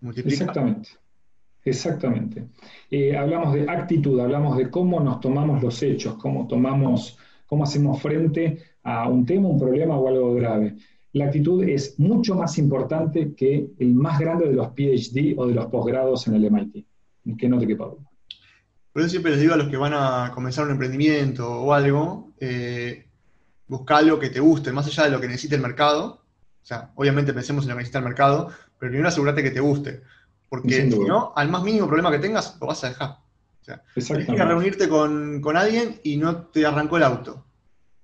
[0.00, 0.44] multiplica.
[0.44, 0.90] Exactamente.
[1.64, 2.48] Exactamente.
[2.90, 8.00] Eh, hablamos de actitud, hablamos de cómo nos tomamos los hechos, cómo tomamos, cómo hacemos
[8.00, 10.76] frente a un tema, un problema o algo grave.
[11.12, 15.54] La actitud es mucho más importante que el más grande de los PhD o de
[15.54, 16.86] los posgrados en el MIT.
[17.36, 18.09] Que no te quepa duda.
[19.00, 22.34] Por eso siempre les digo a los que van a comenzar un emprendimiento o algo,
[22.38, 23.06] eh,
[23.66, 26.22] busca algo que te guste, más allá de lo que necesite el mercado.
[26.62, 29.60] O sea, obviamente pensemos en lo que necesita el mercado, pero primero asegúrate que te
[29.60, 30.02] guste.
[30.50, 33.08] Porque si no, al más mínimo problema que tengas, lo vas a dejar.
[33.08, 37.42] O sea, tienes que reunirte con, alguien y no te arrancó el auto.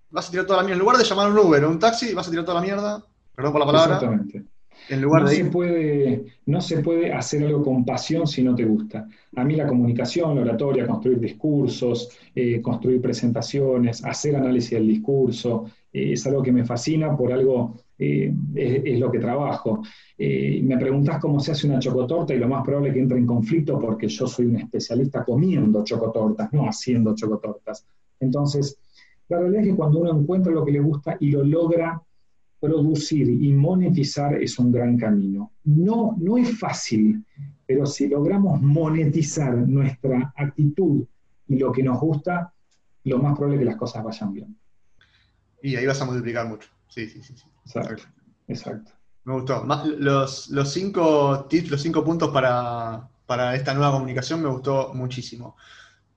[0.09, 0.79] Vas a tirar toda la mierda.
[0.79, 2.67] En lugar de llamar a un Uber o un taxi, vas a tirar toda la
[2.67, 3.05] mierda.
[3.35, 3.95] Perdón por la palabra.
[3.97, 4.45] Exactamente.
[4.89, 8.65] En lugar no, se puede, no se puede hacer algo con pasión si no te
[8.65, 9.09] gusta.
[9.35, 15.67] A mí la comunicación, la oratoria, construir discursos, eh, construir presentaciones, hacer análisis del discurso,
[15.93, 19.83] eh, es algo que me fascina por algo eh, es, lo que trabajo.
[20.19, 23.27] Me preguntas cómo se hace una chocotorta y lo más probable es que entre en
[23.27, 27.85] conflicto porque yo soy un especialista comiendo chocotortas, no haciendo chocotortas.
[28.21, 28.79] Entonces,
[29.29, 32.01] la realidad es que cuando uno encuentra lo que le gusta y lo logra
[32.61, 35.53] producir y monetizar es un gran camino.
[35.65, 37.25] No, no es fácil,
[37.67, 41.05] pero si logramos monetizar nuestra actitud
[41.49, 42.53] y lo que nos gusta,
[43.05, 44.59] lo más probable es que las cosas vayan bien.
[45.63, 46.69] Y ahí vas a multiplicar mucho.
[46.89, 47.35] Sí, sí, sí.
[47.65, 48.05] Exacto.
[48.49, 48.93] Exacto.
[49.25, 49.65] Me gustó.
[49.99, 53.09] Los, los cinco tips, los cinco puntos para,
[53.55, 55.57] esta nueva comunicación me gustó muchísimo.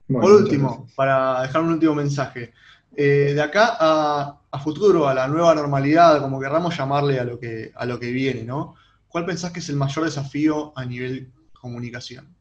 [0.06, 2.52] Por último, para dejar un último mensaje.
[2.96, 7.70] Eh, de acá a, futuro, a la nueva normalidad, como querramos llamarle a lo que,
[7.74, 8.74] a lo que viene, ¿no?
[9.06, 12.34] ¿Cuál pensás que es el mayor desafío a nivel comunicación?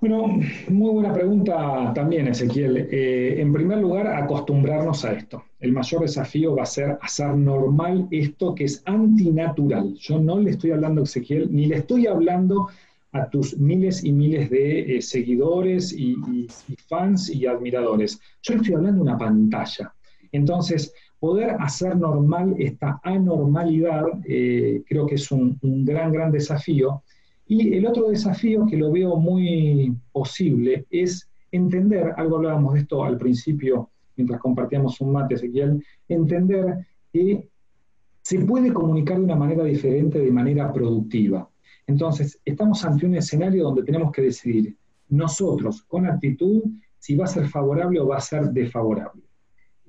[0.00, 2.88] Bueno, muy buena pregunta también, Ezequiel.
[2.90, 5.44] Eh, en primer lugar, acostumbrarnos a esto.
[5.58, 9.94] El mayor desafío va a ser hacer normal esto que es antinatural.
[9.94, 12.68] Yo no le estoy hablando a Ezequiel, ni le estoy hablando
[13.12, 16.16] a tus miles y miles de eh, seguidores y,
[16.88, 18.20] fans y admiradores.
[18.42, 19.94] Yo le estoy hablando de una pantalla.
[20.32, 27.02] Entonces, poder hacer normal esta anormalidad eh, creo que es un, un gran, gran desafío
[27.46, 33.04] y el otro desafío que lo veo muy posible es entender, algo hablábamos de esto
[33.04, 33.90] al principio
[34.20, 37.48] mientras compartíamos un mate, Ezequiel, entender que
[38.22, 41.48] se puede comunicar de una manera diferente, de manera productiva.
[41.86, 44.76] Entonces, estamos ante un escenario donde tenemos que decidir
[45.08, 46.62] nosotros, con actitud,
[46.98, 49.22] si va a ser favorable o va a ser desfavorable.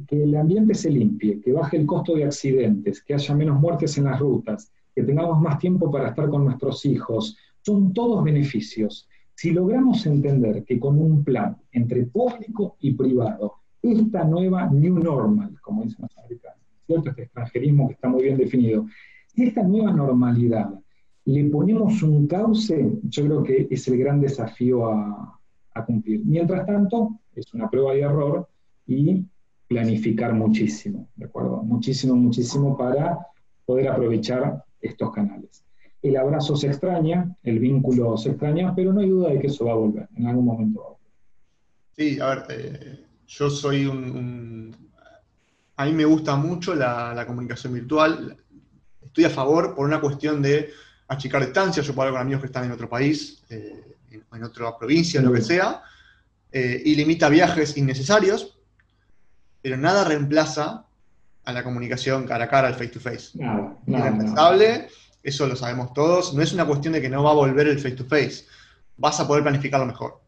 [0.08, 3.98] Que el ambiente se limpie, que baje el costo de accidentes, que haya menos muertes
[3.98, 9.08] en las rutas, que tengamos más tiempo para estar con nuestros hijos, son todos beneficios.
[9.34, 15.56] Si logramos entender que con un plan entre público y privado, esta nueva new normal,
[15.62, 17.10] como dicen los americanos, ¿cierto?
[17.10, 18.86] Este extranjerismo que está muy bien definido,
[19.36, 20.74] esta nueva normalidad
[21.26, 25.40] le ponemos un cauce, yo creo que es el gran desafío a,
[25.74, 26.22] a cumplir.
[26.26, 28.48] Mientras tanto, es una prueba y error
[28.86, 29.26] y
[29.72, 31.64] planificar muchísimo, ¿de acuerdo?
[31.64, 33.26] Muchísimo, muchísimo para
[33.66, 35.64] poder aprovechar estos canales.
[36.02, 39.64] El abrazo se extraña, el vínculo se extraña, pero no hay duda de que eso
[39.64, 41.12] va a volver, en algún momento va a volver.
[41.96, 44.76] Sí, a ver, eh, yo soy un,
[45.78, 48.36] A mí me gusta mucho la, comunicación virtual,
[49.02, 50.70] estoy a favor por una cuestión de
[51.08, 53.96] achicar distancias, yo puedo hablar con amigos que están en otro país, eh,
[54.34, 55.82] en, otra provincia, lo que sea,
[56.52, 58.58] eh, y limita viajes innecesarios,
[59.62, 60.86] pero nada reemplaza
[61.44, 63.38] a la comunicación cara a cara, al face to face.
[63.38, 64.88] Nada, nada,
[65.24, 66.34] eso lo sabemos todos.
[66.34, 68.46] No es una cuestión de que no va a volver el face to face.
[68.98, 70.20] Vas a poder planificarlo mejor.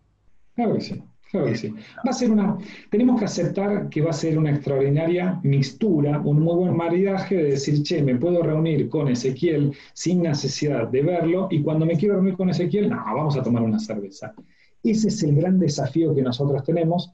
[0.55, 1.03] Claro que sí.
[1.31, 1.69] Claro que sí.
[1.69, 2.57] Va a ser una,
[2.91, 7.43] tenemos que aceptar que va a ser una extraordinaria mixtura, un muy buen maridaje de
[7.51, 12.15] decir, che, me puedo reunir con Ezequiel sin necesidad de verlo, y cuando me quiero
[12.15, 14.35] reunir con Ezequiel, no, vamos a tomar una cerveza.
[14.83, 17.11] Ese es el gran desafío que nosotros tenemos,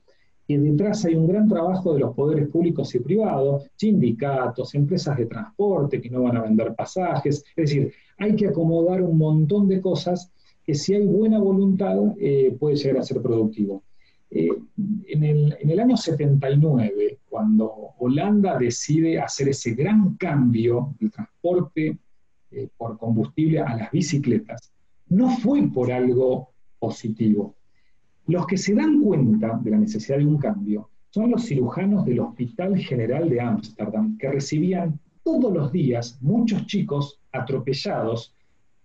[0.50, 5.28] y detrás hay un gran trabajo de los poderes públicos y privados, sindicatos, empresas de
[5.28, 9.80] transporte que no van a vender pasajes, es decir, hay que acomodar un montón de
[9.80, 10.32] cosas
[10.66, 13.84] que si hay buena voluntad eh, puede llegar a ser productivo.
[14.32, 14.50] Eh,
[15.06, 21.96] en, el, año 79, cuando Holanda decide hacer ese gran cambio del transporte
[22.50, 24.72] eh, por combustible a las bicicletas,
[25.10, 26.50] no fue por algo
[26.80, 27.54] positivo,
[28.30, 32.20] los que se dan cuenta de la necesidad de un cambio son los cirujanos del
[32.20, 38.36] Hospital General de Ámsterdam, que recibían todos los días muchos chicos atropellados,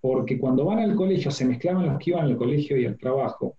[0.00, 3.54] porque cuando van al colegio se mezclaban los que iban al colegio y al trabajo.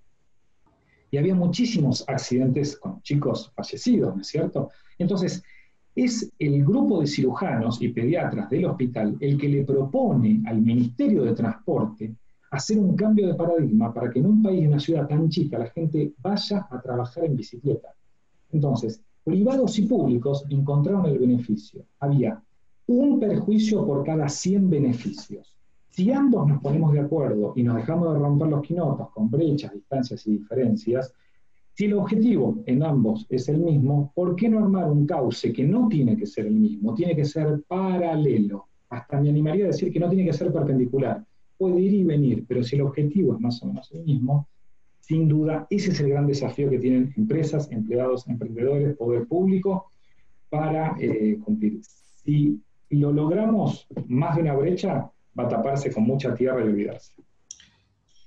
[1.12, 4.72] Y había muchísimos accidentes con chicos fallecidos, ¿no es cierto?
[4.98, 5.44] Entonces,
[5.94, 11.24] es el grupo de cirujanos y pediatras del hospital el que le propone al Ministerio
[11.24, 12.16] de Transporte
[12.56, 15.60] hacer un cambio de paradigma para que en un país, en una ciudad tan chica,
[15.60, 17.90] la gente vaya a trabajar en bicicleta.
[18.52, 21.84] Entonces, privados y públicos encontraron el beneficio.
[21.99, 22.41] Había
[22.88, 25.57] un perjuicio por cada 100 beneficios.
[25.90, 29.73] Si ambos nos ponemos de acuerdo y nos dejamos de romper los quinotos con brechas,
[29.73, 31.14] distancias y diferencias,
[31.73, 35.65] si el objetivo en ambos es el mismo, ¿por qué no armar un cauce que
[35.65, 38.68] no tiene que ser el mismo, tiene que ser paralelo?
[38.90, 41.22] Hasta me animaría a decir que no tiene que ser perpendicular
[41.57, 44.48] puede ir y venir, pero si el objetivo es más o menos el mismo,
[44.99, 49.91] sin duda ese es el gran desafío que tienen empresas, empleados, emprendedores, poder público
[50.49, 51.82] para eh, cumplir.
[52.23, 52.60] Si
[52.90, 57.14] lo logramos, más de una brecha va a taparse con mucha tierra y olvidarse.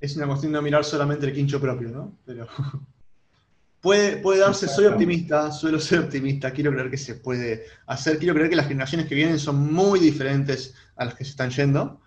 [0.00, 2.16] Es una cuestión de mirar solamente el quincho propio, ¿no?
[2.24, 2.46] Pero
[3.80, 8.34] puede, puede darse, soy optimista, suelo ser optimista, quiero creer que se puede hacer, quiero
[8.34, 12.00] creer que las generaciones que vienen son muy diferentes a las que se están yendo.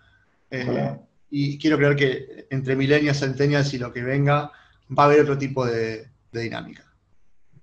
[0.50, 0.96] Eh,
[1.34, 4.52] y quiero creer que entre milenios, centenias y lo que venga,
[4.96, 6.84] va a haber otro tipo de, dinámica.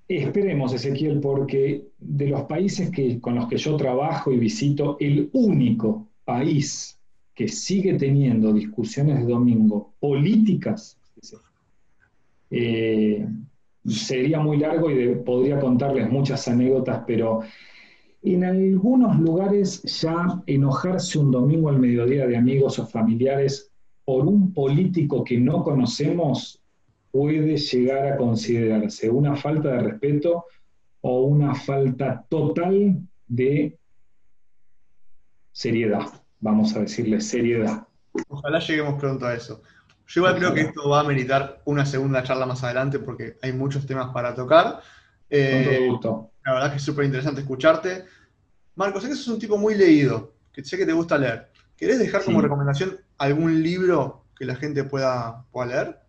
[0.07, 5.29] Esperemos, Ezequiel, porque de los países que, con los que yo trabajo y visito, el
[5.33, 6.99] único país
[7.35, 10.97] que sigue teniendo discusiones de domingo políticas,
[12.49, 13.27] eh,
[13.85, 17.41] sería muy largo y podría contarles muchas anécdotas, pero
[18.21, 23.71] en algunos lugares ya enojarse un domingo al mediodía de amigos o familiares
[24.03, 26.61] por un político que no conocemos
[27.11, 30.45] puede llegar a considerarse una falta de respeto
[31.01, 33.77] o una falta total de
[35.51, 36.05] seriedad,
[36.39, 37.87] vamos a decirle seriedad.
[38.27, 39.61] Ojalá lleguemos pronto a eso.
[40.07, 43.53] Yo igual creo que esto va a meritar una segunda charla más adelante porque hay
[43.53, 44.81] muchos temas para tocar.
[45.29, 45.87] Eh,
[46.49, 48.05] la verdad que es súper interesante escucharte.
[48.75, 51.51] Marcos, sé que sos un tipo muy leído, que sé que te gusta leer.
[51.77, 55.99] ¿Querés dejar como recomendación algún libro que la gente pueda, leer?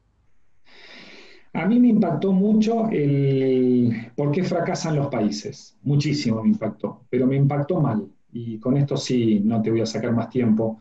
[1.52, 5.76] A mí me impactó mucho el por qué fracasan los países.
[5.82, 8.08] Muchísimo me impactó, pero me impactó mal.
[8.32, 10.80] Y con esto sí, no te voy a sacar más tiempo.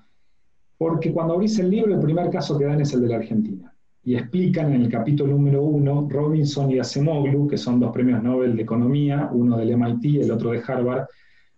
[0.77, 3.68] Porque cuando abrís el libro, el primer caso que dan es el de la Argentina
[4.03, 8.55] y explican en el capítulo número uno, Robinson y Acemoglu, que son dos premios Nobel
[8.55, 11.05] de Economía, uno del MIT y el otro de Harvard,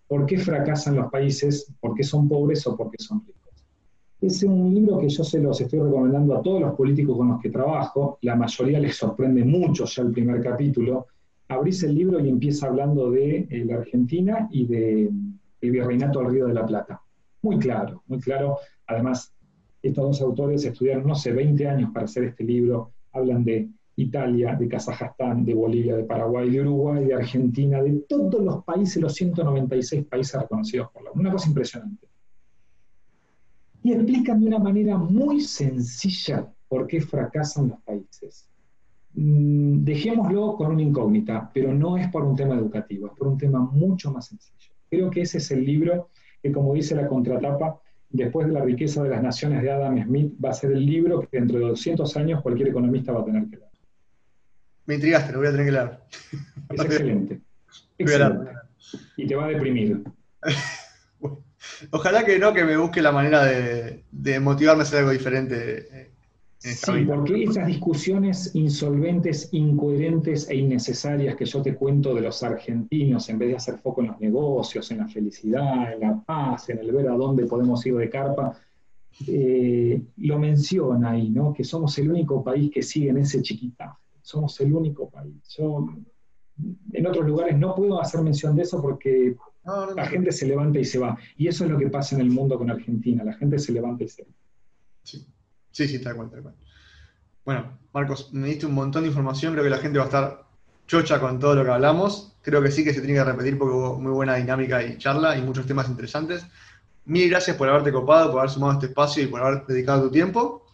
[0.07, 3.41] por qué fracasan los países, por qué son pobres o por qué son ricos.
[4.19, 7.41] Es un libro que yo se los estoy recomendando a todos los políticos con los
[7.41, 11.07] que trabajo, la mayoría les sorprende mucho ya el primer capítulo.
[11.47, 15.09] Abrís el libro y empieza hablando de eh, la Argentina y de
[15.61, 17.01] el virreinato del Río de la Plata.
[17.41, 18.57] Muy claro, muy claro.
[18.87, 19.33] Además,
[19.81, 24.55] estos dos autores estudiaron, no sé, 20 años para hacer este libro, hablan de Italia,
[24.55, 29.13] de Kazajstán, de Bolivia, de Paraguay, de Uruguay, de Argentina, de todos los países, los
[29.13, 32.07] 196 países reconocidos por la Una cosa impresionante.
[33.83, 38.47] Y explican de una manera muy sencilla por qué fracasan los países.
[39.13, 43.37] mm, dejémoslo con una incógnita, pero no es por un tema educativo, es por un
[43.37, 44.71] tema mucho más sencillo.
[44.89, 46.09] Creo que ese es el libro
[46.41, 47.81] que, como dice la contratapa,
[48.11, 51.21] después de la riqueza de las naciones de Adam Smith, va a ser el libro
[51.21, 53.69] que dentro de 200 años cualquier economista va a tener que leer.
[54.85, 55.99] Me intrigaste, lo voy a tener que leer.
[56.69, 57.41] Es excelente.
[57.97, 58.51] excelente.
[59.17, 60.03] Y te va a deprimir.
[61.91, 66.11] Ojalá que no, que me busque la manera de, motivarme a hacer algo diferente.
[66.63, 73.27] Sí, porque esas discusiones insolventes, incoherentes e innecesarias que yo te cuento de los argentinos,
[73.29, 76.77] en vez de hacer foco en los negocios, en la felicidad, en la paz, en
[76.77, 78.55] el ver a dónde podemos ir de carpa,
[79.27, 81.51] eh, lo menciona ahí, ¿no?
[81.51, 83.97] Que somos el único país que sigue en ese chiquitaje.
[84.21, 85.33] Somos el único país.
[85.57, 85.87] Yo
[86.93, 89.35] en otros lugares no puedo hacer mención de eso porque
[89.95, 91.17] la gente se levanta y se va.
[91.37, 93.23] Y eso es lo que pasa en el mundo con Argentina.
[93.23, 94.29] La gente se levanta y se va.
[95.01, 95.25] Sí,
[95.71, 96.53] sí, sí tal cual, tal.
[97.45, 99.53] Bueno, Marcos, me diste un montón de información.
[99.53, 100.43] Creo que la gente va a estar
[100.87, 102.33] chocha con todo lo que hablamos.
[102.41, 105.37] Creo que sí que se tiene que repetir porque hubo muy buena dinámica y charla
[105.37, 106.45] y muchos temas interesantes.
[107.05, 110.11] Mil gracias por haberte copado, por haber sumado este espacio y por haber dedicado tu
[110.11, 110.67] tiempo.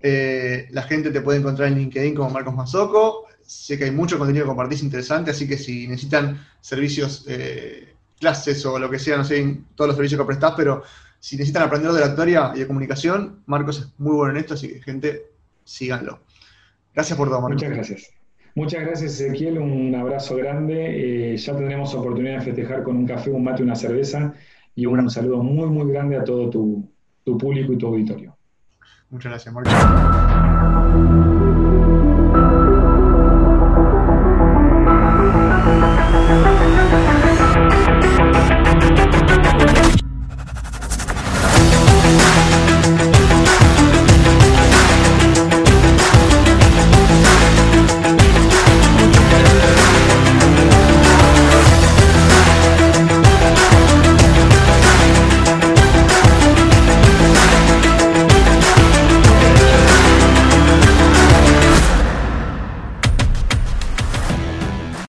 [0.00, 3.26] Eh, la gente te puede encontrar en LinkedIn como Marcos Mazoco.
[3.42, 8.64] Sé que hay mucho contenido que compartís interesante, así que si necesitan servicios, eh, clases
[8.66, 10.82] o lo que sea, no sé, todos los servicios que prestás, pero
[11.20, 14.68] si necesitan aprender de oratoria y de comunicación, Marcos es muy bueno en esto, así
[14.68, 15.22] que gente,
[15.64, 16.20] síganlo.
[16.94, 17.62] Gracias por todo, Marcos.
[17.62, 18.10] Muchas gracias.
[18.54, 19.58] Muchas gracias, Ezequiel.
[19.58, 21.32] Un abrazo grande.
[21.32, 24.34] Eh, ya tendremos oportunidad de festejar con un café, un mate, una cerveza.
[24.74, 26.90] Y un saludo muy, muy grande a todo tu,
[27.24, 28.36] tu público y tu auditorio.
[29.10, 31.27] Muchas gracias, Marcos.